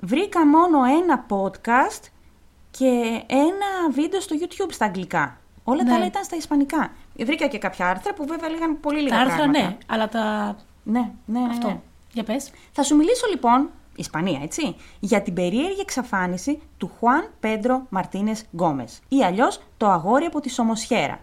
Βρήκα 0.00 0.46
μόνο 0.46 0.82
ένα 0.84 1.26
podcast 1.28 2.02
και 2.70 3.22
ένα 3.26 3.90
βίντεο 3.92 4.20
στο 4.20 4.36
YouTube 4.40 4.68
στα 4.72 4.84
αγγλικά. 4.84 5.38
Όλα 5.64 5.82
Ναι. 5.82 5.88
τα 5.88 5.94
άλλα 5.94 6.06
ήταν 6.06 6.24
στα 6.24 6.36
ισπανικά. 6.36 6.92
Βρήκα 7.18 7.46
και 7.46 7.58
κάποια 7.58 7.88
άρθρα 7.88 8.14
που 8.14 8.26
βέβαια 8.26 8.48
λέγανε 8.50 8.74
πολύ 8.74 9.00
λίγα 9.00 9.14
Τα 9.14 9.20
άρθρα 9.20 9.36
πράγματα. 9.36 9.66
ναι, 9.68 9.76
αλλά 9.86 10.08
τα. 10.08 10.56
Ναι, 10.82 11.10
ναι, 11.26 11.40
ναι, 11.40 11.46
Αυτό. 11.50 11.66
ναι. 11.68 11.80
Για 12.12 12.22
πες. 12.24 12.50
Θα 12.72 12.82
σου 12.82 12.96
μιλήσω 12.96 13.26
λοιπόν, 13.30 13.70
Ισπανία 13.96 14.40
έτσι, 14.42 14.76
για 15.00 15.22
την 15.22 15.34
περίεργη 15.34 15.80
εξαφάνιση 15.80 16.60
του 16.78 16.90
Χουάν 16.98 17.30
Πέντρο 17.40 17.82
Μαρτίνες 17.88 18.44
Γκόμες. 18.54 19.00
Ή 19.08 19.24
αλλιώς 19.24 19.60
το 19.76 19.86
αγόρι 19.90 20.24
από 20.24 20.40
τη 20.40 20.50
Σομοσιέρα. 20.50 21.20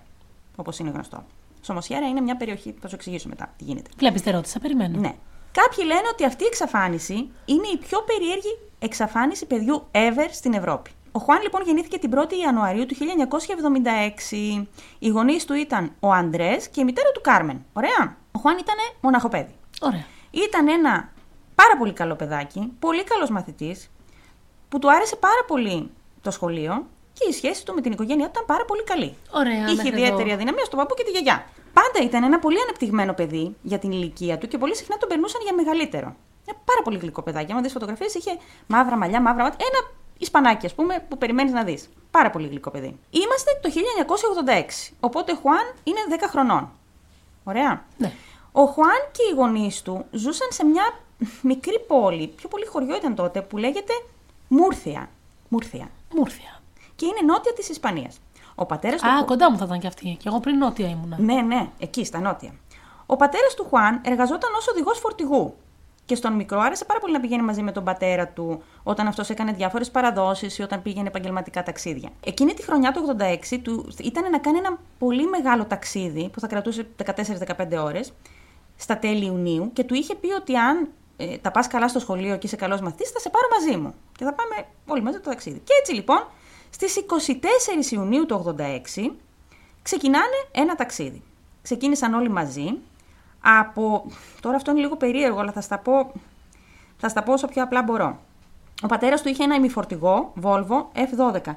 Όπως 0.56 0.80
είναι 0.80 0.90
γνωστό. 0.90 1.24
Σομοσιέρα 1.72 2.08
είναι 2.08 2.22
μια 2.22 2.38
περιοχή, 2.38 2.76
θα 2.82 2.88
σου 2.88 2.96
εξηγήσω 2.96 3.30
μετά 3.30 3.54
τι 3.58 3.64
γίνεται. 3.64 3.90
Βλέπεις, 3.98 4.22
δεν 4.22 4.34
ρώτησα, 4.34 4.60
περιμένω. 4.60 5.00
Ναι. 5.00 5.14
Κάποιοι 5.52 5.84
λένε 5.88 6.08
ότι 6.12 6.26
αυτή 6.26 6.44
η 6.44 6.48
εξαφάνιση 6.48 7.14
είναι 7.46 7.68
η 7.74 7.78
πιο 7.78 8.02
περίεργη 8.02 8.60
εξαφάνιση 8.80 9.46
παιδιού 9.46 9.88
ever 9.92 10.28
στην 10.32 10.54
Ευρώπη. 10.54 10.92
Ο 11.12 11.20
Χουάν 11.20 11.42
λοιπόν 11.42 11.62
γεννήθηκε 11.66 11.98
την 11.98 12.12
1η 12.16 12.34
Ιανουαρίου 12.44 12.86
του 12.86 12.96
1976. 12.96 14.66
Οι 15.00 15.08
γονείς 15.08 15.46
του 15.46 15.54
ήταν 15.54 15.92
ο 16.00 16.12
Αντρέ 16.12 16.58
και 16.72 16.82
η 16.82 16.84
μητέρα 16.84 17.12
του 17.12 17.22
Κάρμεν. 17.22 17.66
Ωραία. 17.74 18.18
Ο 18.32 18.40
Χουάν 18.40 18.58
ήταν 18.58 18.76
μοναχοπέδι. 19.02 19.56
Ωραία. 19.82 20.06
Ήταν 20.32 20.68
ένα 20.68 21.12
πάρα 21.56 21.78
πολύ 21.78 21.94
καλό 21.94 22.16
παιδάκι, 22.16 22.72
πολύ 22.80 23.04
καλός 23.04 23.30
μαθητής, 23.30 23.90
που 24.70 24.80
του 24.80 24.92
άρεσε 24.92 25.16
πάρα 25.16 25.44
πολύ 25.48 25.90
το 26.22 26.32
σχολείο 26.32 26.86
και 27.14 27.28
η 27.30 27.34
σχέση 27.34 27.66
του 27.66 27.74
με 27.74 27.82
την 27.82 27.92
οικογένειά 27.92 28.26
του 28.26 28.32
ήταν 28.34 28.46
πάρα 28.46 28.66
πολύ 28.66 28.84
καλή. 28.84 29.16
Ωραία, 29.32 29.54
Είχε 29.66 29.76
μέχρι 29.76 29.88
ιδιαίτερη 29.88 30.24
εδώ. 30.24 30.34
αδυναμία 30.34 30.66
στον 30.66 30.80
παππού 30.80 30.94
και 30.94 31.04
τη 31.04 31.12
γιαγιά. 31.12 31.46
Πάντα 31.74 32.06
ήταν 32.08 32.24
ένα 32.24 32.40
πολύ 32.40 32.62
ανεπτυγμένο 32.62 33.14
παιδί 33.14 33.56
για 33.62 33.80
την 33.80 33.92
ηλικία 33.92 34.38
του 34.38 34.48
και 34.48 34.58
πολύ 34.58 34.76
συχνά 34.76 34.98
τον 34.98 35.10
περνούσαν 35.10 35.42
για 35.44 35.54
μεγαλύτερο. 35.54 36.16
Ένα 36.46 36.58
πάρα 36.66 36.82
πολύ 36.84 36.98
γλυκό 36.98 37.22
παιδάκι. 37.22 37.52
Αν 37.52 37.62
δεις 37.62 37.72
φωτογραφίες, 37.72 38.14
είχε 38.14 38.38
μαύρα 38.68 38.98
μαλλιά, 38.98 39.22
μαύρα 39.22 39.44
μάτια. 39.44 39.68
Ένα 39.72 39.92
Ισπανάκι, 40.18 40.66
ας 40.66 40.74
πούμε, 40.74 41.06
που 41.10 41.18
περιμένεις 41.18 41.52
να 41.52 41.64
δεις. 41.64 41.90
Πάρα 42.12 42.30
πολύ 42.30 42.48
γλυκό 42.48 42.72
παιδί. 42.72 43.00
Είμαστε 43.10 43.60
το 43.62 43.70
1986. 43.70 44.94
Οπότε 45.00 45.32
ο 45.32 45.36
Χουάν 45.36 45.74
είναι 45.84 46.00
10 46.10 46.28
χρονών. 46.30 46.72
Ωραία. 47.44 47.86
Ναι. 47.98 48.12
Ο 48.52 48.66
Χουάν 48.66 49.10
και 49.12 49.22
οι 49.32 49.36
γονείς 49.36 49.82
του 49.82 50.06
ζούσαν 50.12 50.48
σε 50.52 50.66
μια 50.66 50.84
μικρή 51.42 51.80
πόλη, 51.88 52.28
πιο 52.28 52.50
πολύ 52.50 52.66
χωριό 52.66 52.96
ήταν 52.96 53.16
τότε, 53.16 53.42
που 53.42 53.58
λέγεται 53.58 53.94
Μούρθια. 54.48 55.10
Μούρθια. 55.48 55.90
Μούρθια. 56.16 56.62
Και 56.96 57.06
είναι 57.06 57.34
νότια 57.34 57.54
της 57.54 57.70
Ισπανίας. 57.70 58.20
Ο 58.56 58.66
πατέρας 58.66 59.02
του. 59.02 59.08
Α, 59.10 59.18
Χου- 59.18 59.28
κοντά 59.28 59.52
μου 59.52 59.58
θα 59.58 59.66
ήταν 59.66 59.80
κι 59.80 59.88
αυτή. 59.88 60.16
Και 60.20 60.28
εγώ 60.28 60.40
πριν 60.40 60.58
νότια 60.58 60.88
ήμουνα. 60.90 61.16
Ναι, 61.20 61.42
ναι, 61.42 61.70
εκεί 61.80 62.06
στα 62.06 62.20
νότια. 62.20 62.52
Ο 63.06 63.16
πατέρας 63.16 63.54
του 63.54 63.66
Χουάν 63.70 64.02
εργαζόταν 64.06 64.54
ως 64.58 64.68
οδηγός 64.68 65.00
φορτηγού. 65.00 65.56
Και 66.06 66.16
στον 66.16 66.34
μικρό 66.34 66.60
άρεσε 66.60 66.86
πάρα 66.86 67.00
πολύ 67.00 67.14
να 67.14 67.20
πηγαίνει 67.20 67.42
μαζί 67.44 67.62
με 67.62 67.72
τον 67.72 67.84
πατέρα 67.84 68.28
του 68.28 68.64
όταν 68.84 69.08
αυτός 69.08 69.30
έκανε 69.30 69.52
διάφορες 69.52 69.92
παραδόσεις 69.92 70.58
ή 70.58 70.62
όταν 70.62 70.82
πήγαινε 70.82 71.08
επαγγελματικά 71.08 71.64
ταξίδια. 71.64 72.10
Εκείνη 72.26 72.54
τη 72.54 72.64
χρονιά 72.64 72.92
του 72.92 73.16
86 73.52 73.58
του 73.64 73.92
ήταν 74.04 74.30
να 74.32 74.38
κάνει 74.40 74.58
ένα 74.58 74.78
πολύ 75.00 75.28
μεγάλο 75.28 75.66
ταξίδι 75.66 76.30
που 76.30 76.40
θα 76.40 76.48
κρατούσε 76.48 76.88
14-15 77.06 77.84
ώρες 77.84 78.14
στα 78.76 78.98
τέλη 78.98 79.26
Ιουνίου 79.26 79.70
και 79.74 79.84
του 79.84 79.94
είχε 79.94 80.16
πει 80.16 80.32
ότι 80.32 80.56
αν 80.58 80.88
ε, 81.18 81.38
τα 81.38 81.52
πας 81.52 81.68
καλά 81.68 81.88
στο 81.88 82.00
σχολείο 82.00 82.38
και 82.38 82.48
είσαι 82.48 82.56
καλός 82.56 82.82
μαθητής, 82.82 83.10
θα 83.10 83.20
σε 83.20 83.30
πάρω 83.30 83.46
μαζί 83.60 83.78
μου. 83.78 83.94
Και 84.18 84.24
θα 84.24 84.34
πάμε 84.34 84.68
όλοι 84.88 85.02
μαζί 85.02 85.20
το 85.20 85.30
ταξίδι. 85.30 85.60
Και 85.64 85.74
έτσι 85.80 85.94
λοιπόν, 85.94 86.28
στις 86.72 87.06
24 87.90 87.92
Ιουνίου 87.92 88.26
του 88.26 88.56
86 88.98 89.12
ξεκινάνε 89.82 90.48
ένα 90.52 90.76
ταξίδι. 90.76 91.22
Ξεκίνησαν 91.62 92.14
όλοι 92.14 92.30
μαζί 92.30 92.78
από. 93.42 94.06
Τώρα 94.42 94.56
αυτό 94.56 94.72
είναι 94.72 94.80
λίγο 94.80 94.98
περίεργο, 94.98 95.40
αλλά 95.40 95.52
θα 95.52 95.62
στα 95.62 95.78
πω, 95.78 96.12
θα 96.98 97.10
στα 97.10 97.24
πω 97.24 97.34
όσο 97.34 97.48
πιο 97.48 97.64
απλά 97.64 97.84
μπορώ. 97.84 98.20
Ο 98.84 98.88
πατέρας 98.88 99.22
του 99.22 99.30
είχε 99.30 99.44
ένα 99.44 99.56
ημιφορτηγό 99.56 100.34
Volvo 100.42 100.86
F12. 100.96 101.56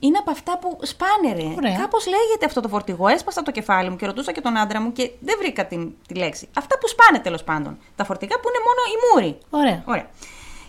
Είναι 0.00 0.18
από 0.18 0.30
αυτά 0.30 0.58
που 0.58 0.78
σπάνε, 0.82 1.32
ρε. 1.34 1.54
Ωραία. 1.56 1.76
Κάπως 1.78 2.06
λέγεται 2.06 2.44
αυτό 2.44 2.60
το 2.60 2.68
φορτηγό. 2.68 3.08
Έσπασα 3.08 3.42
το 3.42 3.50
κεφάλι 3.50 3.90
μου 3.90 3.96
και 3.96 4.06
ρωτούσα 4.06 4.32
και 4.32 4.40
τον 4.40 4.56
άντρα 4.56 4.80
μου 4.80 4.92
και 4.92 5.10
δεν 5.20 5.36
βρήκα 5.38 5.66
την, 5.66 5.92
τη 6.06 6.14
λέξη. 6.14 6.48
Αυτά 6.56 6.78
που 6.78 6.88
σπάνε 6.88 7.18
τέλος 7.18 7.44
πάντων. 7.44 7.78
Τα 7.96 8.04
φορτηγά 8.04 8.36
που 8.40 8.48
είναι 8.48 8.58
μόνο 8.68 8.80
η 8.94 8.96
μούρη. 9.04 9.38
Ωραία. 9.50 9.82
Ωραία. 9.86 10.10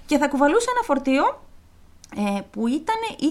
Και 0.05 0.17
θα 0.17 0.27
κουβαλούσε 0.27 0.67
ένα 0.69 0.81
φορτίο 0.83 1.41
ε, 2.15 2.41
που 2.51 2.67
ήταν 2.67 2.95
20 3.19 3.23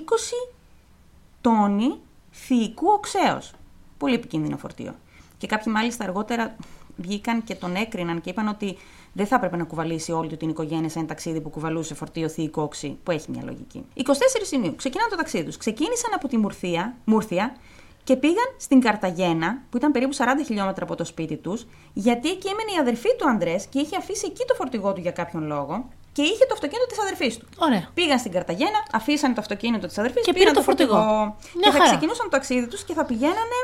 τόνοι 1.40 1.94
θηικού 2.32 2.86
οξέως. 2.86 3.52
Πολύ 3.98 4.14
επικίνδυνο 4.14 4.56
φορτίο. 4.56 4.94
Και 5.38 5.46
κάποιοι 5.46 5.72
μάλιστα 5.76 6.04
αργότερα 6.04 6.56
βγήκαν 6.96 7.44
και 7.44 7.54
τον 7.54 7.74
έκριναν 7.74 8.20
και 8.20 8.30
είπαν 8.30 8.48
ότι 8.48 8.76
δεν 9.12 9.26
θα 9.26 9.36
έπρεπε 9.36 9.56
να 9.56 9.64
κουβαλήσει 9.64 10.12
όλη 10.12 10.28
του 10.28 10.36
την 10.36 10.48
οικογένεια 10.48 10.88
σε 10.88 10.98
ένα 10.98 11.08
ταξίδι 11.08 11.40
που 11.40 11.50
κουβαλούσε 11.50 11.94
φορτίο 11.94 12.28
θηικό 12.28 12.62
οξύ, 12.62 12.98
που 13.02 13.10
έχει 13.10 13.30
μια 13.30 13.42
λογική. 13.44 13.84
24 13.96 14.52
Ιουνίου 14.52 14.74
ξεκινάνε 14.76 15.10
το 15.10 15.16
ταξίδι 15.16 15.44
τους. 15.44 15.56
Ξεκίνησαν 15.56 16.10
από 16.14 16.28
τη 16.28 16.36
Μουρθία, 16.36 16.96
Μούρθια 17.04 17.56
και 18.04 18.16
πήγαν 18.16 18.54
στην 18.56 18.80
Καρταγένα, 18.80 19.62
που 19.70 19.76
ήταν 19.76 19.92
περίπου 19.92 20.14
40 20.14 20.24
χιλιόμετρα 20.46 20.84
από 20.84 20.94
το 20.94 21.04
σπίτι 21.04 21.36
τους, 21.36 21.66
γιατί 21.92 22.30
εκεί 22.30 22.48
έμενε 22.48 22.70
η 22.76 22.78
αδερφή 22.80 23.16
του 23.18 23.28
Αντρέ 23.28 23.56
και 23.70 23.78
είχε 23.78 23.96
αφήσει 23.96 24.26
εκεί 24.26 24.44
το 24.46 24.54
φορτηγό 24.54 24.92
του 24.92 25.00
για 25.00 25.10
κάποιον 25.10 25.46
λόγο 25.46 25.88
και 26.18 26.24
είχε 26.24 26.44
το 26.48 26.54
αυτοκίνητο 26.54 26.86
της 26.86 26.98
αδερφής 27.00 27.36
του. 27.38 27.46
Ωραία. 27.58 27.88
Πήγαν 27.94 28.18
στην 28.18 28.32
Καρταγένα, 28.32 28.78
αφήσανε 28.92 29.34
το 29.34 29.40
αυτοκίνητο 29.40 29.86
της 29.86 29.98
αδερφής 29.98 30.24
Και 30.24 30.32
πήρε 30.32 30.50
το 30.50 30.62
φορτηγό. 30.62 30.94
Μια 30.96 31.14
Μια 31.24 31.34
και 31.60 31.70
θα 31.70 31.72
χαρά. 31.72 31.84
ξεκινούσαν 31.84 32.24
το 32.24 32.30
ταξίδι 32.36 32.66
τους 32.66 32.84
και 32.84 32.94
θα 32.94 33.04
πηγαίνανε 33.04 33.58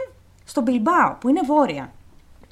στο 0.45 0.61
Μπιλμπάο, 0.61 1.15
που 1.21 1.29
είναι 1.29 1.41
βόρεια. 1.47 1.93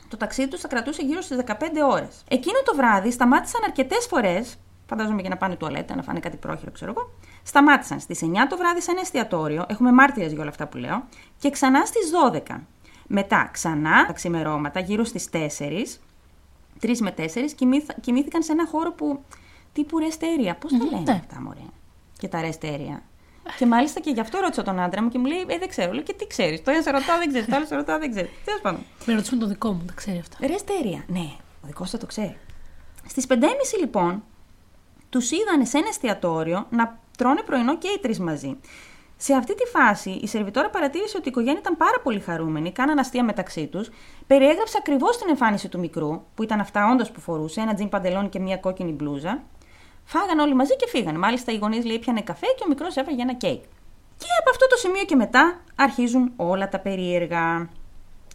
Το 0.09 0.16
ταξίδι 0.16 0.48
τους 0.48 0.61
θα 0.61 0.68
κρατούσε 0.68 1.03
γύρω 1.03 1.20
στις 1.20 1.36
15 1.36 1.82
ώρες. 1.90 2.22
Εκείνο 2.28 2.59
το 2.64 2.74
βράδυ 2.76 3.11
σταμάτησαν 3.11 3.61
αρκετές 3.64 4.07
φορές, 4.07 4.57
φαντάζομαι 4.88 5.20
για 5.20 5.30
να 5.30 5.36
πάνε 5.36 5.57
τουαλέτα, 5.57 5.94
να 5.96 6.03
φάνε 6.03 6.20
κάτι 6.20 6.36
πρόχειρο, 6.36 6.70
ξέρω 6.70 6.90
εγώ. 6.96 7.11
Σταμάτησαν 7.42 8.00
στις 8.00 8.22
9 8.22 8.46
το 8.48 8.57
βράδυ 8.57 8.80
σε 8.80 8.90
ένα 8.90 9.00
εστιατόριο, 9.00 9.64
έχουμε 9.68 9.92
μάρτυρες 9.92 10.30
για 10.32 10.40
όλα 10.40 10.50
αυτά 10.50 10.66
που 10.66 10.76
λέω, 10.76 11.05
και 11.38 11.50
ξανά 11.50 11.84
στις 11.84 12.11
12. 12.11 12.61
Μετά 13.07 13.48
ξανά 13.53 14.07
τα 14.07 14.12
ξημερώματα, 14.12 14.80
γύρω 14.80 15.05
στις 15.05 15.28
4, 15.30 16.00
3 16.80 17.00
με 17.00 17.11
4, 17.11 17.53
κοιμήθ- 17.57 18.00
κοιμήθηκαν 18.00 18.42
σε 18.42 18.53
ένα 18.53 18.66
χώρο 18.66 18.92
που. 18.92 19.24
Τύπου 19.72 19.98
ρεστέρια. 19.98 20.54
Πώς 20.54 20.72
τα 20.72 20.84
λένε 20.84 21.02
ναι. 21.04 21.12
αυτά, 21.12 21.40
μωρέ. 21.40 21.66
Και 22.18 22.28
τα 22.28 22.40
ρεστέρια. 22.40 23.02
Και 23.58 23.66
μάλιστα 23.66 24.00
και 24.00 24.10
γι' 24.10 24.20
αυτό 24.20 24.38
ρώτησα 24.38 24.62
τον 24.62 24.80
άντρα 24.80 25.02
μου 25.02 25.08
και 25.08 25.18
μου 25.18 25.24
λέει: 25.24 25.44
Ε, 25.46 25.58
δεν 25.58 25.68
ξέρω. 25.68 25.92
Λέω 25.92 26.02
και 26.02 26.12
τι 26.12 26.26
ξέρεις. 26.26 26.62
Το 26.62 26.70
ένα 26.70 26.82
σε 26.82 26.90
ρωτάω, 26.90 27.18
δεν 27.18 27.28
ξέρεις. 27.28 27.48
Το 27.48 27.56
άλλο 27.56 27.66
σε 27.66 27.74
ρωτάω, 27.74 27.98
δεν 27.98 28.10
ξέρεις. 28.10 28.30
Τέλος 28.44 28.60
πάντων. 28.60 28.80
Με 29.06 29.14
ρωτήσουμε 29.14 29.40
το 29.40 29.46
δικό 29.46 29.72
μου, 29.72 29.84
τα 29.86 29.92
ξέρει 29.92 30.18
αυτά. 30.18 30.36
Ρεστέρια. 30.46 31.04
Ναι, 31.06 31.30
ο 31.62 31.66
δικός 31.66 31.90
θα 31.90 31.98
το 31.98 32.06
ξέρει. 32.06 32.36
Στις 33.08 33.26
5.30 33.28 33.34
λοιπόν, 33.80 34.22
τους 35.10 35.30
είδανε 35.30 35.64
σε 35.64 35.78
ένα 35.78 35.88
εστιατόριο 35.88 36.66
να 36.70 36.98
τρώνε 37.16 37.42
πρωινό 37.42 37.78
και 37.78 37.88
οι 37.88 37.98
τρεις 37.98 38.18
μαζί. 38.18 38.56
Σε 39.16 39.34
αυτή 39.34 39.54
τη 39.54 39.64
φάση, 39.64 40.10
η 40.10 40.26
σερβιτόρα 40.26 40.70
παρατήρησε 40.70 41.16
ότι 41.16 41.28
η 41.28 41.30
οικογένεια 41.30 41.58
ήταν 41.58 41.76
πάρα 41.76 42.00
πολύ 42.02 42.20
χαρούμενη, 42.20 42.72
κάναν 42.72 42.98
αστεία 42.98 43.24
μεταξύ 43.24 43.66
τους, 43.66 43.90
περιέγραψε 44.26 44.76
ακριβώς 44.78 45.18
την 45.18 45.28
εμφάνιση 45.28 45.68
του 45.68 45.78
μικρού, 45.78 46.22
που 46.34 46.42
ήταν 46.42 46.60
αυτά 46.60 46.90
όντως 46.92 47.10
που 47.10 47.20
φορούσε, 47.20 47.60
ένα 47.60 47.74
τζιν 47.74 47.88
παντελόνι 47.88 48.28
και 48.28 48.38
μια 48.38 48.56
κόκκινη 48.56 48.92
μπλούζα. 48.92 49.42
Φάγαν 50.05 50.38
όλοι 50.38 50.55
μαζί 50.55 50.76
και 50.76 50.86
φύγανε. 50.88 51.18
Μάλιστα, 51.18 51.53
οι 51.53 51.57
γονείς 51.57 51.84
λέει 51.84 51.98
πιανε 51.98 52.20
καφέ 52.20 52.46
και 52.57 52.62
ο 52.64 52.68
μικρός 52.68 52.96
έφαγε 52.96 53.22
ένα 53.22 53.34
κέικ. 53.34 53.62
Και 54.18 54.26
από 54.40 54.50
αυτό 54.50 54.66
το 54.66 54.76
σημείο 54.76 55.05
και 55.05 55.16
μετά 55.16 55.61
αρχίζουν 55.74 56.32
όλα 56.36 56.68
τα 56.68 56.78
περίεργα. 56.78 57.68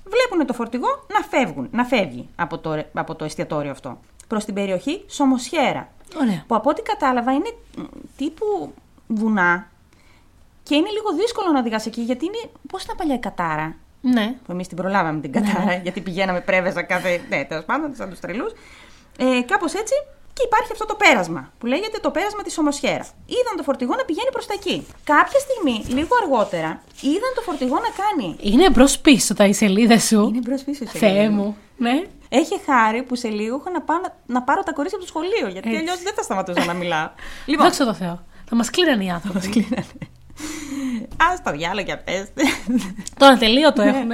Βλέπουν 0.04 0.46
το 0.48 0.54
φορτηγό 0.54 0.88
να, 1.14 1.20
φεύγουν, 1.40 1.68
να 1.72 1.84
φεύγει 1.84 2.30
από 2.36 2.58
το, 2.58 2.84
από 2.94 3.16
το 3.16 3.26
εστιατόριο 3.26 3.72
αυτό. 3.72 4.00
Προς 4.28 4.46
την 4.46 4.54
περιοχή 4.54 5.04
Σομοσχέρα. 5.08 5.90
Ωραία. 6.22 6.44
Που 6.48 6.56
από 6.56 6.70
ό,τι 6.70 6.82
κατάλαβα 6.82 7.32
είναι 7.32 7.54
μ, 7.78 7.82
τύπου 8.18 8.74
βουνά. 9.08 9.68
Και 10.64 10.76
είναι 10.76 10.90
λίγο 10.90 11.14
δύσκολο 11.14 11.52
να 11.52 11.60
οδηγάς 11.60 11.86
εκεί 11.86 12.02
γιατί 12.02 12.26
είναι. 12.26 12.52
Πώς 12.72 12.84
ήταν 12.84 12.96
παλιά 12.96 13.16
η 13.16 13.20
Κατάρα; 13.20 13.76
Ναι. 14.02 14.36
Που 14.46 14.52
εμείς 14.52 14.68
την 14.68 14.78
προλάβαμε 14.78 15.20
την 15.22 15.32
Κατάρα, 15.32 15.74
γιατί 15.84 16.02
πηγαίναμε 16.02 16.42
πρέβεζα 16.42 16.84
κάθε. 16.84 17.22
Ναι, 17.30 17.46
τέλος 17.46 17.66
πάντων, 17.66 17.96
σαν 17.96 18.10
τους 18.10 18.20
τρελούς. 18.20 18.52
Ε, 19.18 19.42
Κάπως 19.42 19.74
έτσι. 19.74 19.94
Και 20.38 20.44
υπάρχει 20.46 20.72
αυτό 20.72 20.86
το 20.86 20.96
πέρασμα 20.96 21.52
που 21.58 21.66
λέγεται 21.66 21.98
το 22.02 22.12
πέρασμα 22.12 22.42
της 22.42 22.58
Ομοσχέρα. 22.58 23.06
Είδαν 23.26 23.54
το 23.58 23.64
φορτηγό 23.64 23.94
να 23.96 24.04
πηγαίνει 24.06 24.30
προς 24.32 24.46
τα 24.46 24.54
εκεί. 24.54 24.86
Κάποια 25.04 25.40
στιγμή, 25.46 25.84
λίγο 26.00 26.14
αργότερα, 26.22 26.82
είδαν 27.02 27.32
το 27.36 27.42
φορτηγό 27.42 27.76
να 27.76 27.92
κάνει. 28.02 28.36
Είναι 28.40 28.70
μπρος 28.70 29.00
πίσω 29.00 29.34
τα 29.34 29.46
οι 29.46 29.54
σελίδες 29.54 30.04
σου. 30.04 30.22
Είναι 30.28 30.40
μπρος 30.40 30.62
πίσω 30.64 30.86
σε 30.86 30.98
Θεέ 30.98 31.30
μου. 31.30 31.58
Ναι. 31.78 32.02
Έχει 32.30 32.60
χάρη 32.66 33.04
που 33.04 33.16
σε 33.16 33.28
λίγο 33.28 33.56
έχω 33.56 33.70
να, 33.70 33.82
πάω, 33.82 33.98
να, 33.98 34.16
να 34.26 34.42
πάρω 34.42 34.64
τα 34.64 34.74
κορίτσια 34.74 35.00
από 35.00 35.08
το 35.08 35.14
σχολείο, 35.14 35.48
γιατί 35.54 35.68
Έτσι. 35.70 35.80
αλλιώς 35.80 36.02
δεν 36.02 36.14
θα 36.14 36.22
σταματούσα 36.22 36.66
να 36.66 36.74
μιλάω. 36.74 37.10
λοιπόν, 37.52 37.66
Δόξα 37.66 37.86
τω 37.86 37.94
Θεώ. 37.94 38.26
Θα 38.50 38.56
μας 38.56 38.70
κλείνανε 38.70 39.04
οι 39.04 39.10
άνθρωποι. 39.10 39.68
ας 41.32 41.42
το 41.44 41.52
διάλογο 41.52 41.86
για 41.86 41.98
πέστε. 41.98 42.42
Το 43.20 43.26
ατελείωτο 43.26 43.84
Ναι. 43.84 43.90
έχουν. 43.90 44.10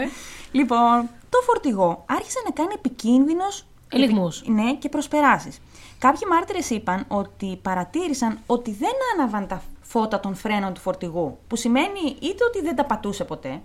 λοιπόν, 0.51 1.09
το 1.29 1.37
φορτηγό 1.45 2.03
άρχισε 2.07 2.39
να 2.45 2.51
κάνει 2.51 2.71
επικίνδυνος 2.75 3.65
Ελιγμούς. 3.95 4.41
Ναι, 4.45 4.73
και 4.73 4.89
προσπεράσεις. 4.89 5.57
Κάποιοι 6.03 6.21
μάρτυρες 6.29 6.69
είπαν 6.69 7.05
ότι 7.07 7.59
παρατήρησαν 7.61 8.39
ότι 8.45 8.71
δεν 8.71 8.91
άναβαν 9.13 9.47
τα 9.47 9.61
φώτα 9.81 10.19
των 10.19 10.35
φρένων 10.35 10.73
του 10.73 10.79
φορτηγού. 10.79 11.37
Που 11.47 11.55
σημαίνει 11.55 12.17
είτε 12.21 12.43
ότι 12.43 12.61
δεν 12.61 12.75
τα 12.75 12.85
πατούσε 12.85 13.23
ποτέ, 13.23 13.61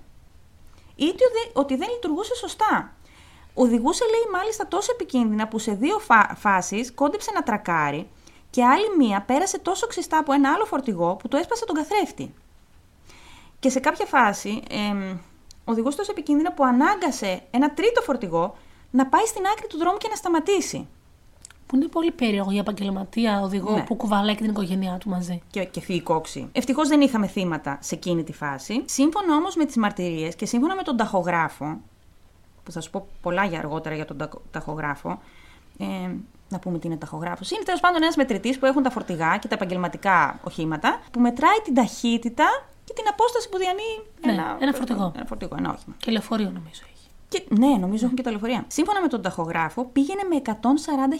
είτε 0.97 1.24
ότι- 1.24 1.51
ότι 1.53 1.76
δεν 1.76 1.89
λειτουργούσε 1.91 2.34
σωστά. 2.34 2.93
Οδηγούσε, 3.55 4.05
λέει, 4.05 4.32
μάλιστα 4.32 4.66
τόσο 4.68 4.93
επικίνδυνα 4.93 5.49
που 5.49 5.59
σε 5.59 5.72
δύο 5.72 5.99
φα- 5.99 6.34
φάσεις 6.36 6.93
κόντεψε 6.95 7.30
να 7.34 7.43
τρακάρει 7.43 8.09
και 8.51 8.64
άλλη 8.64 8.97
μία 8.99 9.22
πέρασε 9.22 9.59
τόσο 9.59 9.86
ξιστά 9.86 10.18
από 10.18 10.32
ένα 10.32 10.53
άλλο 10.53 10.64
φορτηγό 10.64 11.14
που 11.16 11.28
το 11.28 11.36
έσπασε 11.36 11.64
τον 11.64 11.74
καθρέφτη. 11.76 12.34
Και 13.59 13.68
σε 13.70 13.80
κάποια 13.80 14.07
φάση 14.07 14.62
εμ, 14.70 15.18
οδηγούσε 15.64 15.97
τόσο 15.97 16.11
επικίνδυνα 16.11 16.53
που 16.53 16.64
ανάγκασε 16.64 17.43
ένα 17.51 17.74
τρίτο 17.74 18.01
φορτηγό 18.01 18.57
να 18.91 19.07
πάει 19.07 19.26
στην 19.26 19.47
άκρη 19.47 19.66
του 19.66 19.78
δρόμου 19.78 19.97
και 19.97 20.09
να 20.09 20.14
σταματήσει. 20.14 20.89
Που 21.69 21.77
είναι 21.77 21.87
πολύ 21.87 22.11
περίεργο 22.11 22.51
για 22.51 22.61
επαγγελματία 22.61 23.41
οδηγό 23.41 23.73
Ναι. 23.75 23.83
που 23.83 23.95
κουβαλάει 23.97 24.35
και 24.35 24.41
την 24.41 24.51
οικογένειά 24.51 24.99
του 24.99 25.09
μαζί. 25.09 25.43
και, 25.51 25.64
και 25.64 25.81
φύγει 25.81 26.01
κόξη. 26.01 26.49
Ευτυχώς 26.53 26.89
δεν 26.89 27.01
είχαμε 27.01 27.27
θύματα 27.27 27.79
σε 27.81 27.95
εκείνη 27.95 28.23
τη 28.25 28.33
φάση. 28.33 28.83
Σύμφωνα 28.87 29.35
όμως 29.37 29.55
με 29.57 29.64
τις 29.64 29.77
μαρτυρίες 29.77 30.35
και 30.35 30.47
σύμφωνα 30.47 30.75
με 30.75 30.83
τον 30.83 30.97
ταχογράφο, 30.97 31.81
που 32.64 32.73
θα 32.73 32.81
σου 32.81 32.91
πω 32.91 33.07
πολλά 33.23 33.45
για 33.45 33.59
αργότερα 33.59 33.95
για 33.95 34.05
τον 34.05 34.16
ταχο- 34.16 34.43
ταχογράφο, 34.51 35.21
ε, 35.79 35.85
να 36.49 36.59
πούμε 36.59 36.79
τι 36.79 36.87
είναι 36.87 36.97
ταχογράφος. 36.97 37.51
Είναι 37.51 37.62
τέλος 37.64 37.81
πάντων 37.81 38.03
ένας 38.03 38.16
μετρητής 38.16 38.59
που 38.59 38.66
έχουν 38.66 38.83
τα 38.83 38.91
φορτηγά 38.91 39.37
και 39.37 39.49
τα 39.49 39.55
επαγγελματικά 39.55 40.41
οχήματα, 40.43 41.01
που 41.12 41.21
μετράει 41.21 41.59
την 41.64 41.75
ταχύτητα 41.75 42.47
και 42.85 42.93
την 42.93 43.05
απόσταση 43.09 43.49
που 43.49 43.59
διανύει 43.59 44.07
Ναι, 44.27 44.33
ένα, 44.33 44.57
ένα 44.61 44.73
φορτηγό. 44.73 45.12
Ένα 45.16 45.25
φορτηγό, 45.25 45.55
ένα 45.59 45.71
όχημα. 45.71 45.95
Και 45.99 46.11
λεωφορείο 46.11 46.47
νομίζω 46.51 46.83
έχει. 46.93 46.97
Και, 47.29 47.43
ναι, 47.49 47.76
νομίζω 47.76 48.05
έχουν 48.05 48.16
και 48.16 48.22
τα 48.22 48.31
λεωφορεία. 48.31 48.64
Σύμφωνα 48.68 49.01
με 49.01 49.09
τον 49.09 49.22
ταχογράφο, 49.22 49.85
πήγαινε 49.85 50.22
με 50.29 50.43
140 50.45 50.53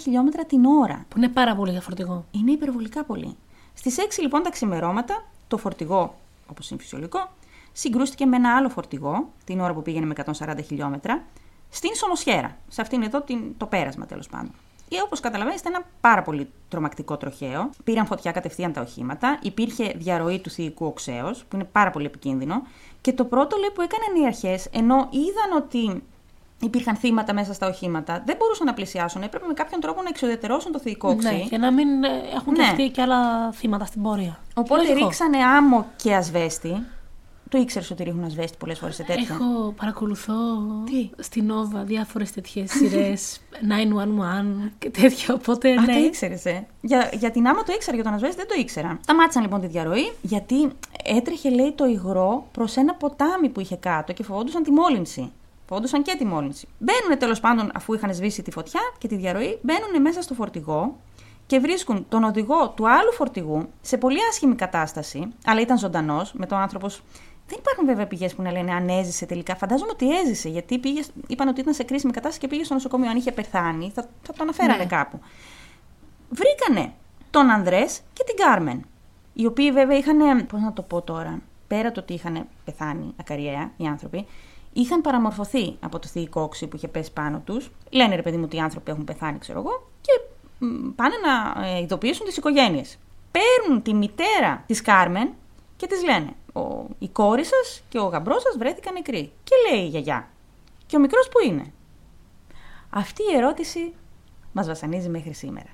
χιλιόμετρα 0.01 0.45
την 0.45 0.65
ώρα. 0.65 1.05
Που 1.09 1.19
είναι 1.19 1.29
πάρα 1.29 1.55
πολύ 1.55 1.71
για 1.71 1.81
φορτηγό. 1.81 2.25
Είναι 2.31 2.51
υπερβολικά 2.51 3.05
πολύ. 3.05 3.37
Στις 3.75 3.97
6 3.99 4.03
λοιπόν 4.21 4.43
τα 4.43 4.51
ξημερώματα, 4.51 5.25
το 5.49 5.57
φορτηγό, 5.57 6.15
όπως 6.51 6.71
είναι 6.71 6.81
φυσιολογικό, 6.81 7.31
συγκρούστηκε 7.73 8.27
με 8.27 8.37
ένα 8.37 8.57
άλλο 8.57 8.69
φορτηγό, 8.69 9.29
την 9.45 9.61
ώρα 9.61 9.75
που 9.75 9.83
πήγαινε 9.83 10.07
με 10.07 10.15
140 10.39 10.59
χιλιόμετρα, 10.65 11.25
στην 11.71 11.95
Σομοσχέρα. 11.95 12.57
Σε 12.69 12.81
αυτήν 12.81 13.03
εδώ 13.03 13.21
την, 13.21 13.55
το 13.57 13.67
πέρασμα 13.67 14.07
τέλος 14.07 14.29
πάντων. 14.29 14.51
Και 14.89 15.01
όπως 15.05 15.21
καταλαβαίνετε, 15.21 15.69
ήταν 15.69 15.75
ένα 15.81 15.91
πάρα 16.01 16.23
πολύ 16.23 16.51
τρομακτικό 16.69 17.17
τροχαίο. 17.17 17.71
Πήραν 17.85 18.07
φωτιά 18.07 18.33
κατευθείαν 18.33 18.73
τα 18.73 18.81
οχήματα. 18.81 19.39
Υπήρχε 19.43 19.93
διαρροή 19.97 20.39
του 20.39 20.51
θηϊκού 20.51 20.87
οξέως, 20.87 21.45
που 21.49 21.57
είναι 21.57 21.65
πάρα 21.65 21.91
πολύ 21.91 22.07
επικίνδυνο. 22.07 22.63
Και 23.01 23.13
το 23.13 23.25
πρώτο 23.25 23.57
λέει, 23.57 23.71
που 23.75 23.81
έκαναν 23.81 24.23
οι 24.23 24.27
αρχές, 24.27 24.67
ενώ 24.73 24.95
είδαν 25.11 25.63
ότι 25.63 26.03
υπήρχαν 26.61 26.97
θύματα 26.97 27.35
μέσα 27.35 27.53
στα 27.53 27.67
οχήματα, 27.69 28.23
δεν 28.27 28.37
μπορούσαν 28.39 28.67
να 28.67 28.75
πλησιάσουν. 28.75 29.23
Έπρεπε 29.23 29.47
με 29.47 29.53
κάποιον 29.53 29.81
τρόπο 29.81 30.03
να 30.03 30.09
εξοδετερώσουν 30.09 30.73
το 30.73 30.79
θηϊκό 30.79 31.09
οξύ. 31.09 31.29
Ναι, 31.29 31.37
για 31.49 31.59
να 31.59 31.73
μην 31.73 32.05
ε, 32.05 32.09
έχουν 32.35 32.53
Ναι. 32.53 32.65
δεχτεί 32.65 32.89
και 32.91 33.03
άλλα 33.03 33.53
θύματα 33.53 33.85
στην 33.85 34.03
πορεία. 34.03 34.39
Οπότε 34.55 34.83
Λογικό. 34.83 35.07
ρίξανε 35.07 35.39
άμμο 35.39 35.87
και 35.97 36.15
ασβέστη. 36.15 36.83
Το 37.49 37.59
ήξερες 37.59 37.91
ότι 37.91 38.03
ρίχνουν 38.03 38.25
ασβέστη 38.25 38.57
πολλές 38.59 38.79
φορές 38.79 38.95
σε 38.95 39.03
τέτοια. 39.03 39.35
Έχω 39.35 39.73
παρακολουθώ 39.77 40.35
Τι; 40.85 41.11
στην 41.19 41.45
Νόβα 41.45 41.83
διάφορες 41.83 42.33
τέτοιες 42.33 42.71
σειρές 42.71 43.41
911 44.67 44.71
και 44.79 44.91
τέτοια. 44.91 45.35
Οπότε 45.35 45.73
Α, 45.73 45.81
ναι. 45.81 45.93
το 45.93 45.99
ήξερες, 45.99 46.45
ε. 46.45 46.67
Για, 46.81 47.11
για 47.13 47.31
την 47.31 47.47
άμμο 47.47 47.63
το 47.63 47.73
ήξερα, 47.73 47.95
για 47.95 48.05
τον 48.05 48.15
ασβέστη 48.15 48.37
δεν 48.37 48.47
το 48.49 48.55
ήξερα. 48.59 48.99
Σταμάτησαν 49.03 49.43
λοιπόν 49.43 49.61
τη 49.61 49.67
διαρροή, 49.67 50.13
γιατί 50.23 50.69
έτρεχε, 51.05 51.51
λέει, 51.51 51.73
το 51.73 51.85
υγρό 51.85 52.47
προς 52.53 52.77
ένα 52.77 52.95
ποτάμι 52.95 53.49
που 53.49 53.61
είχε 53.61 53.77
κάτω 53.77 54.13
και 54.13 54.23
φοβόντουσαν 54.23 54.63
τη 54.63 54.71
μόλυνση. 54.71 55.33
Φοβόντουσαν 55.67 56.03
και 56.03 56.15
τη 56.19 56.25
μόλυνση. 56.25 56.69
Μπαίνουν 56.79 57.19
τέλος 57.19 57.41
πάντων, 57.41 57.71
αφού 57.75 57.95
είχαν 57.95 58.15
σβήσει 58.15 58.43
τη 58.43 58.51
φωτιά 58.51 58.81
και 58.99 59.09
τη 59.09 59.17
διαρροή, 59.17 59.59
μπαίνουν 59.63 60.03
μέσα 60.03 60.23
στο 60.23 60.35
φορτηγό 60.35 60.97
και 61.49 61.59
βρίσκουν 61.59 62.07
τον 62.09 62.25
οδηγό 62.25 62.69
του 62.69 62.89
άλλου 62.89 63.13
φορτηγού 63.13 63.69
σε 63.81 63.97
πολύ 63.97 64.19
άσχημη 64.31 64.55
κατάσταση, 64.55 65.29
αλλά 65.45 65.61
ήταν 65.61 65.79
ζωντανός, 65.79 66.33
με 66.33 66.47
τον 66.47 66.59
άνθρωπος. 66.59 67.03
Δεν 67.49 67.59
υπάρχουν 67.59 67.87
βέβαια 67.87 68.07
πηγές 68.07 68.35
που 68.35 68.43
να 68.43 68.53
λένε 68.53 68.73
αν 68.73 68.89
έζησε 68.89 69.27
τελικά. 69.27 69.57
Φαντάζομαι 69.57 69.91
ότι 69.91 70.17
έζησε, 70.19 70.49
γιατί 70.49 70.79
πήγε, 70.79 71.03
είπαν 71.27 71.49
ότι 71.49 71.61
ήταν 71.61 71.75
σε 71.75 71.83
κρίσιμη 71.83 72.13
κατάσταση 72.13 72.41
και 72.41 72.49
πήγε 72.49 72.65
στο 72.65 72.75
νοσοκομείο. 72.75 73.11
Αν 73.11 73.17
είχε 73.17 73.33
πεθάνει, 73.33 73.91
θα, 73.95 74.09
θα 74.23 74.33
το 74.33 74.39
αναφέρανε 74.43 74.79
Ναι. 74.83 74.87
κάπου. 74.87 75.21
Βρήκανε 76.31 76.93
τον 77.31 77.51
Ανδρές 77.51 78.01
και 78.13 78.25
την 78.27 78.37
Κάρμεν. 78.37 78.87
Οι 79.33 79.47
οποίοι 79.47 79.73
βέβαια 79.73 79.99
είχαν. 79.99 80.47
Πώς 80.47 80.61
να 80.61 80.73
το 80.73 80.83
πω 80.83 81.03
τώρα. 81.03 81.41
Πέρα 81.69 81.93
το 81.93 82.01
ότι 82.01 82.13
είχαν 82.15 82.47
πεθάνει 82.65 83.15
ακαριέα 83.21 83.71
οι 83.77 83.87
άνθρωποι, 83.87 84.27
είχαν 84.73 85.01
παραμορφωθεί 85.01 85.77
από 85.81 85.99
το 85.99 86.09
θηϊκό 86.09 86.41
όξι 86.41 86.67
που 86.67 86.77
είχε 86.77 86.89
πέσει 86.89 87.13
πάνω 87.13 87.43
τους. 87.45 87.71
Λένε 87.91 88.15
ρε 88.17 88.23
παιδί 88.23 88.37
μου 88.37 88.43
ότι 88.45 88.57
οι 88.57 88.61
άνθρωποι 88.61 88.91
έχουν 88.91 89.05
πεθάνει, 89.05 89.39
ξέρω 89.39 89.59
εγώ, 89.59 89.89
και 90.01 90.13
μ, 90.59 90.89
πάνε 90.97 91.15
να 91.27 91.67
ε, 91.67 91.81
ειδοποιήσουν 91.81 92.27
τις 92.27 92.37
οικογένειες. 92.37 92.99
Παίρνουν 93.31 93.83
τη 93.83 93.95
μητέρα 93.95 94.63
της 94.67 94.83
Κάρμεν 94.83 95.31
και 95.77 95.87
της 95.87 96.05
λένε: 96.05 96.31
ο, 96.59 96.87
Η 96.99 97.09
κόρη 97.09 97.45
σας 97.45 97.83
και 97.89 97.99
ο 97.99 98.05
γαμπρός 98.05 98.43
σας 98.43 98.57
βρέθηκαν 98.59 98.93
νεκροί. 98.93 99.33
Και 99.45 99.55
λέει 99.71 99.85
η 99.85 99.89
γιαγιά: 99.89 100.29
Και 100.87 100.97
ο 100.97 101.01
μικρός 101.01 101.29
που 101.29 101.49
είναι; 101.49 101.73
Αυτή 102.91 103.23
η 103.33 103.37
ερώτηση 103.37 103.95
μας 104.53 104.67
βασανίζει 104.67 105.09
μέχρι 105.09 105.33
σήμερα. 105.33 105.69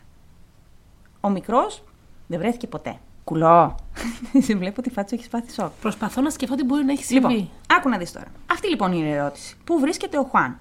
Ο 1.21 1.29
μικρός 1.29 1.83
δεν 2.27 2.39
βρέθηκε 2.39 2.67
ποτέ. 2.67 2.99
Κουλό. 3.25 3.75
Σε 4.47 4.57
βλέπω 4.57 4.77
ότι 4.79 4.91
φάτσο 4.91 5.15
έχεις 5.15 5.29
πάθει 5.29 5.53
σοκ. 5.53 5.73
Προσπαθώ 5.81 6.21
να 6.21 6.31
σκεφτώ 6.31 6.55
τι 6.55 6.65
μπορεί 6.65 6.85
να 6.85 6.93
έχει 6.93 7.05
συμβεί. 7.05 7.33
Λοιπόν, 7.33 7.51
άκου 7.67 7.89
να 7.89 7.99
δεις 7.99 8.13
τώρα. 8.13 8.27
Αυτή 8.51 8.69
λοιπόν 8.69 8.93
είναι 8.93 9.09
η 9.09 9.13
ερώτηση. 9.13 9.57
Πού 9.65 9.79
βρίσκεται 9.79 10.19
ο 10.19 10.23
Χουάν; 10.23 10.59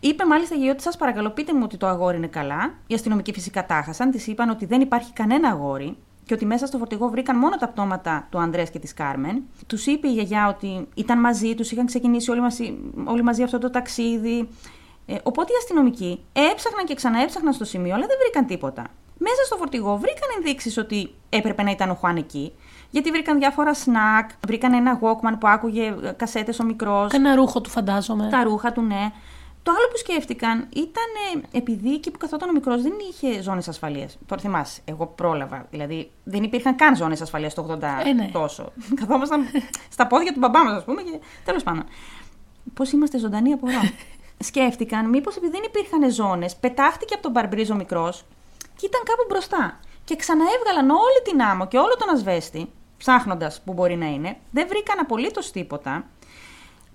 Είπε 0.00 0.24
μάλιστα 0.24 0.56
η 0.64 0.68
ότι 0.68 0.82
σας 0.82 0.96
παρακαλώ 0.96 1.30
πείτε 1.30 1.54
μου 1.54 1.60
ότι 1.64 1.76
το 1.76 1.86
αγόρι 1.86 2.16
είναι 2.16 2.26
καλά. 2.26 2.74
Οι 2.86 2.94
αστυνομικοί 2.94 3.32
φυσικά 3.32 3.66
τάχασαν. 3.66 4.10
Της 4.10 4.26
είπαν 4.26 4.48
ότι 4.48 4.66
δεν 4.66 4.80
υπάρχει 4.80 5.12
κανένα 5.12 5.48
αγόρι 5.48 5.96
και 6.24 6.34
ότι 6.34 6.46
μέσα 6.46 6.66
στο 6.66 6.78
φορτηγό 6.78 7.08
βρήκαν 7.08 7.38
μόνο 7.38 7.56
τα 7.56 7.68
πτώματα 7.68 8.26
του 8.30 8.38
Ανδρέας 8.38 8.70
και 8.70 8.78
της 8.78 8.94
Κάρμεν. 8.94 9.42
Τους 9.66 9.86
είπε 9.86 10.08
η 10.08 10.12
γιαγιά 10.12 10.48
ότι 10.48 10.88
ήταν 10.94 11.20
μαζί 11.20 11.54
τους, 11.54 11.70
είχαν 11.70 11.86
ξεκινήσει 11.86 12.30
όλοι 12.30 12.40
μαζί, 12.40 12.78
όλοι 13.04 13.22
μαζί 13.22 13.42
αυτό 13.42 13.58
το 13.58 13.70
ταξίδι. 13.70 14.48
Ε, 15.06 15.16
οπότε 15.22 15.52
οι 15.52 15.56
αστυνομικοί 15.58 16.24
έψαχναν 16.32 16.84
και 16.84 16.94
ξαναέψαχναν 16.94 17.52
στο 17.52 17.64
σημείο, 17.64 17.94
αλλά 17.94 18.06
δεν 18.06 18.16
βρήκαν 18.20 18.46
τίποτα. 18.46 18.86
Μέσα 19.18 19.44
στο 19.46 19.56
φορτηγό 19.56 19.96
βρήκαν 19.96 20.28
ενδείξεις 20.36 20.78
ότι 20.78 21.14
έπρεπε 21.28 21.62
να 21.62 21.70
ήταν 21.70 21.90
ο 21.90 21.94
Χουάν 21.94 22.16
εκεί. 22.16 22.52
Γιατί 22.90 23.10
βρήκαν 23.10 23.38
διάφορα 23.38 23.74
σνακ, 23.74 24.30
βρήκαν 24.46 24.72
ένα 24.72 25.00
Walkman 25.02 25.34
που 25.40 25.48
άκουγε 25.48 25.94
κασέτες 26.16 26.58
ο 26.58 26.64
μικρός. 26.64 27.12
Κάνα 27.12 27.34
ρούχο 27.34 27.60
του 27.60 27.70
φαντάζομαι. 27.70 28.28
Τα 28.30 28.42
ρούχα 28.42 28.72
του, 28.72 28.82
ναι. 28.82 29.12
Το 29.62 29.70
άλλο 29.70 29.88
που 29.90 29.96
σκέφτηκαν 29.96 30.68
ήταν 30.74 31.04
ε, 31.52 31.58
επειδή 31.58 31.94
εκεί 31.94 32.10
που 32.10 32.18
καθόταν 32.18 32.48
ο 32.48 32.52
μικρός 32.52 32.82
δεν 32.82 32.92
είχε 33.10 33.42
ζώνες 33.42 33.68
ασφαλείας. 33.68 34.18
Τώρα 34.26 34.40
θυμάσαι, 34.40 34.80
εγώ 34.84 35.06
πρόλαβα. 35.06 35.66
Δηλαδή 35.70 36.10
δεν 36.24 36.42
υπήρχαν 36.42 36.76
καν 36.76 36.96
ζώνες 36.96 37.20
ασφαλείας 37.20 37.54
το 37.54 37.78
80 37.80 37.82
Ε, 38.04 38.12
ναι. 38.12 38.28
τόσο. 38.32 38.72
Καθόμασταν 39.00 39.46
στα 39.90 40.06
πόδια 40.06 40.32
του 40.32 40.38
μπαμπά 40.38 40.64
μας, 40.64 40.76
ας 40.76 40.84
πούμε. 40.84 41.02
Και... 41.02 41.20
Τέλος 41.44 41.62
πάντων. 41.62 41.84
Πώς 42.74 42.92
είμαστε 42.92 43.18
ζωντανοί 43.18 43.52
από 43.52 43.68
εδώ. 43.68 43.80
Σκέφτηκαν, 44.48 45.08
μήπως 45.08 45.36
επειδή 45.36 45.52
δεν 45.52 45.62
υπήρχαν 45.64 46.10
ζώνες, 46.10 46.56
πετάχτηκε 46.56 47.14
από 47.14 47.22
τον 47.22 47.32
μπαρμπρίζο 47.32 47.74
μικρός 47.74 48.24
και 48.76 48.86
ήταν 48.86 49.00
κάπου 49.04 49.24
μπροστά. 49.28 49.80
Και 50.04 50.16
ξαναέβγαλαν 50.16 50.90
όλη 50.90 51.22
την 51.24 51.42
άμμο 51.42 51.66
και 51.66 51.78
όλο 51.78 51.96
τον 51.98 52.08
ασβέστη 52.08 52.68
ψάχνοντας 52.98 53.60
που 53.64 53.72
μπορεί 53.72 53.96
να 53.96 54.06
είναι, 54.06 54.36
δεν 54.50 54.66
βρήκαν 54.68 54.98
απολύτως 54.98 55.50
τίποτα. 55.50 56.04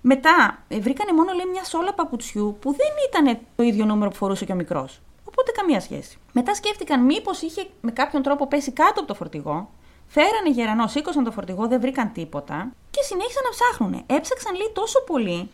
Μετά 0.00 0.58
ε, 0.68 0.80
βρήκανε 0.80 1.12
μόνο 1.12 1.32
λέει 1.32 1.46
μια 1.52 1.64
σόλα 1.64 1.94
παπουτσιού 1.94 2.56
που 2.60 2.70
δεν 2.70 2.92
ήταν 3.08 3.38
το 3.56 3.62
ίδιο 3.62 3.84
νούμερο 3.84 4.10
που 4.10 4.16
φορούσε 4.16 4.44
και 4.44 4.52
ο 4.52 4.54
μικρός. 4.54 5.00
Οπότε 5.24 5.52
καμία 5.52 5.80
σχέση. 5.80 6.18
Μετά 6.32 6.54
σκέφτηκαν 6.54 7.04
μήπως 7.04 7.42
είχε 7.42 7.66
με 7.80 7.90
κάποιον 7.90 8.22
τρόπο 8.22 8.46
πέσει 8.46 8.72
κάτω 8.72 9.00
από 9.00 9.04
το 9.06 9.14
φορτηγό. 9.14 9.70
Φέρανε 10.06 10.50
γερανό, 10.50 10.86
σήκωσαν 10.86 11.24
το 11.24 11.30
φορτηγό, 11.30 11.68
δεν 11.68 11.80
βρήκαν 11.80 12.12
τίποτα 12.12 12.72
και 12.90 13.02
συνέχισαν 13.02 13.42
να 13.44 13.50
ψάχνουν. 13.50 14.02
Έψαξαν 14.06 14.54
λέει 14.54 14.70
τόσο 14.72 15.04
πολύ 15.04 15.50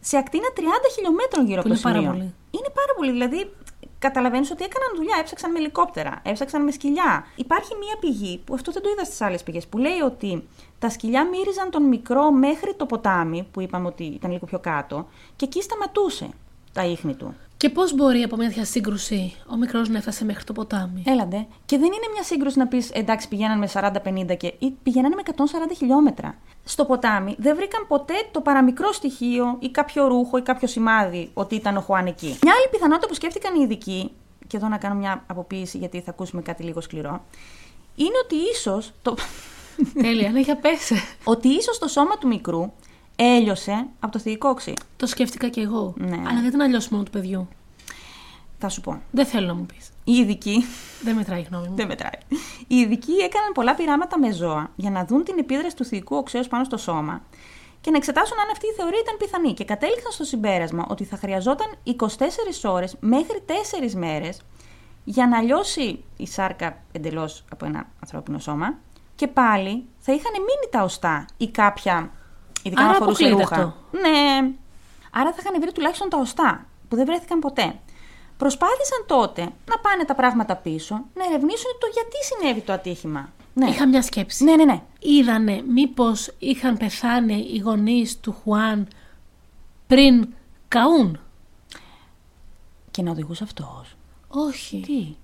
σε 0.00 0.16
ακτίνα 0.16 0.48
30 0.56 0.60
χιλιόμετρων 0.94 1.46
γύρω 1.46 1.60
από 1.60 1.68
το 1.68 1.74
είναι 1.74 1.82
πάρα 1.82 1.96
σημείο. 1.96 2.10
πολύ. 2.10 2.34
Είναι 2.50 2.70
πάρα 2.74 2.92
πολύ. 2.96 3.10
Δηλαδή, 3.10 3.52
καταλαβαίνεις 3.98 4.50
ότι 4.50 4.64
έκαναν 4.64 4.90
δουλειά. 4.96 5.16
Έψαξαν 5.20 5.50
με 5.50 5.58
ελικόπτερα, 5.58 6.22
έψαξαν 6.24 6.62
με 6.64 6.70
σκυλιά. 6.70 7.26
Υπάρχει 7.36 7.72
μία 7.82 7.96
πηγή, 8.00 8.38
που 8.44 8.54
αυτό 8.54 8.72
δεν 8.72 8.82
το 8.82 8.88
είδα 8.92 9.04
στις 9.04 9.20
άλλες 9.20 9.42
πηγές, 9.42 9.66
που 9.66 9.78
λέει 9.78 10.00
ότι 10.00 10.48
τα 10.82 10.88
σκυλιά 10.90 11.28
μύριζαν 11.28 11.70
τον 11.70 11.82
μικρό 11.82 12.30
μέχρι 12.30 12.74
το 12.74 12.86
ποτάμι, 12.86 13.46
που 13.50 13.60
είπαμε 13.60 13.86
ότι 13.86 14.04
ήταν 14.04 14.30
λίγο 14.30 14.46
πιο 14.46 14.58
κάτω, 14.58 15.06
και 15.36 15.44
εκεί 15.44 15.62
σταματούσε 15.62 16.28
τα 16.72 16.84
ίχνη 16.84 17.14
του. 17.14 17.34
Και 17.56 17.68
πώς 17.68 17.94
μπορεί 17.94 18.22
από 18.22 18.36
μια 18.36 18.48
τέτοια 18.48 18.64
σύγκρουση 18.64 19.34
ο 19.52 19.56
μικρός 19.56 19.88
να 19.88 19.98
έφτασε 19.98 20.24
μέχρι 20.24 20.44
το 20.44 20.52
ποτάμι; 20.52 21.02
Έλαντε. 21.06 21.46
Και 21.64 21.78
δεν 21.78 21.86
είναι 21.86 22.08
μια 22.12 22.22
σύγκρουση 22.22 22.58
να 22.58 22.66
πεις 22.66 22.90
εντάξει 22.90 23.28
πηγαίναν 23.28 23.58
με 23.58 23.68
40-50 23.72 24.36
και. 24.36 24.54
ή 24.58 24.70
πηγαίνανε 24.82 25.14
με 25.14 25.22
140 25.36 25.42
χιλιόμετρα. 25.76 26.34
Στο 26.64 26.84
ποτάμι 26.84 27.34
δεν 27.38 27.56
βρήκαν 27.56 27.86
ποτέ 27.88 28.14
το 28.30 28.40
παραμικρό 28.40 28.92
στοιχείο 28.92 29.56
ή 29.58 29.70
κάποιο 29.70 30.06
ρούχο 30.06 30.36
ή 30.36 30.42
κάποιο 30.42 30.68
σημάδι 30.68 31.30
ότι 31.34 31.54
ήταν 31.54 31.76
ο 31.76 31.80
Χουάν 31.80 32.06
εκεί. 32.06 32.38
Μια 32.42 32.52
άλλη 32.52 32.68
πιθανότητα 32.70 33.08
που 33.08 33.14
σκέφτηκαν 33.14 33.54
οι 33.54 33.62
ειδικοί, 33.62 34.10
και 34.46 34.56
εδώ 34.56 34.68
να 34.68 34.78
κάνω 34.78 34.94
μια 34.94 35.24
αποποίηση 35.26 35.78
γιατί 35.78 36.00
θα 36.00 36.10
ακούσουμε 36.10 36.42
κάτι 36.42 36.62
λίγο 36.62 36.80
σκληρό, 36.80 37.24
είναι 37.96 38.18
ότι 38.24 38.36
ίσως. 38.52 38.92
Το... 39.02 39.14
Τέλεια, 40.02 40.30
ναι, 40.30 40.40
για 40.40 40.56
πέσε. 40.56 40.94
ότι 41.24 41.48
ίσως 41.48 41.78
το 41.78 41.88
σώμα 41.88 42.18
του 42.18 42.26
μικρού 42.26 42.72
έλειωσε 43.16 43.86
από 44.00 44.12
το 44.12 44.18
θηϊκό 44.18 44.48
οξύ. 44.48 44.74
Το 44.96 45.06
σκέφτηκα 45.06 45.48
κι 45.48 45.60
εγώ. 45.60 45.94
Ναι. 45.96 46.16
Αλλά 46.16 46.40
δεν 46.40 46.44
ήταν 46.46 46.60
αλλιώς 46.60 46.88
μόνο 46.88 47.02
του 47.02 47.10
παιδιού. 47.10 47.48
Θα 48.58 48.68
σου 48.68 48.80
πω. 48.80 49.02
Δεν 49.10 49.26
θέλω 49.26 49.46
να 49.46 49.54
μου 49.54 49.66
πεις. 49.66 49.90
Οι 50.04 50.12
ειδικοί 50.12 50.64
Δεν 51.02 51.14
μετράει 51.14 51.40
η 51.40 51.46
γνώμη 51.50 51.68
μου. 51.68 51.74
Δεν 51.76 51.86
μετράει. 51.86 52.20
Οι 52.66 52.76
ειδικοί 52.76 53.12
έκαναν 53.12 53.52
πολλά 53.52 53.74
πειράματα 53.74 54.18
με 54.18 54.32
ζώα 54.32 54.70
για 54.76 54.90
να 54.90 55.04
δουν 55.04 55.24
την 55.24 55.38
επίδραση 55.38 55.76
του 55.76 55.84
θηϊκού 55.84 56.16
οξέως 56.16 56.48
πάνω 56.48 56.64
στο 56.64 56.76
σώμα 56.76 57.22
και 57.80 57.90
να 57.90 57.96
εξετάσουν 57.96 58.36
αν 58.38 58.48
αυτή 58.52 58.66
η 58.66 58.72
θεωρία 58.76 58.98
ήταν 59.02 59.16
πιθανή. 59.16 59.54
Και 59.54 59.64
κατέληξαν 59.64 60.12
στο 60.12 60.24
συμπέρασμα 60.24 60.86
ότι 60.88 61.04
θα 61.04 61.16
χρειαζόταν 61.16 61.66
24 61.84 61.92
ώρες 62.62 62.96
μέχρι 63.00 63.42
4 63.46 63.92
μέρες 63.92 64.40
για 65.04 65.26
να 65.26 65.40
λιώσει 65.40 66.04
η 66.16 66.26
σάρκα 66.26 66.82
εντελώς 66.92 67.44
από 67.52 67.64
ένα 67.64 67.86
ανθρώπινο 68.00 68.38
σώμα 68.38 68.78
και 69.14 69.26
πάλι 69.26 69.84
θα 69.98 70.12
είχαν 70.12 70.32
μείνει 70.32 70.68
τα 70.70 70.82
οστά 70.82 71.26
ή 71.36 71.48
κάποια. 71.48 72.10
Ειδικά 72.62 72.82
Άρα 72.82 72.90
να 72.92 72.96
φορούσε 72.98 73.24
αποκλείεται 73.24 73.42
ρούχα. 73.42 73.56
αυτό. 73.56 73.74
Ναι. 73.90 74.50
Άρα 75.12 75.30
θα 75.32 75.36
είχαν 75.40 75.60
βρει 75.60 75.72
τουλάχιστον 75.72 76.08
τα 76.08 76.18
οστά 76.18 76.66
που 76.88 76.96
δεν 76.96 77.04
βρέθηκαν 77.06 77.38
ποτέ. 77.38 77.78
Προσπάθησαν 78.36 79.04
τότε 79.06 79.42
να 79.42 79.78
πάνε 79.82 80.04
τα 80.06 80.14
πράγματα 80.14 80.56
πίσω, 80.56 80.94
να 81.14 81.24
ερευνήσουν 81.24 81.70
το 81.80 81.86
γιατί 81.92 82.16
συνέβη 82.24 82.60
το 82.60 82.72
ατύχημα. 82.72 83.32
Ναι, 83.54 83.68
Είχα 83.68 83.88
μια 83.88 84.02
σκέψη. 84.02 84.44
ναι, 84.44 84.56
ναι. 84.56 84.64
ναι. 84.64 84.82
Είδανε 84.98 85.62
μήπως 85.68 86.30
είχαν 86.38 86.76
πεθάνει 86.76 87.48
οι 87.52 87.58
γονείς 87.58 88.20
του 88.20 88.36
Χουάν 88.42 88.88
πριν 89.86 90.28
καούν. 90.68 91.20
Και 92.90 93.02
να 93.02 93.10
οδηγούσε 93.10 93.44
αυτός. 93.44 93.94
Όχι. 94.28 94.80
Τι; 94.86 95.14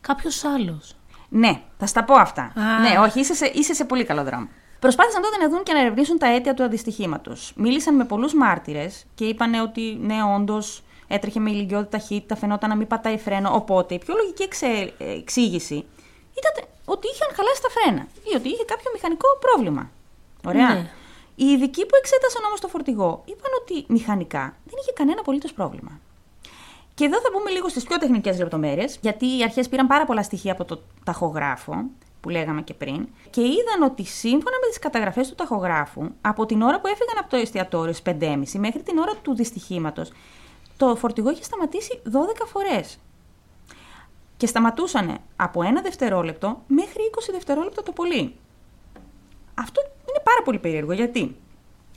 Κάποιος 0.00 0.44
άλλος. 0.44 0.96
Ναι, 1.28 1.60
θα 1.78 1.86
στα 1.86 2.04
πω 2.04 2.14
αυτά. 2.14 2.42
Α. 2.42 2.80
Ναι, 2.80 2.98
όχι, 2.98 3.20
είσαι 3.20 3.34
σε, 3.34 3.46
είσαι 3.54 3.74
σε 3.74 3.84
πολύ 3.84 4.04
καλό 4.04 4.24
δρόμο. 4.24 4.48
Προσπάθησαν 4.78 5.22
τότε 5.22 5.36
να 5.36 5.48
δουν 5.48 5.62
και 5.62 5.72
να 5.72 5.80
ερευνήσουν 5.80 6.18
τα 6.18 6.26
αίτια 6.26 6.54
του 6.54 6.62
αντιστοιχήματος. 6.62 7.52
Μίλησαν 7.56 7.94
με 7.94 8.04
πολλούς 8.04 8.34
μάρτυρες 8.34 9.04
και 9.14 9.24
είπαν 9.24 9.54
ότι 9.54 9.98
ναι, 10.00 10.16
όντως 10.36 10.82
έτρεχε 11.08 11.40
με 11.40 11.50
ηλικιώδη 11.50 11.88
ταχύτητα, 11.90 12.36
φαινόταν 12.36 12.68
να 12.68 12.76
μην 12.76 12.86
πατάει 12.86 13.18
φρένο. 13.18 13.54
Οπότε 13.54 13.94
η 13.94 13.98
πιο 13.98 14.14
λογική 14.16 14.42
εξε- 14.42 14.94
ε, 14.98 15.10
εξήγηση 15.18 15.74
ήταν 16.38 16.64
ότι 16.84 17.06
είχαν 17.14 17.36
χαλάσει 17.36 17.62
τα 17.62 17.68
φρένα 17.70 18.06
ή 18.32 18.36
ότι 18.36 18.48
είχε 18.48 18.64
κάποιο 18.64 18.90
μηχανικό 18.94 19.28
πρόβλημα. 19.40 19.90
Ωραία. 20.46 20.68
Ναι. 20.74 20.90
Οι 21.34 21.44
ειδικοί 21.46 21.86
που 21.86 21.96
εξέτασαν 21.98 22.44
όμως 22.44 22.60
το 22.60 22.68
φορτηγό 22.68 23.22
είπαν 23.24 23.50
ότι 23.62 23.84
μηχανικά 23.88 24.56
δεν 24.64 24.74
είχε 24.80 24.92
κανένα 24.92 25.20
απολύτως 25.20 25.52
πρόβλημα. 25.52 26.00
Και 26.98 27.04
εδώ 27.04 27.20
θα 27.20 27.28
μπούμε 27.32 27.50
λίγο 27.50 27.68
στις 27.68 27.84
πιο 27.84 27.98
τεχνικές 27.98 28.38
λεπτομέρειες, 28.38 28.98
γιατί 29.00 29.26
οι 29.38 29.42
αρχές 29.42 29.68
πήραν 29.68 29.86
πάρα 29.86 30.04
πολλά 30.04 30.22
στοιχεία 30.22 30.52
από 30.52 30.64
το 30.64 30.82
ταχογράφο, 31.04 31.84
που 32.20 32.28
λέγαμε 32.28 32.62
και 32.62 32.74
πριν, 32.74 33.08
και 33.30 33.40
είδαν 33.40 33.82
ότι 33.82 34.04
σύμφωνα 34.04 34.56
με 34.62 34.68
τις 34.68 34.78
καταγραφές 34.78 35.28
του 35.28 35.34
ταχογράφου, 35.34 36.08
από 36.20 36.46
την 36.46 36.62
ώρα 36.62 36.80
που 36.80 36.86
έφυγαν 36.86 37.18
από 37.18 37.30
το 37.30 37.36
εστιατόριο 37.36 37.92
στις 37.92 38.14
5.30 38.20 38.58
μέχρι 38.58 38.82
την 38.82 38.98
ώρα 38.98 39.12
του 39.22 39.34
δυστυχήματος, 39.34 40.12
το 40.76 40.96
φορτηγό 40.96 41.30
είχε 41.30 41.42
σταματήσει 41.42 42.02
12 42.04 42.10
φορές. 42.46 42.98
Και 44.36 44.46
σταματούσαν 44.46 45.18
από 45.36 45.62
ένα 45.62 45.82
δευτερόλεπτο 45.82 46.62
μέχρι 46.66 47.02
20 47.14 47.32
δευτερόλεπτα 47.32 47.82
το 47.82 47.92
πολύ. 47.92 48.34
Αυτό 49.54 49.80
είναι 49.80 50.20
πάρα 50.22 50.42
πολύ 50.44 50.58
περίεργο 50.58 50.92
γιατί 50.92 51.36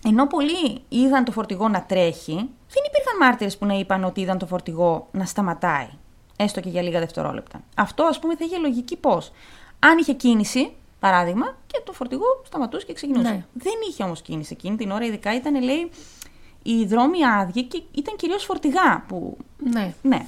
ενώ 0.05 0.27
πολλοί 0.27 0.81
είδαν 0.89 1.23
το 1.23 1.31
φορτηγό 1.31 1.67
να 1.67 1.83
τρέχει, 1.83 2.49
δεν 2.73 2.83
υπήρχαν 2.87 3.17
μάρτυρες 3.19 3.57
που 3.57 3.65
να 3.65 3.73
είπαν 3.73 4.03
ότι 4.03 4.21
είδαν 4.21 4.37
το 4.37 4.45
φορτηγό 4.45 5.07
να 5.11 5.25
σταματάει, 5.25 5.89
έστω 6.35 6.59
και 6.59 6.69
για 6.69 6.81
λίγα 6.81 6.99
δευτερόλεπτα. 6.99 7.63
Αυτό, 7.75 8.03
ας 8.03 8.19
πούμε, 8.19 8.35
θα 8.35 8.45
είχε 8.45 8.57
λογική 8.57 8.95
πώς. 8.97 9.31
Αν 9.79 9.97
είχε 9.97 10.13
κίνηση, 10.13 10.71
παράδειγμα, 10.99 11.57
και 11.67 11.81
το 11.85 11.91
φορτηγό 11.91 12.41
σταματούσε 12.45 12.85
και 12.85 12.93
ξεκινούσε. 12.93 13.29
Ναι. 13.29 13.45
Δεν 13.53 13.73
είχε 13.89 14.03
όμως 14.03 14.21
κίνηση 14.21 14.53
εκείνη 14.53 14.75
την 14.75 14.91
ώρα, 14.91 15.05
ειδικά 15.05 15.35
ήταν, 15.35 15.63
λέει, 15.63 15.91
οι 16.63 16.85
δρόμοι 16.85 17.25
άδειοι 17.25 17.63
και 17.63 17.81
ήταν 17.91 18.15
κυρίως 18.15 18.43
φορτηγά 18.43 19.03
που. 19.07 19.37
Ναι. 19.57 19.93
Ναι. 20.01 20.25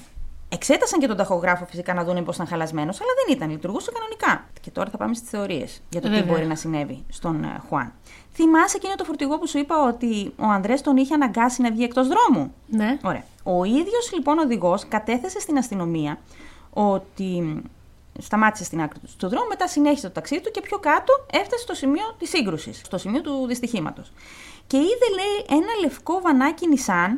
Εξέτασαν 0.53 0.99
και 0.99 1.07
τον 1.07 1.17
ταχογράφο 1.17 1.65
φυσικά 1.65 1.93
να 1.93 2.03
δουν 2.03 2.23
πώ 2.23 2.31
ήταν 2.33 2.47
χαλασμένος, 2.47 3.01
αλλά 3.01 3.09
δεν 3.25 3.35
ήταν. 3.35 3.49
Λειτουργούσε 3.49 3.91
κανονικά. 3.91 4.45
Και 4.61 4.71
τώρα 4.71 4.89
θα 4.89 4.97
πάμε 4.97 5.13
στις 5.13 5.29
θεωρίες 5.29 5.81
για 5.89 6.01
το 6.01 6.07
τι 6.07 6.13
Βέβαια. 6.13 6.33
μπορεί 6.33 6.45
να 6.45 6.55
συνέβη 6.55 7.03
στον 7.09 7.43
ε, 7.43 7.61
Χουάν. 7.67 7.93
Θυμάσαι 8.33 8.77
εκείνο 8.77 8.95
το 8.95 9.03
φορτηγό 9.03 9.39
που 9.39 9.47
σου 9.47 9.57
είπα 9.57 9.87
ότι 9.87 10.33
ο 10.37 10.45
Ανδρέ 10.45 10.73
τον 10.73 10.97
είχε 10.97 11.13
αναγκάσει 11.13 11.61
να 11.61 11.71
βγει 11.71 11.83
εκτός 11.83 12.07
δρόμου; 12.07 12.53
Ναι. 12.67 12.97
Ωραία. 13.03 13.23
Ο 13.43 13.63
ίδιος 13.63 14.11
λοιπόν 14.13 14.37
οδηγός 14.37 14.87
κατέθεσε 14.87 15.39
στην 15.39 15.57
αστυνομία 15.57 16.19
ότι 16.69 17.61
σταμάτησε 18.19 18.63
στην 18.63 18.81
άκρη 18.81 18.99
του 18.99 19.09
του 19.17 19.27
δρόμου, 19.27 19.47
μετά 19.47 19.67
συνέχισε 19.67 20.07
το 20.07 20.13
ταξίδι 20.13 20.41
του 20.41 20.51
και 20.51 20.61
πιο 20.61 20.77
κάτω 20.77 21.25
έφτασε 21.31 21.61
στο 21.63 21.73
σημείο 21.73 22.15
της 22.17 22.29
σύγκρουσης, 22.29 22.81
στο 22.85 22.97
σημείο 22.97 23.21
του 23.21 23.45
δυστυχήματος. 23.47 24.11
Και 24.67 24.77
είδε, 24.77 25.07
λέει, 25.15 25.59
ένα 25.59 25.73
λευκό 25.81 26.21
βανάκι 26.21 26.65
Nissan, 26.75 27.17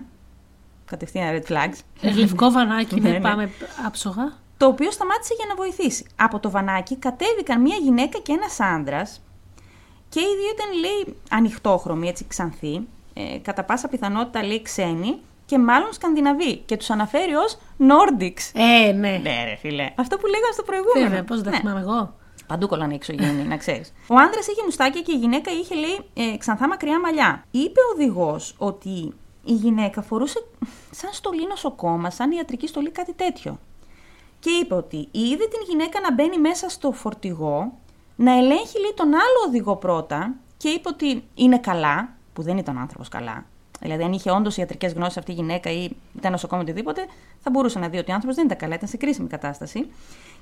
κατευθείαν 0.85 1.35
red 1.41 1.51
flags, 1.51 1.77
Ε, 2.01 2.11
Λευκό 2.13 2.51
βανάκι, 2.51 2.95
Ναι, 2.99 3.09
ναι, 3.09 3.15
ναι. 3.17 3.21
πάμε 3.21 3.49
άψογα. 3.85 4.33
το 4.57 4.65
οποίο 4.65 4.91
σταμάτησε 4.91 5.33
για 5.37 5.45
να 5.47 5.55
βοηθήσει. 5.55 6.05
Από 6.15 6.39
το 6.39 6.49
βανάκι 6.49 6.95
κατέβηκαν 6.95 7.61
μία 7.61 7.75
γυναίκα 7.75 8.17
και 8.19 8.31
ένας 8.31 8.59
άντρας 8.59 9.21
και 10.09 10.19
οι 10.19 10.23
δύο 10.23 10.49
ήταν, 10.53 10.79
λέει, 10.79 11.15
ανοιχτόχρωμοι, 11.29 12.07
έτσι 12.07 12.25
ξανθοί, 12.27 12.87
ε, 13.13 13.37
κατά 13.41 13.63
πάσα 13.63 13.87
πιθανότητα, 13.87 14.43
λέει, 14.43 14.61
ξένοι 14.61 15.17
και 15.45 15.57
μάλλον 15.59 15.93
Σκανδιναβοί 15.93 16.55
και 16.57 16.77
τους 16.77 16.89
αναφέρει 16.89 17.33
ως 17.33 17.57
Nordics. 17.79 18.51
Ε, 18.53 18.91
ναι. 18.91 19.19
Ναι, 19.23 19.43
ρε 19.43 19.55
φίλε. 19.59 19.91
Αυτό 19.95 20.17
που 20.17 20.25
λέγαμε 20.27 20.51
στο 20.53 20.63
προηγούμενο. 20.63 21.07
Βέβαια, 21.07 21.23
πώς 21.23 21.41
δεν 21.41 21.51
Ναι. 21.51 21.57
θυμάμαι 21.59 21.79
εγώ. 21.79 22.15
Παντού 22.47 22.67
κολλάνε 22.67 22.93
οι 22.93 22.95
εξωγήινοι, 22.95 23.43
να 23.43 23.57
ξέρεις. 23.57 23.93
Ο 24.07 24.15
άντρας 24.15 24.47
είχε 24.47 24.61
μουστάκια 24.65 25.01
και 25.01 25.11
η 25.11 25.15
γυναίκα 25.17 25.51
είχε, 25.51 25.75
λέει, 25.75 25.99
ε, 26.33 26.37
ξανθά 26.37 26.67
μακριά 26.67 26.99
μαλλιά. 26.99 27.43
Είπε 27.51 27.79
ο 27.79 27.91
οδηγός 27.95 28.55
ότι 28.57 29.13
η 29.45 29.53
γυναίκα 29.53 30.01
φορούσε 30.01 30.45
σαν 30.91 31.09
στολή 31.13 31.47
νοσοκόμα, 31.47 32.09
σαν 32.09 32.31
ιατρική 32.31 32.67
στολή, 32.67 32.89
κάτι 32.89 33.13
τέτοιο. 33.13 33.59
Και 34.39 34.49
είπε 34.49 34.73
ότι 34.73 35.07
είδε 35.11 35.47
την 35.47 35.59
γυναίκα 35.67 35.99
να 35.99 36.13
μπαίνει 36.13 36.37
μέσα 36.37 36.69
στο 36.69 36.91
φορτηγό, 36.91 37.73
να 38.15 38.31
ελέγχει, 38.37 38.79
λέει, 38.79 38.93
τον 38.95 39.07
άλλο 39.07 39.47
οδηγό 39.47 39.75
πρώτα 39.75 40.33
και 40.57 40.69
είπε 40.69 40.89
ότι 40.89 41.23
είναι 41.35 41.59
καλά, 41.59 42.09
που 42.33 42.41
δεν 42.41 42.57
ήταν 42.57 42.77
ο 42.77 42.79
άνθρωπος 42.79 43.09
καλά. 43.09 43.45
Δηλαδή, 43.79 44.03
αν 44.03 44.13
είχε 44.13 44.31
όντως 44.31 44.57
ιατρικές 44.57 44.93
γνώσεις 44.93 45.17
αυτή 45.17 45.31
η 45.31 45.33
γυναίκα 45.33 45.71
ή 45.71 45.89
ήταν 46.17 46.31
νοσοκόμη 46.31 46.61
οτιδήποτε, 46.61 47.05
θα 47.39 47.49
μπορούσε 47.49 47.79
να 47.79 47.87
δει 47.87 47.97
ότι 47.97 48.11
ο 48.11 48.13
άνθρωπος 48.13 48.35
δεν 48.37 48.45
ήταν 48.45 48.57
καλά, 48.57 48.75
ήταν 48.75 48.87
σε 48.87 48.97
κρίσιμη 48.97 49.27
κατάσταση. 49.27 49.91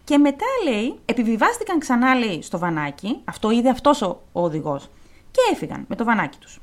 Και 0.03 0.17
μετά 0.17 0.45
λέει, 0.63 0.99
επιβιβάστηκαν 1.05 1.79
ξανά 1.79 2.15
λέει 2.15 2.41
στο 2.41 2.59
βανάκι, 2.59 3.21
αυτό 3.23 3.51
είδε 3.51 3.69
αυτός 3.69 4.01
ο, 4.01 4.21
ο 4.31 4.43
οδηγός, 4.43 4.89
και 5.31 5.39
έφυγαν 5.51 5.85
με 5.87 5.95
το 5.95 6.03
βανάκι 6.03 6.37
τους. 6.37 6.59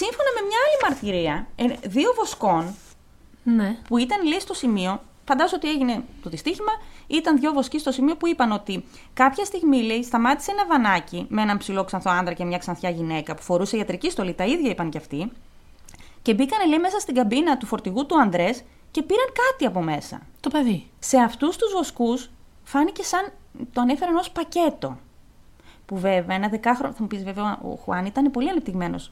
Σύμφωνα 0.00 0.30
με 0.34 0.46
μια 0.46 0.58
άλλη 0.64 0.78
μαρτυρία, 0.84 1.46
ε, 1.56 1.88
δύο 1.88 2.12
βοσκών 2.18 2.74
Ναι. 3.42 3.76
που 3.88 3.98
ήταν 3.98 4.26
λέει 4.26 4.40
στο 4.40 4.54
σημείο, 4.54 5.00
φαντάζομαι 5.24 5.56
ότι 5.62 5.68
έγινε 5.68 6.04
το 6.22 6.30
δυστύχημα, 6.30 6.72
ήταν 7.06 7.38
δύο 7.38 7.52
βοσκοί 7.52 7.78
στο 7.78 7.92
σημείο 7.92 8.16
που 8.16 8.26
είπαν 8.28 8.52
ότι 8.52 8.84
κάποια 9.14 9.44
στιγμή 9.44 9.82
λέει 9.82 10.02
σταμάτησε 10.02 10.50
ένα 10.50 10.66
βανάκι 10.66 11.26
με 11.28 11.42
έναν 11.42 11.58
ψηλό 11.58 11.84
ξανθό 11.84 12.10
άντρα 12.10 12.34
και 12.34 12.44
μια 12.44 12.58
ξανθιά 12.58 12.90
γυναίκα 12.90 13.34
που 13.34 13.42
φορούσε 13.42 13.76
ιατρική 13.76 14.10
στολή, 14.10 14.34
τα 14.34 14.44
ίδια 14.44 14.70
είπαν 14.70 14.90
κι 14.90 14.98
αυτοί, 14.98 15.32
και 16.22 16.34
μπήκαν 16.34 16.68
λέει 16.68 16.78
μέσα 16.78 16.98
στην 16.98 17.14
καμπίνα 17.14 17.56
του 17.56 17.66
φορτηγού 17.66 18.06
του 18.06 18.20
Ανδρές 18.20 18.62
και 18.90 19.02
πήραν 19.02 19.26
κάτι 19.50 19.66
από 19.66 19.82
μέσα. 19.82 20.20
Το 20.40 20.50
παιδί. 20.50 20.90
Σε 20.98 21.18
αυτούς 21.18 21.56
τους 21.56 21.72
βοσκούς 21.72 22.30
φάνηκε 22.64 23.02
σαν 23.02 23.32
το 23.72 23.80
ανέφεραν 23.80 24.16
ως 24.16 24.30
πακέτο. 24.30 24.98
Που 25.86 25.98
βέβαια 25.98 26.36
ένα 26.36 26.48
δεκάχρονο, 26.48 26.92
θα 26.92 27.02
μου 27.02 27.06
πεις 27.06 27.24
βέβαια 27.24 27.58
ο 27.62 27.74
Χουάν 27.74 28.06
ήταν 28.06 28.30
πολύ 28.30 28.50
ανεπτυγμένος. 28.50 29.10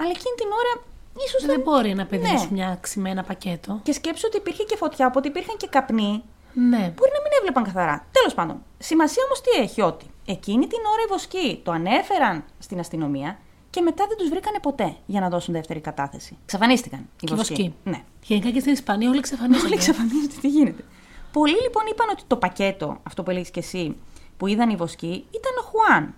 Αλλά 0.00 0.10
εκείνη 0.16 0.34
την 0.40 0.46
ώρα 0.60 0.72
ίσως 1.26 1.44
Δεν 1.46 1.60
μπορεί 1.60 1.90
ένα 1.90 2.06
παιδί 2.06 2.22
να 2.26 2.32
Ναι. 2.32 2.38
σου 2.38 2.48
μοιάξει 2.52 2.98
με 3.00 3.10
ένα 3.10 3.22
πακέτο. 3.22 3.80
Και 3.82 3.92
σκέψου 3.92 4.24
ότι 4.26 4.36
υπήρχε 4.36 4.62
και 4.62 4.76
φωτιά, 4.76 5.06
οπότε 5.06 5.28
υπήρχαν 5.28 5.56
και 5.56 5.66
καπνοί. 5.66 6.22
Ναι. 6.52 6.76
Μπορεί 6.96 7.10
να 7.16 7.20
μην 7.24 7.32
έβλεπαν 7.38 7.64
καθαρά. 7.64 8.06
Τέλος 8.12 8.34
πάντων. 8.34 8.62
Σημασία 8.78 9.22
όμως 9.26 9.40
τι 9.40 9.50
έχει, 9.62 9.80
ότι 9.80 10.06
εκείνη 10.26 10.66
την 10.66 10.78
ώρα 10.92 11.02
οι 11.04 11.08
βοσκοί 11.08 11.60
το 11.64 11.70
ανέφεραν 11.72 12.44
στην 12.58 12.78
αστυνομία 12.78 13.38
και 13.70 13.80
μετά 13.80 14.06
δεν 14.08 14.16
τους 14.16 14.28
βρήκανε 14.28 14.58
ποτέ 14.58 14.96
για 15.06 15.20
να 15.20 15.28
δώσουν 15.28 15.54
δεύτερη 15.54 15.80
κατάθεση. 15.80 16.36
Εξαφανίστηκαν 16.42 17.00
οι 17.00 17.26
Και 17.26 17.32
οι 17.32 17.36
βοσκοί. 17.36 17.52
βοσκοί. 17.54 17.74
Ναι. 17.84 18.02
Γενικά 18.22 18.50
και 18.50 18.60
στην 18.60 18.72
Ισπανία 18.72 19.08
όλοι 19.08 19.18
εξαφανίζονται. 19.18 19.66
Όλοι 19.66 19.74
εξαφανίζονται, 19.74 20.34
τι 20.40 20.48
γίνεται. 20.48 20.84
Πολλοί 21.32 21.56
λοιπόν 21.62 21.82
είπαν 21.90 22.08
ότι 22.08 22.22
το 22.26 22.36
πακέτο, 22.36 22.98
αυτό 23.02 23.22
που 23.22 23.30
έλεγες 23.30 23.50
και 23.50 23.60
εσύ, 23.60 23.96
που 24.36 24.46
είδαν 24.46 24.70
οι 24.70 24.76
βοσκοί, 24.76 25.26
ήταν 25.30 25.52
ο 25.60 25.62
Χουάν. 25.62 26.14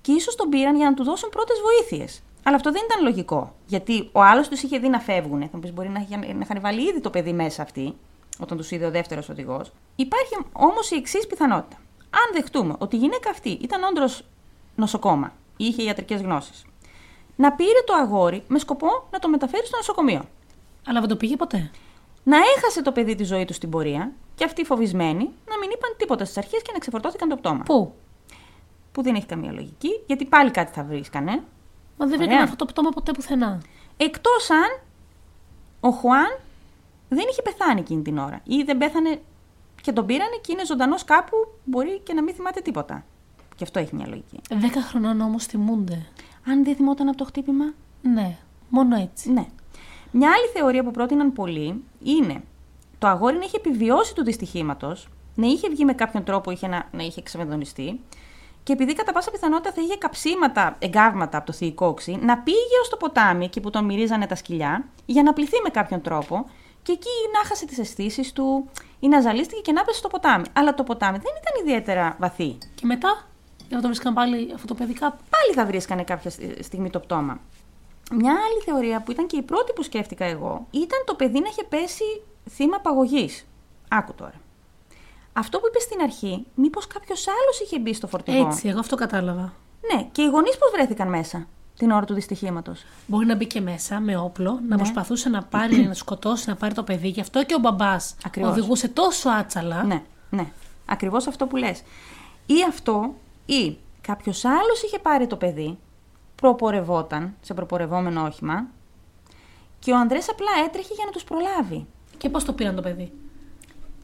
Και 0.00 0.12
ίσως 0.12 0.34
τον 0.34 0.48
πήραν 0.48 0.76
για 0.76 0.84
να 0.90 0.94
του 0.94 1.04
δώσουν 1.04 1.28
πρώτες 1.28 1.56
βοήθειες. 1.62 2.22
Αλλά 2.48 2.56
αυτό 2.56 2.72
δεν 2.72 2.82
ήταν 2.84 3.02
λογικό. 3.04 3.54
Γιατί 3.66 4.08
ο 4.12 4.22
άλλος 4.22 4.48
τους 4.48 4.62
είχε 4.62 4.78
δει 4.78 4.88
να 4.88 4.98
φεύγουν. 5.00 5.40
Θα 5.40 5.48
μου 5.52 5.60
πεις, 5.60 5.72
μπορεί 5.72 5.88
να, 5.88 6.00
είχε- 6.00 6.16
να 6.16 6.38
είχαν 6.42 6.60
βάλει 6.60 6.88
ήδη 6.88 7.00
το 7.00 7.10
παιδί 7.10 7.32
μέσα 7.32 7.62
αυτοί, 7.62 7.94
όταν 8.38 8.56
τους 8.56 8.70
είδε 8.70 8.86
ο 8.86 8.90
δεύτερος 8.90 9.28
οδηγός. 9.28 9.72
Υπάρχει 9.96 10.36
όμως 10.52 10.90
η 10.90 10.94
εξής 10.96 11.26
πιθανότητα. 11.26 11.76
Αν 12.10 12.32
δεχτούμε 12.32 12.74
ότι 12.78 12.96
η 12.96 12.98
γυναίκα 12.98 13.30
αυτή 13.30 13.48
ήταν 13.50 13.82
όντω 13.82 14.02
νοσοκόμα 14.74 15.32
ή 15.56 15.64
είχε 15.64 15.82
ιατρικές 15.82 16.20
γνώσεις, 16.20 16.64
να 17.36 17.52
πήρε 17.52 17.82
το 17.86 17.94
αγόρι 17.94 18.42
με 18.48 18.58
σκοπό 18.58 18.86
να 19.10 19.18
το 19.18 19.28
μεταφέρει 19.28 19.66
στο 19.66 19.76
νοσοκομείο 19.76 20.24
Αλλά 20.86 21.00
δεν 21.00 21.08
το 21.08 21.16
πήγε 21.16 21.36
ποτέ. 21.36 21.70
να 22.22 22.36
έχασε 22.56 22.82
το 22.82 22.92
παιδί 22.92 23.14
τη 23.14 23.24
ζωή 23.24 23.44
του 23.44 23.52
στην 23.52 23.70
πορεία 23.70 24.12
και 24.34 24.44
αυτοί 24.44 24.64
φοβισμένοι 24.64 25.22
να 25.48 25.58
μην 25.58 25.70
είπαν 25.70 25.94
τίποτα 25.96 26.24
στις 26.24 26.36
αρχές 26.36 26.62
και 26.62 26.70
να 26.72 26.78
ξεφορτώθηκαν 26.78 27.28
το 27.28 27.36
πτώμα. 27.36 27.62
Πού; 27.62 27.94
Που 28.92 29.02
δεν 29.02 29.14
έχει 29.14 29.26
καμία 29.26 29.52
λογική, 29.52 29.90
γιατί 30.06 30.24
πάλι 30.24 30.50
κάτι 30.50 30.72
θα 30.72 30.82
βρίσκανε. 30.84 31.42
Μα 31.98 32.06
δεν 32.06 32.14
Ωραία. 32.14 32.26
βρήκαν 32.26 32.42
αυτό 32.42 32.56
το 32.56 32.64
πτώμα 32.64 32.90
ποτέ 32.90 33.12
πουθενά. 33.12 33.62
Εκτός 33.96 34.50
αν 34.50 34.80
ο 35.80 35.90
Χουάν 35.90 36.38
δεν 37.08 37.24
είχε 37.30 37.42
πεθάνει 37.42 37.80
εκείνη 37.80 38.02
την 38.02 38.18
ώρα 38.18 38.40
ή 38.44 38.62
δεν 38.62 38.78
πέθανε 38.78 39.20
και 39.82 39.92
τον 39.92 40.06
πήρανε 40.06 40.38
και 40.40 40.52
είναι 40.52 40.64
ζωντανός 40.64 41.04
κάπου, 41.04 41.36
μπορεί 41.64 42.00
και 42.02 42.12
να 42.12 42.22
μην 42.22 42.34
θυμάται 42.34 42.60
τίποτα. 42.60 43.04
Και 43.56 43.64
αυτό 43.64 43.78
έχει 43.78 43.94
μια 43.94 44.06
λογική. 44.06 44.40
Δέκα 44.50 44.82
χρονών 44.82 45.20
όμως 45.20 45.44
θυμούνται. 45.44 46.06
Αν 46.46 46.64
δεν 46.64 46.74
θυμόταν 46.74 47.08
από 47.08 47.16
το 47.16 47.24
χτύπημα, 47.24 47.64
Ναι, 48.02 48.36
μόνο 48.68 48.96
έτσι. 48.96 49.32
Ναι. 49.32 49.46
Μια 50.10 50.28
άλλη 50.28 50.46
θεωρία 50.52 50.84
που 50.84 50.90
πρότειναν 50.90 51.32
πολλοί 51.32 51.82
είναι 52.02 52.42
το 52.98 53.06
αγόρι 53.06 53.36
να 53.36 53.44
είχε 53.44 53.56
επιβιώσει 53.56 54.14
του 54.14 54.24
δυστυχήματος, 54.24 55.08
να 55.34 55.46
είχε 55.46 55.68
βγει 55.68 55.84
με 55.84 55.92
κάποιον 55.92 56.24
τρόπο, 56.24 56.50
είχε 56.50 56.66
να, 56.66 56.88
να 56.92 57.02
είχε 57.02 57.20
εξαμεδονιστεί 57.20 58.00
και 58.68 58.74
επειδή 58.74 58.92
κατά 58.94 59.12
πάσα 59.12 59.30
πιθανότητα 59.30 59.72
θα 59.72 59.82
είχε 59.82 59.96
καψίματα, 59.96 60.76
εγκάβματα 60.78 61.36
από 61.36 61.46
το 61.46 61.52
θηϊκό 61.52 61.86
οξύ, 61.86 62.18
να 62.22 62.38
πήγε 62.38 62.78
ως 62.82 62.88
το 62.88 62.96
ποτάμι, 62.96 63.44
εκεί 63.44 63.60
που 63.60 63.70
τον 63.70 63.84
μυρίζανε 63.84 64.26
τα 64.26 64.34
σκυλιά, 64.34 64.84
για 65.06 65.22
να 65.22 65.32
πληθεί 65.32 65.56
με 65.62 65.68
κάποιον 65.68 66.00
τρόπο 66.00 66.50
και 66.82 66.92
εκεί 66.92 67.08
να 67.32 67.48
χάσε 67.48 67.66
τις 67.66 67.78
αισθήσεις 67.78 68.32
του 68.32 68.70
ή 69.00 69.08
να 69.08 69.20
ζαλίστηκε 69.20 69.60
και 69.60 69.72
να 69.72 69.84
πέσει 69.84 69.98
στο 69.98 70.08
ποτάμι. 70.08 70.44
Αλλά 70.52 70.74
το 70.74 70.82
ποτάμι 70.82 71.18
δεν 71.18 71.32
ήταν 71.40 71.64
ιδιαίτερα 71.66 72.16
βαθύ. 72.18 72.58
Και 72.74 72.86
μετά, 72.86 73.26
για 73.68 73.76
να 73.76 73.80
το 73.80 73.88
βρίσκαν 73.88 74.14
πάλι 74.14 74.52
αυτό 74.54 74.66
το 74.66 74.74
παιδί 74.74 74.92
κάπου. 74.92 75.22
πάλι 75.30 75.54
θα 75.54 75.66
βρίσκανε 75.66 76.04
κάποια 76.04 76.30
στι- 76.30 76.64
στιγμή 76.64 76.90
το 76.90 77.00
πτώμα. 77.00 77.40
Μια 78.10 78.32
άλλη 78.32 78.62
θεωρία 78.64 79.02
που 79.02 79.10
ήταν 79.10 79.26
και 79.26 79.36
η 79.36 79.42
πρώτη 79.42 79.72
που 79.72 79.82
σκέφτηκα 79.82 80.24
εγώ 80.24 80.66
ήταν 80.70 81.02
το 81.04 81.14
παιδί 81.14 81.40
να 81.40 81.48
είχε 81.48 81.64
πέσει 81.64 82.22
θύμα 82.50 82.80
παγωγής. 82.80 83.46
Άκου 83.88 84.14
τώρα. 84.14 84.34
Αυτό 85.38 85.58
που 85.58 85.66
είπες 85.68 85.82
στην 85.82 86.00
αρχή, 86.02 86.46
μήπως 86.54 86.86
κάποιος 86.86 87.26
άλλος 87.28 87.60
είχε 87.60 87.78
μπει 87.78 87.94
στο 87.94 88.06
φορτηγό; 88.06 88.46
Έτσι, 88.46 88.68
εγώ 88.68 88.78
αυτό 88.78 88.96
κατάλαβα. 88.96 89.52
Ναι, 89.94 90.02
και 90.12 90.22
οι 90.22 90.26
γονείς 90.26 90.58
πώς 90.58 90.70
βρέθηκαν 90.70 91.08
μέσα 91.08 91.46
την 91.76 91.90
ώρα 91.90 92.04
του 92.04 92.14
δυστυχήματος; 92.14 92.84
Μπορεί 93.06 93.26
να 93.26 93.34
μπει 93.34 93.46
και 93.46 93.60
μέσα 93.60 94.00
με 94.00 94.16
όπλο, 94.16 94.52
να 94.52 94.60
Ναι. 94.60 94.76
προσπαθούσε 94.76 95.28
να 95.28 95.42
πάρει, 95.42 95.76
να 95.86 95.94
σκοτώσει, 95.94 96.48
να 96.48 96.56
πάρει 96.56 96.74
το 96.74 96.82
παιδί. 96.82 97.08
Γι' 97.08 97.20
αυτό 97.20 97.44
και 97.44 97.54
ο 97.54 97.58
μπαμπάς 97.58 98.14
Ακριβώς. 98.24 98.50
οδηγούσε 98.50 98.88
τόσο 98.88 99.28
άτσαλα. 99.30 99.82
Ναι, 99.82 100.02
ναι. 100.30 100.46
Ακριβώς 100.86 101.26
αυτό 101.26 101.46
που 101.46 101.56
λες. 101.56 101.82
Ή 102.46 102.54
αυτό, 102.68 103.14
ή 103.46 103.76
κάποιος 104.00 104.44
άλλος 104.44 104.82
είχε 104.84 104.98
πάρει 104.98 105.26
το 105.26 105.36
παιδί, 105.36 105.78
προπορευόταν 106.34 107.34
σε 107.40 107.54
προπορευόμενο 107.54 108.22
όχημα 108.24 108.66
και 109.78 109.92
ο 109.92 109.96
Ανδρέας 109.98 110.28
απλά 110.28 110.50
έτρεχε 110.66 110.94
για 110.94 111.04
να 111.04 111.10
τους 111.10 111.24
προλάβει. 111.24 111.86
Και 112.18 112.28
πώς 112.28 112.44
το 112.44 112.52
πήραν 112.52 112.74
το 112.74 112.82
παιδί; 112.82 113.12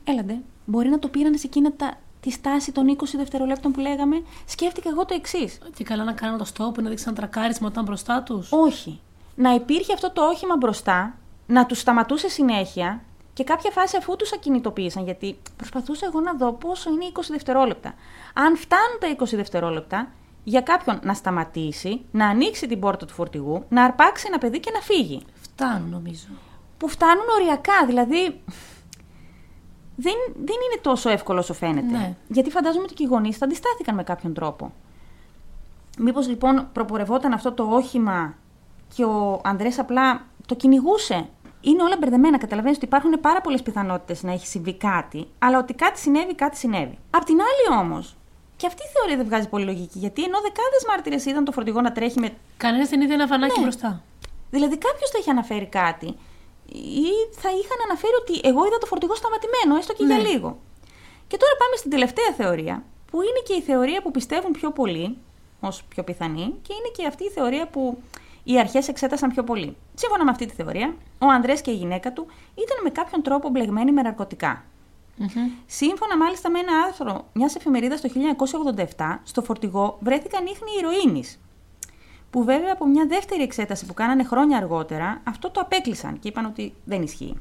Έλαντε, 0.04 0.38
μπορεί 0.64 0.88
να 0.88 0.98
το 0.98 1.08
πήραν 1.08 1.38
σε 1.38 1.46
εκείνα 1.46 1.72
τα, 1.72 1.94
τη 2.20 2.30
στάση 2.30 2.72
των 2.72 2.96
20 2.98 3.04
δευτερολέπτων 3.16 3.72
που 3.72 3.80
λέγαμε. 3.80 4.22
Σκέφτηκα 4.46 4.88
εγώ 4.88 5.04
το 5.04 5.14
εξής. 5.14 5.58
Και 5.76 5.84
καλά 5.84 6.04
να 6.04 6.12
κάνουν 6.12 6.38
το 6.38 6.46
stop, 6.56 6.82
να 6.82 6.88
δείξαν 6.88 7.14
τρακάρισμα 7.14 7.68
όταν 7.68 7.84
μπροστά 7.84 8.22
τους. 8.22 8.48
Όχι. 8.52 9.00
Να 9.34 9.54
υπήρχε 9.54 9.92
αυτό 9.92 10.10
το 10.10 10.22
όχημα 10.26 10.56
μπροστά, 10.56 11.14
να 11.46 11.66
τους 11.66 11.78
σταματούσε 11.78 12.28
συνέχεια 12.28 13.02
και 13.32 13.44
κάποια 13.44 13.70
φάση 13.70 13.96
αφού 13.96 14.16
τους 14.16 14.32
ακινητοποίησαν, 14.32 15.04
γιατί 15.04 15.38
προσπαθούσα 15.56 16.06
εγώ 16.06 16.20
να 16.20 16.34
δω 16.34 16.52
πόσο 16.52 16.90
είναι 16.90 17.04
20 17.14 17.20
δευτερόλεπτα. 17.30 17.94
Αν 18.34 18.56
φτάνουν 18.56 18.98
τα 19.00 19.24
20 19.24 19.36
δευτερόλεπτα, 19.36 20.08
για 20.44 20.60
κάποιον 20.60 21.00
να 21.02 21.14
σταματήσει, 21.14 22.00
να 22.10 22.26
ανοίξει 22.26 22.66
την 22.66 22.80
πόρτα 22.80 23.06
του 23.06 23.12
φορτηγού, 23.12 23.64
να 23.68 23.84
αρπάξει 23.84 24.24
ένα 24.28 24.38
παιδί 24.38 24.60
και 24.60 24.70
να 24.70 24.80
φύγει. 24.80 25.22
Φτάνουν 25.40 25.90
νομίζω. 25.90 26.26
Που 26.78 26.88
φτάνουν 26.88 27.24
οριακά, 27.40 27.86
δηλαδή. 27.86 28.40
Δεν, 29.96 30.14
δεν 30.34 30.56
είναι 30.64 30.80
τόσο 30.80 31.10
εύκολο 31.10 31.38
όσο 31.38 31.54
φαίνεται. 31.54 31.96
Ναι. 31.96 32.14
Γιατί 32.28 32.50
φαντάζομαι 32.50 32.84
ότι 32.84 32.94
και 32.94 33.02
οι 33.02 33.06
γονείς 33.06 33.36
θα 33.36 33.44
αντιστάθηκαν 33.44 33.94
με 33.94 34.02
κάποιον 34.02 34.34
τρόπο. 34.34 34.72
Μήπως 35.98 36.28
λοιπόν 36.28 36.68
προπορευόταν 36.72 37.32
αυτό 37.32 37.52
το 37.52 37.62
όχημα 37.70 38.34
και 38.94 39.04
ο 39.04 39.40
Ανδρέ 39.44 39.68
απλά 39.78 40.26
το 40.46 40.54
κυνηγούσε; 40.54 41.28
Είναι 41.60 41.82
όλα 41.82 41.96
μπερδεμένα. 41.98 42.38
Καταλαβαίνεις 42.38 42.76
ότι 42.76 42.86
υπάρχουν 42.86 43.20
πάρα 43.20 43.40
πολλές 43.40 43.62
πιθανότητες 43.62 44.22
να 44.22 44.32
έχει 44.32 44.46
συμβεί 44.46 44.74
κάτι, 44.74 45.26
αλλά 45.38 45.58
ότι 45.58 45.74
κάτι 45.74 45.98
συνέβη, 45.98 46.34
κάτι 46.34 46.56
συνέβη. 46.56 46.98
Απ' 47.10 47.24
την 47.24 47.36
άλλη 47.40 47.80
όμως, 47.80 48.16
και 48.56 48.66
αυτή 48.66 48.82
η 48.82 48.90
θεωρία 48.96 49.16
δεν 49.16 49.26
βγάζει 49.26 49.48
πολύ 49.48 49.64
λογική, 49.64 49.98
γιατί 49.98 50.22
ενώ 50.22 50.38
δεκάδες 50.40 50.84
μάρτυρες 50.88 51.24
είδαν 51.24 51.44
το 51.44 51.52
φορτηγό 51.52 51.80
να 51.80 51.92
τρέχει 51.92 52.20
με 52.20 52.30
Κανένας 52.56 52.88
δεν 52.88 53.00
είδε 53.00 53.14
ένα 53.14 53.26
βανάκι 53.26 53.58
Ναι. 53.58 53.62
μπροστά. 53.62 54.02
Δηλαδή 54.50 54.78
κάποιος 54.78 55.10
θα 55.10 55.18
είχε 55.20 55.30
αναφέρει 55.30 55.66
κάτι 55.66 56.16
ή 56.78 57.08
θα 57.30 57.48
είχαν 57.50 57.78
αναφέρει 57.86 58.12
ότι 58.22 58.48
εγώ 58.48 58.66
είδα 58.66 58.78
το 58.78 58.86
φορτηγό 58.86 59.14
σταματημένο, 59.14 59.76
έστω 59.76 59.92
και 59.92 60.04
Ναι. 60.04 60.14
για 60.14 60.30
λίγο. 60.30 60.58
Και 61.26 61.36
τώρα 61.36 61.52
πάμε 61.58 61.76
στην 61.76 61.90
τελευταία 61.90 62.32
θεωρία, 62.36 62.84
που 63.10 63.22
είναι 63.22 63.40
και 63.46 63.54
η 63.54 63.60
θεωρία 63.60 64.02
που 64.02 64.10
πιστεύουν 64.10 64.52
πιο 64.52 64.70
πολλοί, 64.70 65.16
ως 65.60 65.82
πιο 65.88 66.02
πιθανή, 66.04 66.54
και 66.62 66.72
είναι 66.78 66.90
και 66.96 67.06
αυτή 67.06 67.24
η 67.24 67.30
θεωρία 67.30 67.66
που 67.68 68.02
οι 68.44 68.58
αρχές 68.58 68.88
εξέτασαν 68.88 69.30
πιο 69.30 69.44
πολύ. 69.44 69.76
Σύμφωνα 69.94 70.24
με 70.24 70.30
αυτή 70.30 70.46
τη 70.46 70.54
θεωρία, 70.54 70.94
ο 71.18 71.26
Ανδρέας 71.26 71.60
και 71.60 71.70
η 71.70 71.74
γυναίκα 71.74 72.12
του 72.12 72.26
ήταν 72.54 72.76
με 72.82 72.90
κάποιον 72.90 73.22
τρόπο 73.22 73.48
μπλεγμένοι 73.48 73.92
με 73.92 74.02
ναρκωτικά. 74.02 74.64
Σύμφωνα 75.66 76.16
μάλιστα 76.16 76.50
με 76.50 76.58
ένα 76.58 76.72
άρθρο 76.86 77.26
μιας 77.32 77.54
εφημερίδας 77.56 78.00
το 78.00 78.08
1987, 78.96 79.20
στο 79.22 79.42
φορτηγό 79.42 79.98
βρέθηκαν 80.00 80.46
ίχνη 80.46 80.70
ηρωίνης. 80.78 81.38
Που 82.34 82.44
βέβαια 82.44 82.72
από 82.72 82.86
μια 82.86 83.06
δεύτερη 83.06 83.42
εξέταση 83.42 83.86
που 83.86 83.94
κάνανε 83.94 84.24
χρόνια 84.24 84.56
αργότερα, 84.56 85.20
αυτό 85.24 85.50
το 85.50 85.60
απέκλεισαν 85.60 86.18
και 86.18 86.28
είπαν 86.28 86.44
ότι 86.44 86.74
δεν 86.84 87.02
ισχύει. 87.02 87.34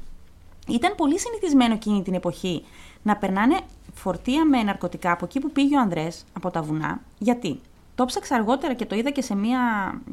Ήταν 0.68 0.94
πολύ 0.96 1.18
συνηθισμένο 1.18 1.74
εκείνη 1.74 2.02
την 2.02 2.14
εποχή 2.14 2.64
να 3.02 3.16
περνάνε 3.16 3.56
φορτία 3.94 4.44
με 4.44 4.62
ναρκωτικά 4.62 5.12
από 5.12 5.24
εκεί 5.24 5.40
που 5.40 5.50
πήγε 5.50 5.76
ο 5.76 5.80
Ανδρές, 5.80 6.24
από 6.32 6.50
τα 6.50 6.62
βουνά. 6.62 7.00
Γιατί; 7.18 7.60
Το 7.94 8.04
ψάξα 8.04 8.34
αργότερα 8.34 8.74
και 8.74 8.86
το 8.86 8.94
είδα 8.96 9.10
και 9.10 9.22
σε, 9.22 9.34
μια, 9.34 9.60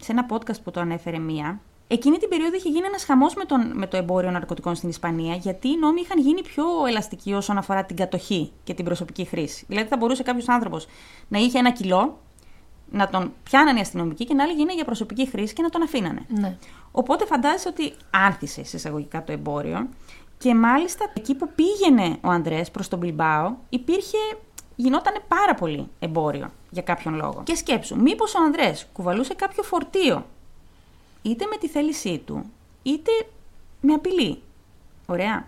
σε 0.02 0.12
ένα 0.12 0.26
podcast 0.30 0.62
που 0.64 0.72
το 0.72 0.80
ανέφερε 0.80 1.18
μία. 1.20 1.60
Εκείνη 1.88 2.18
την 2.18 2.30
περίοδο 2.30 2.56
είχε 2.56 2.70
γίνει 2.70 2.86
ένας 2.88 3.04
χαμός 3.04 3.36
με, 3.36 3.46
τον- 3.46 3.72
με 3.78 3.88
το 3.88 3.98
εμπόριο 3.98 4.32
ναρκωτικών 4.32 4.76
στην 4.76 4.90
Ισπανία, 4.90 5.36
γιατί 5.36 5.68
οι 5.68 5.78
νόμοι 5.78 6.02
είχαν 6.02 6.20
γίνει 6.20 6.42
πιο 6.42 6.64
ελαστικοί 6.88 7.34
όσον 7.34 7.58
αφορά 7.58 7.84
την 7.86 7.96
κατοχή 7.96 8.52
και 8.64 8.74
την 8.74 8.86
προσωπική 8.86 9.26
χρήση. 9.26 9.66
Δηλαδή, 9.68 9.88
θα 9.88 9.98
μπορούσε 9.98 10.24
κάποιος 10.24 10.50
άνθρωπος 10.50 10.88
να 11.28 11.40
είχε 11.40 11.60
ένα 11.60 11.72
κιλό, 11.72 12.20
να 12.92 13.10
τον 13.10 13.34
πιάνανε 13.44 13.78
οι 13.78 13.82
αστυνομικοί 13.82 14.26
και 14.26 14.34
να 14.34 14.44
έλεγε 14.44 14.62
είναι 14.62 14.74
για 14.74 14.86
προσωπική 14.86 15.28
χρήση 15.28 15.54
και 15.54 15.62
να 15.62 15.70
τον 15.70 15.82
αφήνανε. 15.82 16.26
Ναι. 16.28 16.58
Οπότε 16.92 17.26
φαντάζεσαι 17.26 17.68
ότι 17.68 17.94
άνθησε 18.12 18.64
σε 18.64 18.78
εισαγωγικά 18.78 19.24
το 19.24 19.32
εμπόριο 19.32 19.88
και 20.38 20.56
μάλιστα 20.56 21.12
εκεί 21.14 21.36
που 21.36 21.50
πήγαινε 21.56 22.18
ο 22.22 22.30
Ανδρέας 22.30 22.72
προς 22.72 22.88
τον 22.88 23.00
Μπιλμπάο 23.00 23.54
υπήρχε, 23.70 24.18
γινόταν 24.76 25.14
πάρα 25.28 25.54
πολύ 25.54 25.88
εμπόριο 26.00 26.52
για 26.70 26.82
κάποιον 26.82 27.16
λόγο. 27.16 27.42
Και 27.44 27.56
σκέψου, 27.56 28.02
μήπως 28.02 28.36
ο 28.36 28.44
Ανδρέας 28.44 28.88
κουβαλούσε 28.94 29.34
κάποιο 29.34 29.64
φορτίο 29.64 30.26
είτε 31.22 31.46
με 31.46 31.58
τη 31.58 31.68
θέλησή 31.68 32.18
του 32.26 32.44
είτε 32.84 33.12
με 33.82 33.94
απειλή. 33.94 34.42
Ωραία. 35.06 35.48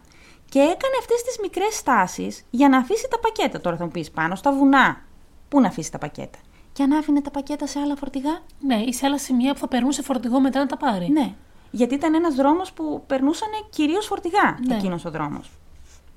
Και 0.50 0.60
έκανε 0.60 0.96
αυτές 1.00 1.24
τις 1.24 1.38
μικρές 1.42 1.76
στάσεις 1.76 2.46
για 2.50 2.70
να 2.70 2.78
αφήσει 2.78 3.08
τα 3.10 3.20
πακέτα. 3.20 3.62
Τώρα 3.62 3.78
θα 3.78 3.84
μου 3.84 3.92
πεις 3.92 4.12
πάνω 4.12 4.36
στα 4.36 4.52
βουνά. 4.54 5.02
Πού 5.50 5.60
να 5.60 5.68
αφήσει 5.68 5.92
τα 5.92 5.98
πακέτα; 5.98 6.40
Και 6.74 6.84
αν 6.84 6.92
άφηνε 6.92 7.22
τα 7.22 7.32
πακέτα 7.32 7.68
σε 7.68 7.80
άλλα 7.80 7.96
φορτηγά; 7.96 8.42
Ναι, 8.60 8.76
ή 8.76 8.94
σε 8.94 9.06
άλλα 9.06 9.18
σημεία 9.18 9.54
που 9.54 9.60
θα 9.60 9.68
περνούσε 9.68 10.02
φορτηγό 10.02 10.40
μετά 10.40 10.60
να 10.60 10.66
τα 10.66 10.78
πάρει. 10.78 11.10
Ναι. 11.10 11.34
Γιατί 11.72 11.96
ήταν 11.96 12.14
ένας 12.14 12.36
δρόμος 12.36 12.72
που 12.74 13.04
περνούσαν 13.08 13.50
κυρίως 13.70 14.06
φορτηγά 14.06 14.60
Ναι. 14.68 14.76
εκείνος 14.76 15.06
ο 15.06 15.12
δρόμος. 15.12 15.52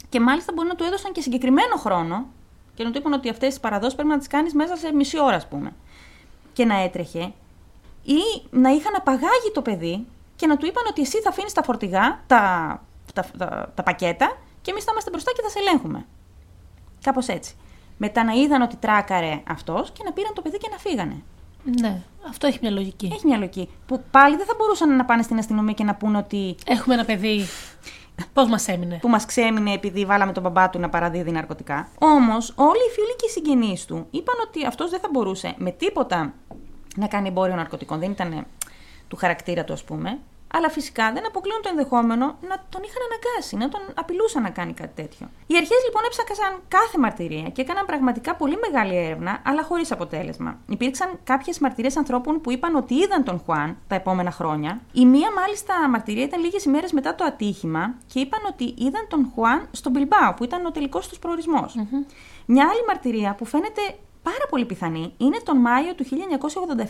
Και 0.09 0.21
μάλιστα 0.21 0.53
μπορεί 0.53 0.69
να 0.69 0.75
του 0.75 0.85
έδωσαν 0.85 1.13
και 1.13 1.21
συγκεκριμένο 1.21 1.77
χρόνο 1.77 2.27
και 2.75 2.85
να 2.85 2.91
του 2.91 2.99
είπαν 2.99 3.13
ότι 3.13 3.29
αυτές 3.29 3.49
τις 3.49 3.61
παραδόσεις 3.61 3.95
πρέπει 3.95 4.09
να 4.09 4.19
τις 4.19 4.27
κάνεις 4.27 4.55
μέσα 4.55 4.77
σε 4.77 4.93
μισή 4.95 5.21
ώρα, 5.21 5.37
ας 5.37 5.49
πούμε. 5.49 5.73
και 6.53 6.65
να 6.65 6.75
έτρεχε, 6.81 7.33
ή 8.03 8.19
να 8.51 8.71
είχαν 8.71 8.95
απαγάγει 8.97 9.51
το 9.55 9.63
παιδί 9.63 10.07
και 10.37 10.47
να 10.47 10.57
του 10.57 10.67
είπαν 10.67 10.85
ότι 10.91 11.01
εσύ 11.01 11.21
θα 11.21 11.29
αφήνεις 11.29 11.53
τα 11.53 11.63
φορτηγά, 11.63 12.21
τα, 12.27 12.39
τα, 13.13 13.25
τα, 13.39 13.73
τα 13.75 13.83
πακέτα 13.83 14.37
και 14.63 14.71
εμείς 14.71 14.85
θα 14.85 14.91
είμαστε 14.93 15.11
μπροστά 15.11 15.33
και 15.33 15.43
θα 15.43 15.49
σε 15.49 15.59
ελέγχουμε. 15.59 16.07
Κάπως 17.03 17.29
έτσι. 17.29 17.55
Μετά 17.97 18.25
να 18.25 18.33
είδαν 18.33 18.63
ότι 18.63 18.77
τράκαρε 18.77 19.43
αυτός 19.49 19.91
και 19.91 20.03
να 20.05 20.13
πήραν 20.13 20.35
το 20.35 20.43
παιδί 20.43 20.59
και 20.59 20.69
να 20.71 20.79
φύγανε. 20.79 21.23
Ναι, 21.81 22.03
αυτό 22.29 22.47
έχει 22.47 22.59
μια 22.63 22.71
λογική. 22.71 23.11
Έχει 23.13 23.27
μια 23.27 23.37
λογική. 23.37 23.69
Που 23.87 24.03
πάλι 24.11 24.37
δεν 24.37 24.47
θα 24.47 24.55
μπορούσαν 24.59 24.97
να 24.97 25.05
πάνε 25.05 25.23
στην 25.23 25.39
αστυνομία 25.39 25.73
και 25.75 25.85
να 25.85 25.95
πούνε 25.95 26.19
ότι. 26.19 26.57
Έχουμε 26.67 26.95
ένα 26.95 27.05
παιδί. 27.05 27.47
Πώς 28.33 28.49
μας 28.49 28.69
έμεινε; 28.69 28.99
που 29.01 29.09
μας 29.09 29.25
ξέμεινε 29.25 29.73
επειδή 29.73 30.05
βάλαμε 30.05 30.33
τον 30.33 30.43
μπαμπά 30.43 30.71
του 30.71 30.79
να 30.79 30.89
παραδίδει 30.89 31.31
ναρκωτικά. 31.31 31.89
Όμως, 31.99 32.53
όλοι 32.57 32.79
οι 32.89 32.93
φίλοι 32.93 33.17
και 33.17 33.27
οι 33.27 33.31
συγγενείς 33.31 33.85
του 33.85 34.07
είπαν 34.11 34.35
ότι 34.47 34.67
αυτός 34.67 34.91
δεν 34.91 35.01
θα 35.01 35.09
μπορούσε 35.13 35.55
με 35.57 35.71
τίποτα 35.71 36.35
να 36.97 37.07
κάνει 37.07 37.29
εμπόριο 37.29 37.55
ναρκωτικών. 37.55 37.99
Δεν 37.99 38.11
ήταν 38.11 38.47
του 39.09 39.17
χαρακτήρα 39.17 39.65
του, 39.65 39.73
ας 39.73 39.85
πούμε. 39.85 40.19
Αλλά 40.55 40.71
φυσικά 40.71 41.13
δεν 41.13 41.27
αποκλείουν 41.27 41.63
το 41.63 41.69
ενδεχόμενο 41.69 42.27
να 42.27 42.65
τον 42.69 42.81
είχαν 42.87 43.03
αναγκάσει, 43.09 43.57
να 43.57 43.69
τον 43.69 43.81
απειλούσαν 43.95 44.43
να 44.43 44.51
κάνει 44.51 44.73
κάτι 44.73 45.03
τέτοιο. 45.03 45.31
Οι 45.47 45.57
αρχές 45.57 45.81
λοιπόν 45.85 46.03
έψαξαν 46.05 46.63
κάθε 46.69 46.99
μαρτυρία 46.99 47.43
και 47.43 47.61
έκαναν 47.61 47.87
πραγματικά 47.87 48.35
πολύ 48.35 48.57
μεγάλη 48.71 48.97
έρευνα, 48.97 49.43
αλλά 49.45 49.63
χωρίς 49.63 49.93
αποτέλεσμα. 49.93 50.59
Υπήρξαν 50.69 51.19
κάποιες 51.25 51.59
μαρτυρίες 51.59 51.97
ανθρώπων 51.97 52.41
που 52.41 52.53
είπαν 52.53 52.75
ότι 52.75 52.95
είδαν 52.95 53.25
τον 53.25 53.43
Χουάν 53.45 53.77
τα 53.89 53.95
επόμενα 53.95 54.31
χρόνια. 54.31 54.81
Η 54.93 55.07
μία 55.07 55.33
μάλιστα 55.33 55.89
μαρτυρία 55.89 56.25
ήταν 56.25 56.41
λίγες 56.41 56.65
ημέρες 56.65 56.93
μετά 56.93 57.15
το 57.15 57.25
ατύχημα 57.25 57.95
και 58.13 58.21
είπαν 58.21 58.41
ότι 58.49 58.75
είδαν 58.79 59.07
τον 59.09 59.31
Χουάν 59.35 59.69
στον 59.71 59.93
Μπιλμπάο, 59.93 60.35
που 60.35 60.45
ήταν 60.45 60.67
ο 60.67 60.71
τελικός 60.71 61.09
τους 61.09 61.19
προορισμός. 61.19 61.75
Μια 62.47 62.69
άλλη 62.71 62.85
μαρτυρία 62.87 63.35
που 63.35 63.45
φαίνεται 63.45 63.81
πάρα 64.31 64.47
πολύ 64.51 64.65
πιθανή 64.65 65.13
είναι 65.17 65.39
τον 65.45 65.57
Μάιο 65.57 65.95
του 65.95 66.05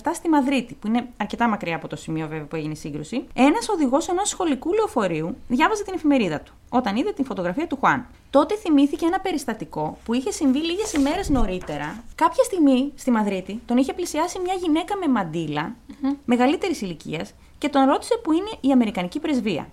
1987 0.05 0.11
στη 0.14 0.28
Μαδρίτη, 0.28 0.74
που 0.74 0.87
είναι 0.87 1.09
αρκετά 1.16 1.49
μακριά 1.49 1.76
από 1.76 1.89
το 1.89 1.97
σημείο 1.97 2.26
βέβαια 2.28 2.45
που 2.45 2.57
έγινε 2.57 2.72
η 2.72 2.76
σύγκρουση. 2.76 3.26
Ένας 3.34 3.68
οδηγός 3.68 4.09
ενός 4.09 4.28
σχολικού 4.28 4.72
λεωφορείου 4.74 5.37
διάβαζε 5.49 5.84
την 5.84 5.95
εφημερίδα 5.95 6.41
του 6.41 6.53
όταν 6.68 6.97
είδε 6.97 7.12
την 7.12 7.24
φωτογραφία 7.24 7.66
του 7.66 7.76
Χουάν. 7.80 8.07
Τότε 8.30 8.57
θυμήθηκε 8.57 9.07
ένα 9.07 9.20
περιστατικό 9.20 9.99
που 10.05 10.14
είχε 10.14 10.30
συμβεί 10.30 10.59
λίγες 10.59 10.93
ημέρες 10.93 11.28
νωρίτερα. 11.28 12.05
Κάποια 12.14 12.45
στιγμή 12.45 12.93
στη 12.95 13.11
Μαδρίτη 13.11 13.61
τον 13.66 13.76
είχε 13.76 13.93
πλησιάσει 13.93 14.39
μια 14.45 14.55
γυναίκα 14.55 14.97
με 14.97 15.09
μαντήλα, 15.09 15.74
mm-hmm. 15.74 16.16
μεγαλύτερης 16.24 16.80
ηλικίας, 16.80 17.32
και 17.59 17.68
τον 17.68 17.84
ρώτησε 17.84 18.20
που 18.22 18.32
είναι 18.32 18.51
η 18.61 18.70
Αμερικανική 18.72 19.20
πρεσβεία. 19.20 19.68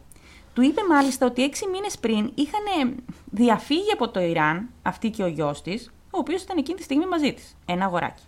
Του 0.54 0.62
είπε 0.62 0.82
μάλιστα 0.90 1.26
ότι 1.26 1.44
έξι 1.44 1.68
μήνες 1.72 1.98
πριν 1.98 2.32
είχαν 2.36 2.96
διαφύγει 3.26 3.92
από 3.92 4.10
το 4.10 4.20
Ιράν, 4.20 4.70
αυτή 4.82 5.10
και 5.10 5.24
ο 5.24 5.28
γιος 5.28 5.62
της, 5.62 5.92
ο 6.14 6.18
οποίος 6.18 6.42
ήταν 6.42 6.58
εκείνη 6.58 6.78
τη 6.78 6.84
στιγμή 6.84 7.06
μαζί 7.06 7.34
της. 7.34 7.56
Ένα 7.66 7.86
αγοράκι. 7.86 8.24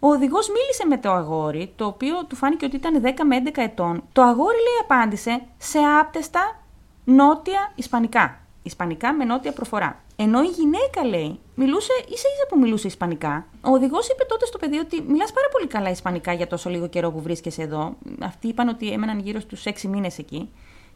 Ο 0.00 0.08
οδηγός 0.08 0.48
μίλησε 0.48 0.86
με 0.86 0.98
το 0.98 1.12
αγόρι, 1.12 1.72
το 1.76 1.84
οποίο 1.84 2.24
του 2.24 2.36
φάνηκε 2.36 2.64
ότι 2.64 2.76
ήταν 2.76 3.02
10 3.04 3.24
με 3.24 3.42
11 3.44 3.62
ετών. 3.62 4.02
Το 4.12 4.22
αγόρι, 4.22 4.56
λέει, 4.56 4.78
απάντησε 4.82 5.42
σε 5.58 5.78
άπτεστα 5.78 6.62
νότια 7.04 7.72
Ισπανικά. 7.74 8.40
Ισπανικά 8.62 9.12
με 9.12 9.24
νότια 9.24 9.52
προφορά. 9.52 10.00
Ενώ 10.16 10.42
η 10.42 10.46
γυναίκα, 10.46 11.04
λέει, 11.04 11.38
μιλούσε 11.54 11.92
ίσα 11.92 12.28
ίσα 12.34 12.46
που 12.48 12.58
μιλούσε 12.58 12.86
Ισπανικά. 12.86 13.46
Ο 13.60 13.70
οδηγός 13.70 14.08
είπε 14.08 14.24
τότε 14.24 14.46
στο 14.46 14.58
παιδί 14.58 14.78
ότι 14.78 15.02
μιλάς 15.02 15.32
πάρα 15.32 15.48
πολύ 15.52 15.66
καλά 15.66 15.90
Ισπανικά 15.90 16.32
για 16.32 16.46
τόσο 16.46 16.70
λίγο 16.70 16.88
καιρό 16.88 17.10
που 17.10 17.20
βρίσκεσαι 17.20 17.62
εδώ. 17.62 17.96
Αυτοί 18.20 18.48
είπαν 18.48 18.68
ότι 18.68 18.92
έμεναν 18.92 19.18
γύρω 19.18 19.40
στους 19.40 19.64
6 19.64 19.88
μήνες 19.88 20.18
εκεί. 20.18 20.50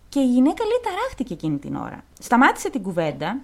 Και 0.09 0.21
η 0.21 0.27
γυναίκα, 0.27 0.65
λέει, 0.65 0.81
ταράχτηκε 0.83 1.33
εκείνη 1.33 1.59
την 1.59 1.77
ώρα. 1.77 2.05
Σταμάτησε 2.19 2.71
την 2.71 2.83
κουβέντα 2.83 3.41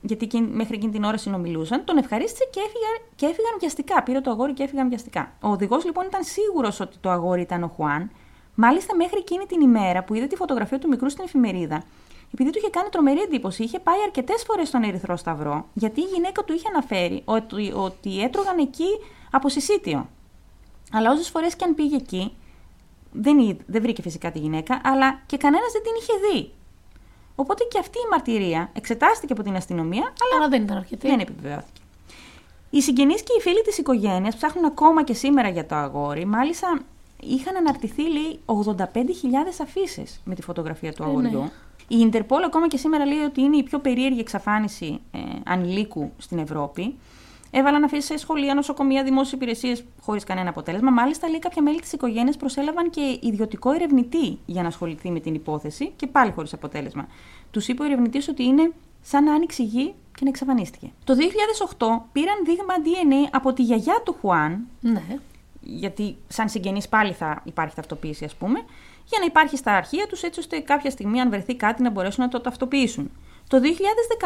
γιατί 0.00 0.40
μέχρι 0.40 0.76
εκείνη 0.76 0.92
την 0.92 1.04
ώρα 1.04 1.16
συνομιλούσαν, 1.16 1.84
τον 1.84 1.96
ευχαρίστησε 1.96 2.44
και, 2.50 2.60
έφυγαν, 2.60 3.10
και 3.16 3.26
έφυγαν 3.26 3.56
βιαστικά. 3.58 4.02
Πήρε 4.02 4.20
το 4.20 4.30
αγόρι 4.30 4.52
και 4.52 4.62
έφυγαν 4.62 4.88
βιαστικά. 4.88 5.32
Ο 5.40 5.48
οδηγός 5.48 5.84
λοιπόν 5.84 6.04
ήταν 6.06 6.24
σίγουρος 6.24 6.80
ότι 6.80 6.96
το 7.00 7.10
αγόρι 7.10 7.40
ήταν 7.40 7.62
ο 7.62 7.68
Χουάν, 7.76 8.10
μάλιστα 8.54 8.96
μέχρι 8.96 9.18
εκείνη 9.18 9.46
την 9.46 9.60
ημέρα 9.60 10.04
που 10.04 10.14
είδε 10.14 10.26
τη 10.26 10.36
φωτογραφία 10.36 10.78
του 10.78 10.88
μικρού 10.88 11.10
στην 11.10 11.24
εφημερίδα. 11.24 11.82
Επειδή 12.32 12.50
του 12.50 12.58
είχε 12.58 12.70
κάνει 12.70 12.88
τρομερή 12.88 13.20
εντύπωση, 13.20 13.62
είχε 13.62 13.78
πάει 13.78 14.02
αρκετές 14.04 14.42
φορές 14.46 14.68
στον 14.68 14.82
Ερυθρό 14.82 15.16
Σταυρό, 15.16 15.66
γιατί 15.72 16.00
η 16.00 16.04
γυναίκα 16.04 16.44
του 16.44 16.52
είχε 16.52 16.68
αναφέρει 16.68 17.22
ότι, 17.24 17.72
ότι 17.76 18.22
έτρωγαν 18.22 18.58
εκεί 18.58 18.88
από 19.30 19.48
συσίτιο. 19.48 20.08
Αλλά 20.92 21.10
όσες 21.10 21.28
φορές 21.28 21.56
και 21.56 21.64
αν 21.64 21.74
πήγε 21.74 21.96
εκεί, 21.96 22.36
δεν, 23.12 23.58
δεν 23.66 23.82
βρήκε 23.82 24.02
φυσικά 24.02 24.30
τη 24.30 24.38
γυναίκα, 24.38 24.80
αλλά 24.84 25.20
και 25.26 25.36
κανένας 25.36 25.72
δεν 25.72 25.82
την 25.82 25.92
είχε 26.00 26.12
δει. 26.26 26.52
Οπότε 27.40 27.64
και 27.70 27.78
αυτή 27.78 27.98
η 27.98 28.08
μαρτυρία 28.10 28.70
εξετάστηκε 28.72 29.32
από 29.32 29.42
την 29.42 29.56
αστυνομία, 29.56 30.02
αλλά, 30.02 30.36
αλλά 30.36 30.48
δεν 30.48 30.62
ήταν 30.62 30.76
αρκετή. 30.76 31.08
Δεν 31.08 31.20
επιβεβαιώθηκε. 31.20 31.80
Οι 32.70 32.80
συγγενείς 32.80 33.22
και 33.22 33.32
οι 33.38 33.40
φίλοι 33.40 33.62
της 33.62 33.78
οικογένειας 33.78 34.36
ψάχνουν 34.36 34.64
ακόμα 34.64 35.04
και 35.04 35.12
σήμερα 35.12 35.48
για 35.48 35.66
το 35.66 35.74
αγόρι. 35.74 36.24
Μάλιστα, 36.24 36.80
είχαν 37.20 37.56
αναρτηθεί, 37.56 38.02
λέει, 38.12 38.40
85.000 38.46 38.76
αφήσεις 39.62 40.20
με 40.24 40.34
τη 40.34 40.42
φωτογραφία 40.42 40.92
του 40.92 41.04
αγοριού. 41.04 41.40
Ναι. 41.40 41.50
Η 41.88 41.98
Ιντερπόλ 41.98 42.42
ακόμα 42.42 42.68
και 42.68 42.76
σήμερα 42.76 43.06
λέει 43.06 43.18
ότι 43.18 43.40
είναι 43.40 43.56
η 43.56 43.62
πιο 43.62 43.78
περίεργη 43.78 44.20
εξαφάνιση 44.20 45.00
ε, 45.10 45.18
ανηλίκου 45.44 46.12
στην 46.18 46.38
Ευρώπη. 46.38 46.94
Έβαλαν 47.50 47.84
αφήσει 47.84 48.06
σε 48.06 48.16
σχολεία, 48.16 48.54
νοσοκομεία, 48.54 49.02
δημόσιες 49.02 49.32
υπηρεσίες 49.32 49.84
χωρίς 50.00 50.24
κανένα 50.24 50.48
αποτέλεσμα. 50.50 50.90
Μάλιστα, 50.90 51.28
λέει 51.28 51.38
κάποια 51.38 51.62
μέλη 51.62 51.80
της 51.80 51.92
οικογένειας 51.92 52.36
προσέλαβαν 52.36 52.90
και 52.90 53.18
ιδιωτικό 53.22 53.70
ερευνητή 53.70 54.38
για 54.46 54.62
να 54.62 54.68
ασχοληθεί 54.68 55.10
με 55.10 55.20
την 55.20 55.34
υπόθεση 55.34 55.92
και 55.96 56.06
πάλι 56.06 56.32
χωρίς 56.32 56.52
αποτέλεσμα. 56.52 57.08
Τους 57.50 57.68
είπε 57.68 57.82
ο 57.82 57.84
ερευνητής 57.84 58.28
ότι 58.28 58.42
είναι 58.44 58.72
σαν 59.02 59.24
να 59.24 59.34
άνοιξε 59.34 59.62
γη 59.62 59.94
και 60.14 60.24
να 60.24 60.28
εξαφανίστηκε. 60.28 60.90
Το 61.04 61.14
2008 61.78 61.86
πήραν 62.12 62.44
δείγμα 62.44 62.74
DNA 62.84 63.28
από 63.32 63.52
τη 63.52 63.62
γιαγιά 63.62 64.02
του 64.04 64.16
Χουάν. 64.20 64.66
Ναι. 64.80 65.02
Γιατί 65.60 66.16
σαν 66.28 66.48
συγγενείς 66.48 66.88
πάλι 66.88 67.12
θα 67.12 67.42
υπάρχει 67.44 67.74
ταυτοποίηση, 67.74 68.24
ας 68.24 68.34
πούμε, 68.34 68.58
για 69.04 69.18
να 69.18 69.24
υπάρχει 69.24 69.56
στα 69.56 69.72
αρχεία 69.72 70.06
τους 70.06 70.22
έτσι 70.22 70.40
ώστε 70.40 70.58
κάποια 70.58 70.90
στιγμή, 70.90 71.20
αν 71.20 71.30
βρεθεί 71.30 71.56
κάτι, 71.56 71.82
να 71.82 71.90
μπορέσουν 71.90 72.24
να 72.24 72.30
το 72.30 72.40
ταυτοποιήσουν. 72.40 73.10
Το 73.48 73.60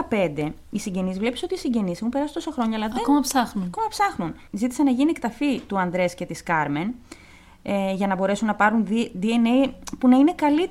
2015 0.08 0.52
οι 0.70 0.78
συγγενείς, 0.78 1.18
βλέπεις 1.18 1.42
ότι 1.42 1.54
οι 1.54 1.56
συγγενείς 1.56 1.98
έχουν 1.98 2.08
περάσει 2.08 2.34
τόσο 2.34 2.50
χρόνια, 2.50 2.76
αλλά 2.76 2.88
δεν. 2.88 2.98
Ακόμα 2.98 3.20
ψάχνουν. 3.20 3.64
Ακόμα 3.66 3.88
ψάχνουν. 3.88 4.34
Ζήτησαν 4.50 4.84
να 4.84 4.90
γίνει 4.90 5.10
εκταφή 5.10 5.60
του 5.60 5.78
Ανδρέ 5.78 6.06
και 6.06 6.26
της 6.26 6.42
Κάρμεν 6.42 6.94
ε, 7.62 7.92
για 7.92 8.06
να 8.06 8.14
μπορέσουν 8.14 8.46
να 8.46 8.54
πάρουν 8.54 8.86
DNA 9.22 9.72
που 9.98 10.08
να 10.08 10.16
είναι 10.16 10.32
καλύ, 10.32 10.70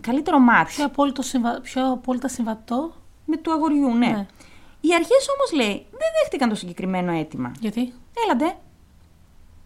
καλύτερο 0.00 0.38
μάτι. 0.38 0.72
Πιο, 0.74 0.84
απόλυτο 0.84 1.22
συμβα... 1.22 1.60
πιο 1.60 1.92
απόλυτα 1.92 2.28
συμβατό. 2.28 2.92
Με 3.24 3.36
του 3.36 3.52
αγοριού, 3.52 3.88
ναι. 3.88 4.06
ναι. 4.06 4.26
Οι 4.80 4.94
αρχές 4.94 5.26
όμως 5.36 5.64
λέει 5.64 5.86
δεν 5.90 6.08
δέχτηκαν 6.20 6.48
το 6.48 6.54
συγκεκριμένο 6.54 7.12
αίτημα. 7.12 7.52
Γιατί; 7.60 7.92
Έλαντε. 8.24 8.56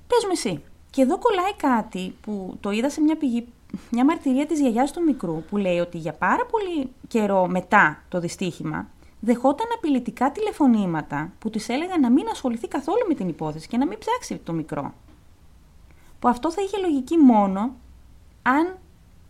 Πες 0.06 0.24
μου 0.24 0.30
εσύ. 0.32 0.62
Και 0.90 1.02
εδώ 1.02 1.18
κολλάει 1.18 1.54
κάτι 1.56 2.14
που 2.20 2.56
το 2.60 2.70
είδα 2.70 2.90
σε 2.90 3.00
μια 3.00 3.16
πηγή 3.16 3.46
μια 3.90 4.04
μαρτυρία 4.04 4.46
της 4.46 4.60
γιαγιάς 4.60 4.92
του 4.92 5.02
μικρού 5.02 5.42
που 5.42 5.56
λέει 5.56 5.78
ότι 5.78 5.98
για 5.98 6.12
πάρα 6.12 6.46
πολύ 6.46 6.90
καιρό 7.08 7.46
μετά 7.46 8.02
το 8.08 8.20
δυστύχημα 8.20 8.86
δεχόταν 9.20 9.66
απειλητικά 9.76 10.32
τηλεφωνήματα 10.32 11.32
που 11.38 11.50
της 11.50 11.68
έλεγαν 11.68 12.00
να 12.00 12.10
μην 12.10 12.28
ασχοληθεί 12.30 12.68
καθόλου 12.68 13.04
με 13.08 13.14
την 13.14 13.28
υπόθεση 13.28 13.68
και 13.68 13.76
να 13.76 13.86
μην 13.86 13.98
ψάξει 13.98 14.36
το 14.36 14.52
μικρό. 14.52 14.94
Που 16.18 16.28
αυτό 16.28 16.52
θα 16.52 16.62
είχε 16.62 16.76
λογική 16.76 17.16
μόνο 17.16 17.74
αν 18.42 18.76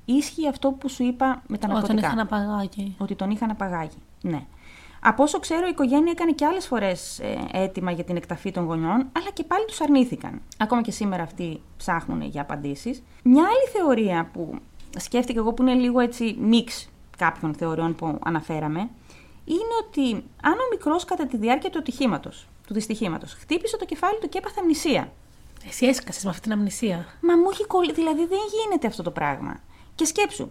ίσχυε 0.04 0.48
αυτό 0.48 0.70
που 0.70 0.88
σου 0.88 1.02
είπα 1.02 1.42
με 1.46 1.58
τα 1.58 1.66
ναρκωτικά. 1.66 1.92
Ότι 1.92 2.02
τον 2.02 2.10
είχαν 2.10 2.18
απαγάγει. 2.18 2.94
Ότι 2.98 3.14
τον 3.14 3.30
είχαν 3.30 3.50
απαγάγει, 3.50 3.98
ναι. 4.22 4.46
Από 5.08 5.22
όσο 5.22 5.38
ξέρω, 5.38 5.66
η 5.66 5.70
οικογένεια 5.70 6.12
έκανε 6.12 6.32
και 6.32 6.44
άλλες 6.44 6.66
φορές 6.66 7.18
ε, 7.18 7.48
έτοιμα 7.52 7.90
για 7.90 8.04
την 8.04 8.16
εκταφή 8.16 8.50
των 8.50 8.64
γονιών, 8.64 9.08
αλλά 9.12 9.30
και 9.32 9.44
πάλι 9.44 9.64
τους 9.64 9.80
αρνήθηκαν. 9.80 10.42
Ακόμα 10.58 10.82
και 10.82 10.90
σήμερα 10.90 11.22
αυτοί 11.22 11.60
ψάχνουν 11.76 12.22
για 12.22 12.40
απαντήσεις. 12.40 13.02
Μια 13.22 13.42
άλλη 13.42 13.68
θεωρία 13.72 14.30
που 14.32 14.54
σκέφτηκα 14.96 15.38
εγώ, 15.38 15.52
που 15.52 15.62
είναι 15.62 15.74
λίγο 15.74 16.00
έτσι 16.00 16.36
μίξ 16.40 16.88
κάποιων 17.18 17.54
θεωριών 17.54 17.94
που 17.94 18.18
αναφέραμε, 18.24 18.78
είναι 19.44 19.74
ότι 19.86 20.10
αν 20.42 20.52
ο 20.52 20.66
μικρός 20.70 21.04
κατά 21.04 21.26
τη 21.26 21.36
διάρκεια 21.36 21.70
του 21.70 21.78
ατυχήματος, 21.78 22.48
του 22.66 22.74
δυστυχήματος, 22.74 23.32
χτύπησε 23.32 23.76
το 23.76 23.84
κεφάλι 23.84 24.18
του 24.20 24.28
και 24.28 24.38
έπαθε 24.38 24.60
αμνησία. 24.60 25.12
Εσύ 25.66 25.86
έσκασες 25.86 26.24
με 26.24 26.30
αυτή 26.30 26.42
την 26.42 26.52
αμνησία. 26.52 27.06
Μα 27.20 27.36
μου 27.36 27.48
έχει 27.50 27.66
κολλήσει. 27.66 27.94
Δηλαδή 27.94 28.26
δεν 28.26 28.38
γίνεται 28.52 28.86
αυτό 28.86 29.02
το 29.02 29.10
πράγμα. 29.10 29.60
Και 29.94 30.04
σκέψου, 30.04 30.50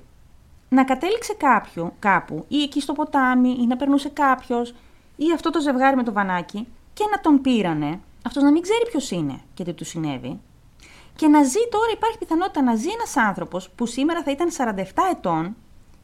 να 0.69 0.83
κατέληξε 0.83 1.33
κάποιο, 1.33 1.93
κάπου, 1.99 2.45
ή 2.47 2.61
εκεί 2.61 2.81
στο 2.81 2.93
ποτάμι, 2.93 3.57
ή 3.59 3.65
να 3.65 3.75
περνούσε 3.75 4.09
κάποιος, 4.09 4.75
ή 5.15 5.31
αυτό 5.33 5.49
το 5.49 5.61
ζευγάρι 5.61 5.95
με 5.95 6.03
το 6.03 6.11
βανάκι, 6.11 6.67
και 6.93 7.03
να 7.11 7.19
τον 7.19 7.41
πήρανε, 7.41 7.99
αυτός 8.25 8.43
να 8.43 8.51
μην 8.51 8.61
ξέρει 8.61 8.85
ποιος 8.89 9.11
είναι 9.11 9.39
και 9.53 9.63
τι 9.63 9.73
του 9.73 9.85
συνέβη. 9.85 10.39
Και 11.15 11.27
να 11.27 11.43
ζει 11.43 11.59
τώρα, 11.71 11.91
υπάρχει 11.93 12.17
πιθανότητα 12.17 12.61
να 12.61 12.75
ζει 12.75 12.89
ένας 12.89 13.17
άνθρωπος 13.17 13.69
που 13.69 13.85
σήμερα 13.85 14.23
θα 14.23 14.31
ήταν 14.31 14.49
47 14.57 14.81
ετών 15.11 15.55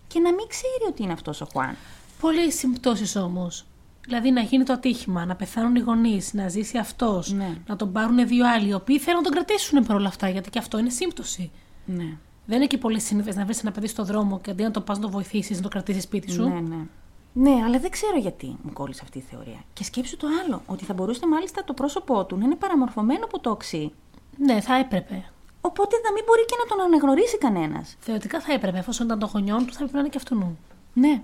και 0.07 0.19
να 0.19 0.33
μην 0.33 0.47
ξέρει 0.47 0.83
ότι 0.87 1.03
είναι 1.03 1.13
αυτός 1.13 1.41
ο 1.41 1.47
Χουάν. 1.51 1.75
Πολλέ 2.19 2.49
συμπτώσεις 2.49 3.15
όμως. 3.15 3.65
Δηλαδή 4.01 4.31
να 4.31 4.41
γίνει 4.41 4.63
το 4.63 4.73
ατύχημα, 4.73 5.25
να 5.25 5.35
πεθάνουν 5.35 5.75
οι 5.75 5.79
γονείς, 5.79 6.33
να 6.33 6.47
ζήσει 6.47 6.77
αυτός, 6.77 7.31
ναι. 7.31 7.57
να 7.67 7.75
τον 7.75 7.91
πάρουν 7.91 8.27
δύο 8.27 8.47
άλλοι, 8.47 8.67
οι 8.67 8.73
οποίοι 8.73 8.99
θέλουν 8.99 9.17
να 9.17 9.23
τον 9.23 9.33
κρατήσουν 9.33 9.85
παρόλα 9.85 10.07
αυτά, 10.07 10.29
γιατί 10.29 10.49
και 10.49 10.59
αυτό 10.59 10.77
είναι 10.77 10.89
σύμπτωση. 10.89 11.51
Ναι. 11.85 12.17
Δεν 12.45 12.57
είναι 12.57 12.67
και 12.67 12.77
πολύ 12.77 12.99
σύνηθε 12.99 13.33
να 13.33 13.45
βρεις 13.45 13.61
ένα 13.61 13.71
παιδί 13.71 13.87
στο 13.87 14.03
δρόμο 14.03 14.39
και 14.39 14.51
αντί 14.51 14.63
να 14.63 14.71
το 14.71 14.81
πας 14.81 14.97
να 14.97 15.03
το 15.03 15.09
βοηθήσεις, 15.09 15.57
να 15.57 15.63
το 15.63 15.69
κρατήσεις 15.69 16.03
σπίτι 16.03 16.31
σου. 16.31 16.43
Ναι, 16.43 16.59
ναι. 16.59 16.85
Ναι, 17.33 17.63
αλλά 17.65 17.79
δεν 17.79 17.89
ξέρω 17.91 18.17
γιατί 18.17 18.57
μου 18.61 18.73
κόλλησε 18.73 19.01
αυτή 19.03 19.17
η 19.17 19.21
θεωρία. 19.21 19.63
Και 19.73 19.83
σκέψου 19.83 20.17
το 20.17 20.27
άλλο, 20.45 20.61
ότι 20.65 20.85
θα 20.85 20.93
μπορούσε 20.93 21.27
μάλιστα 21.27 21.63
το 21.63 21.73
πρόσωπό 21.73 22.25
του 22.25 22.37
να 22.37 22.45
είναι 22.45 22.55
παραμορφωμένο 22.55 23.25
από 23.25 23.39
το 23.39 23.49
οξύ 23.49 23.91
Ναι, 24.37 24.61
θα 24.61 24.75
έπρεπε. 24.75 25.25
Οπότε 25.61 25.95
να 26.03 26.11
μην 26.11 26.23
μπορεί 26.25 26.45
και 26.45 26.55
να 26.59 26.75
τον 26.75 26.85
αναγνωρίσει 26.85 27.37
κανένας. 27.37 27.95
Θεωρητικά 27.99 28.39
θα 28.39 28.53
έπρεπε, 28.53 28.77
εφόσον 28.77 29.05
ήταν 29.05 29.19
των 29.19 29.29
γονιών 29.33 29.65
του, 29.65 29.73
θα 29.73 29.77
έπρεπε 29.83 29.93
να 29.93 29.99
είναι 29.99 30.09
και 30.09 30.17
αυτού. 30.17 30.57
Ναι. 30.93 31.21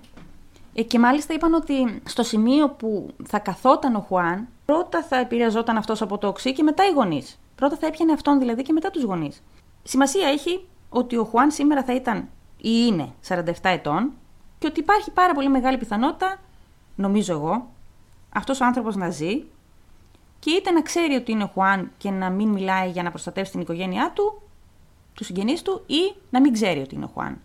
Ε, 0.74 0.82
και 0.82 0.98
μάλιστα 0.98 1.34
είπαν 1.34 1.54
ότι 1.54 2.02
στο 2.04 2.22
σημείο 2.22 2.68
που 2.68 3.14
θα 3.24 3.38
καθόταν 3.38 3.94
ο 3.94 4.00
Χουάν, 4.00 4.48
πρώτα 4.64 5.02
θα 5.02 5.16
επηρεαζόταν 5.16 5.76
αυτός 5.76 6.02
από 6.02 6.18
το 6.18 6.26
οξύ 6.26 6.52
και 6.52 6.62
μετά 6.62 6.86
οι 6.86 6.92
γονείς. 6.92 7.38
Πρώτα 7.54 7.76
θα 7.76 7.86
έπιανε 7.86 8.12
αυτόν 8.12 8.38
δηλαδή 8.38 8.62
και 8.62 8.72
μετά 8.72 8.90
τους 8.90 9.02
γονείς. 9.02 9.42
Σημασία 9.82 10.28
έχει 10.28 10.66
ότι 10.88 11.16
ο 11.16 11.24
Χουάν 11.24 11.50
σήμερα 11.50 11.84
θα 11.84 11.94
ήταν 11.94 12.18
ή 12.56 12.70
είναι 12.86 13.12
47 13.28 13.52
ετών 13.62 14.12
και 14.58 14.66
ότι 14.66 14.80
υπάρχει 14.80 15.10
πάρα 15.10 15.34
πολύ 15.34 15.48
μεγάλη 15.48 15.78
πιθανότητα, 15.78 16.40
νομίζω 16.94 17.32
εγώ, 17.32 17.70
αυτός 18.28 18.60
ο 18.60 18.64
άνθρωπος 18.64 18.96
να 18.96 19.10
ζει 19.10 19.42
και 20.38 20.50
είτε 20.50 20.70
να 20.70 20.82
ξέρει 20.82 21.14
ότι 21.14 21.32
είναι 21.32 21.42
ο 21.42 21.46
Χουάν 21.46 21.90
και 21.98 22.10
να 22.10 22.30
μην 22.30 22.48
μιλάει 22.48 22.90
για 22.90 23.02
να 23.02 23.10
προστατεύσει 23.10 23.52
την 23.52 23.60
οικογένειά 23.60 24.12
του, 24.14 24.42
τους 25.14 25.26
συγγενείς 25.26 25.62
του, 25.62 25.82
ή 25.86 26.14
να 26.30 26.40
μην 26.40 26.52
ξέρει 26.52 26.80
ότι 26.80 26.94
είναι 26.94 27.04
ο 27.04 27.10
Χουάν. 27.14 27.40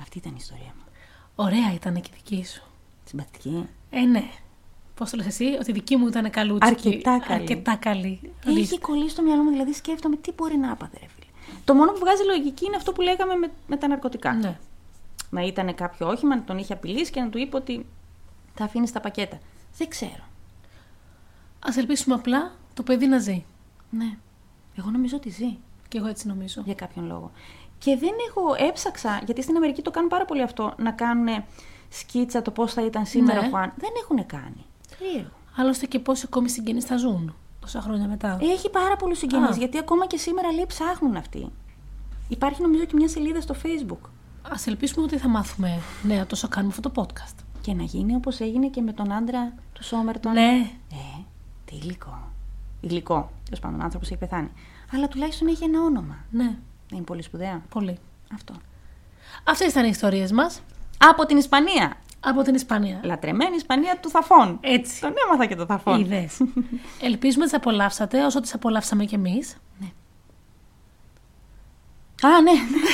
Αυτή 0.00 0.18
ήταν 0.18 0.32
η 0.32 0.36
ιστορία 0.38 0.72
μου. 0.76 0.84
Ωραία 1.34 1.72
ήταν 1.74 1.94
και 1.94 2.10
η 2.12 2.16
δική 2.16 2.44
σου. 2.44 2.62
Συμπαθητική. 3.04 3.68
Ε, 3.90 4.00
ναι. 4.00 4.30
Πώς 4.94 5.10
το 5.10 5.16
λες 5.16 5.26
εσύ, 5.26 5.44
ότι 5.60 5.70
η 5.70 5.72
δική 5.72 5.96
μου 5.96 6.06
ήταν 6.06 6.30
καλούτσικη. 6.30 6.88
Αρκετά 6.88 7.18
καλή. 7.18 7.40
Αρκετά 7.40 7.76
καλή. 7.76 8.32
Έχει 8.46 8.78
κολλήσει 8.78 9.08
στο 9.08 9.22
μυαλό 9.22 9.42
μου, 9.42 9.50
δηλαδή 9.50 9.72
σκέφτομαι 9.72 10.16
τι 10.16 10.32
μπορεί 10.32 10.56
να 10.56 10.72
άπαθε, 10.72 10.98
ρε 11.00 11.06
φίλε. 11.06 11.25
Το 11.66 11.74
μόνο 11.74 11.92
που 11.92 11.98
βγάζει 11.98 12.22
λογική 12.24 12.66
είναι 12.66 12.76
αυτό 12.76 12.92
που 12.92 13.00
λέγαμε 13.00 13.34
με, 13.34 13.50
με 13.66 13.76
τα 13.76 13.88
ναρκωτικά. 13.88 14.32
Ναι. 14.32 14.58
Να 15.30 15.40
ήταν 15.42 15.74
κάποιο 15.74 16.08
όχημα, 16.08 16.36
να 16.36 16.42
τον 16.42 16.58
είχε 16.58 16.72
απειλήσει 16.72 17.10
και 17.10 17.20
να 17.20 17.28
του 17.28 17.38
είπε 17.38 17.56
ότι 17.56 17.86
θα 18.54 18.64
αφήνεις 18.64 18.92
τα 18.92 19.00
πακέτα. 19.00 19.38
Δεν 19.76 19.88
ξέρω. 19.88 20.24
Α 21.60 21.70
ελπίσουμε 21.76 22.14
απλά 22.14 22.52
το 22.74 22.82
παιδί 22.82 23.06
να 23.06 23.18
ζει. 23.18 23.44
Ναι. 23.90 24.16
Εγώ 24.78 24.90
νομίζω 24.90 25.16
ότι 25.16 25.30
ζει 25.30 25.56
Και 25.88 25.98
εγώ 25.98 26.06
έτσι 26.06 26.26
νομίζω. 26.26 26.62
για 26.64 26.74
κάποιον 26.74 27.06
λόγο. 27.06 27.30
Και 27.78 27.96
δεν 27.96 28.12
έχω 28.28 28.54
έψαξα, 28.68 29.22
γιατί 29.24 29.42
στην 29.42 29.56
Αμερική 29.56 29.82
το 29.82 29.90
κάνουν 29.90 30.08
πάρα 30.08 30.24
πολύ 30.24 30.42
αυτό, 30.42 30.74
να 30.76 30.90
κάνουν 30.90 31.44
σκίτσα 31.88 32.42
το 32.42 32.50
πώς 32.50 32.72
θα 32.72 32.84
ήταν 32.84 33.06
σήμερα 33.06 33.40
Ναι. 33.40 33.46
ο 33.46 33.50
Χουάν. 33.50 33.72
Δεν 33.76 33.90
έχουν 34.02 34.26
κάνει. 34.26 34.64
Περίεργο. 34.98 35.30
Άλλωστε 35.56 35.86
και 35.86 35.98
πόσοι 35.98 36.22
ακόμη 36.26 36.48
συγγενείς 36.48 36.84
θα 36.84 36.96
ζουν 36.96 37.34
τόσα 37.66 37.80
χρόνια 37.80 38.08
μετά; 38.08 38.38
Έχει 38.40 38.70
πάρα 38.70 38.96
πολλούς 38.96 39.18
συγγενείς, 39.18 39.48
Α. 39.50 39.58
γιατί 39.58 39.78
ακόμα 39.78 40.06
και 40.06 40.16
σήμερα 40.16 40.52
λέει 40.52 40.64
ψάχνουν 40.68 41.16
αυτοί. 41.16 41.48
Υπάρχει 42.28 42.62
νομίζω 42.62 42.84
και 42.84 42.94
μια 42.94 43.08
σελίδα 43.08 43.40
στο 43.40 43.54
Facebook. 43.62 44.08
Α 44.42 44.54
ελπίσουμε 44.66 45.04
ότι 45.04 45.18
θα 45.18 45.28
μάθουμε 45.28 45.78
νέα 46.02 46.26
τόσο 46.26 46.48
κάνουμε 46.48 46.74
αυτό 46.76 46.90
το 46.90 47.02
podcast. 47.02 47.34
Και 47.60 47.72
να 47.74 47.82
γίνει 47.82 48.14
όπως 48.14 48.40
έγινε 48.40 48.68
και 48.68 48.80
με 48.80 48.92
τον 48.92 49.12
άντρα 49.12 49.52
του 49.72 49.84
Σόμερτον. 49.84 50.32
Ναι. 50.32 50.70
Ε, 50.92 51.22
τι 51.64 51.76
υλικό. 51.76 52.18
Υλικό. 52.80 53.30
Τέλος 53.44 53.60
πάντων, 53.60 53.80
ο 53.80 53.84
άνθρωπος 53.84 54.08
έχει 54.08 54.18
πεθάνει. 54.18 54.50
Αλλά 54.92 55.08
τουλάχιστον 55.08 55.48
έχει 55.48 55.64
ένα 55.64 55.80
όνομα. 55.82 56.16
Ναι. 56.30 56.44
Δεν 56.44 56.56
είναι 56.92 57.02
πολύ 57.04 57.22
σπουδαία. 57.22 57.62
Πολύ. 57.68 57.98
Αυτό. 58.34 58.54
Αυτές 59.44 59.70
ήταν 59.70 59.84
οι 59.84 59.88
ιστορίες 59.90 60.32
μας 60.32 60.60
Από 60.98 61.26
την 61.26 61.36
Ισπανία. 61.36 61.96
Από 62.28 62.42
την 62.42 62.54
Ισπανία. 62.54 63.00
Λατρεμένη 63.02 63.56
Ισπανία 63.56 63.98
του 64.00 64.08
Θαφών. 64.10 64.58
Έτσι. 64.60 65.00
Τον 65.00 65.12
έμαθα 65.26 65.46
και 65.46 65.54
το 65.54 65.66
Θαφών. 65.66 66.00
Είδες. 66.00 66.40
Ελπίζουμε 67.08 67.42
ότι 67.42 67.52
τι 67.52 67.56
απολαύσατε 67.56 68.24
όσο 68.24 68.40
τις 68.40 68.54
απολαύσαμε 68.54 69.04
κι 69.04 69.14
εμείς. 69.14 69.56
Α, 72.22 72.40
ναι. 72.42 72.50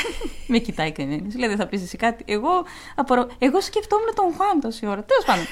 Με 0.52 0.58
κοιτάει 0.58 0.92
κανένα. 0.92 1.30
Σου 1.30 1.38
λέει 1.38 1.48
δεν 1.48 1.56
θα 1.56 1.66
πει 1.66 1.76
εσύ 1.76 1.96
κάτι. 1.96 2.24
Εγώ, 2.26 2.64
απορώ... 2.94 3.28
Εγώ 3.38 3.60
σκεφτόμουν 3.60 4.14
τον 4.14 4.24
Χουάν 4.36 4.60
τόση 4.60 4.86
ώρα. 4.86 5.04
Τέλος 5.04 5.24
πάντων. 5.24 5.44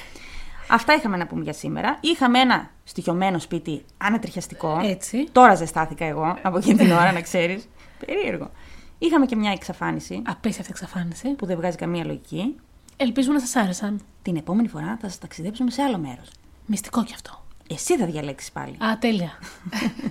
Αυτά 0.68 0.94
είχαμε 0.94 1.16
να 1.16 1.26
πούμε 1.26 1.42
για 1.42 1.52
σήμερα. 1.52 1.98
Είχαμε 2.00 2.38
ένα 2.38 2.70
στοιχειωμένο 2.84 3.38
σπίτι 3.38 3.84
ανατριχιαστικό. 3.98 4.80
Έτσι. 4.84 5.28
Τώρα 5.32 5.54
ζεστάθηκα 5.54 6.04
εγώ 6.04 6.38
από 6.42 6.56
εκείνη 6.56 6.78
την 6.78 6.90
ώρα, 6.90 7.12
να 7.12 7.20
ξέρεις. 7.20 7.68
Περίεργο. 8.06 8.50
Είχαμε 8.98 9.26
και 9.26 9.36
μια 9.36 9.50
εξαφάνιση 9.50 10.22
Απίστευτη 10.26 10.70
εξαφάνιση. 10.70 11.28
που 11.28 11.46
δεν 11.46 11.56
βγάζει 11.56 11.76
καμία 11.76 12.04
λογική. 12.04 12.56
Ελπίζουμε 13.02 13.34
να 13.34 13.40
σας 13.40 13.56
άρεσαν. 13.56 14.00
Την 14.22 14.36
επόμενη 14.36 14.68
φορά 14.68 14.98
θα 15.00 15.08
σας 15.08 15.18
ταξιδέψουμε 15.18 15.70
σε 15.70 15.82
άλλο 15.82 15.98
μέρος. 15.98 16.28
Μυστικό 16.66 17.04
κι 17.04 17.12
αυτό. 17.14 17.44
Εσύ 17.68 17.98
θα 17.98 18.06
διαλέξεις 18.06 18.52
πάλι. 18.52 18.76
Α, 18.84 18.98
τέλεια. 18.98 19.30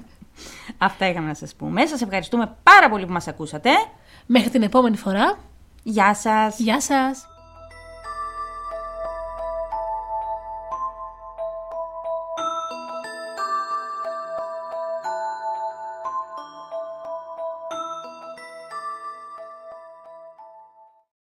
Αυτά 0.78 1.10
είχαμε 1.10 1.28
να 1.28 1.34
σας 1.34 1.56
πούμε. 1.56 1.86
Σας 1.86 2.02
ευχαριστούμε 2.02 2.56
πάρα 2.64 2.90
πολύ 2.90 3.06
που 3.06 3.12
μας 3.12 3.28
ακούσατε. 3.28 3.70
Μέχρι 4.26 4.50
την 4.50 4.62
επόμενη 4.62 4.98
φορά. 4.98 5.38
Γεια 5.84 6.14
σας. 6.16 6.60
Γεια 6.60 6.82
σας. 6.82 7.28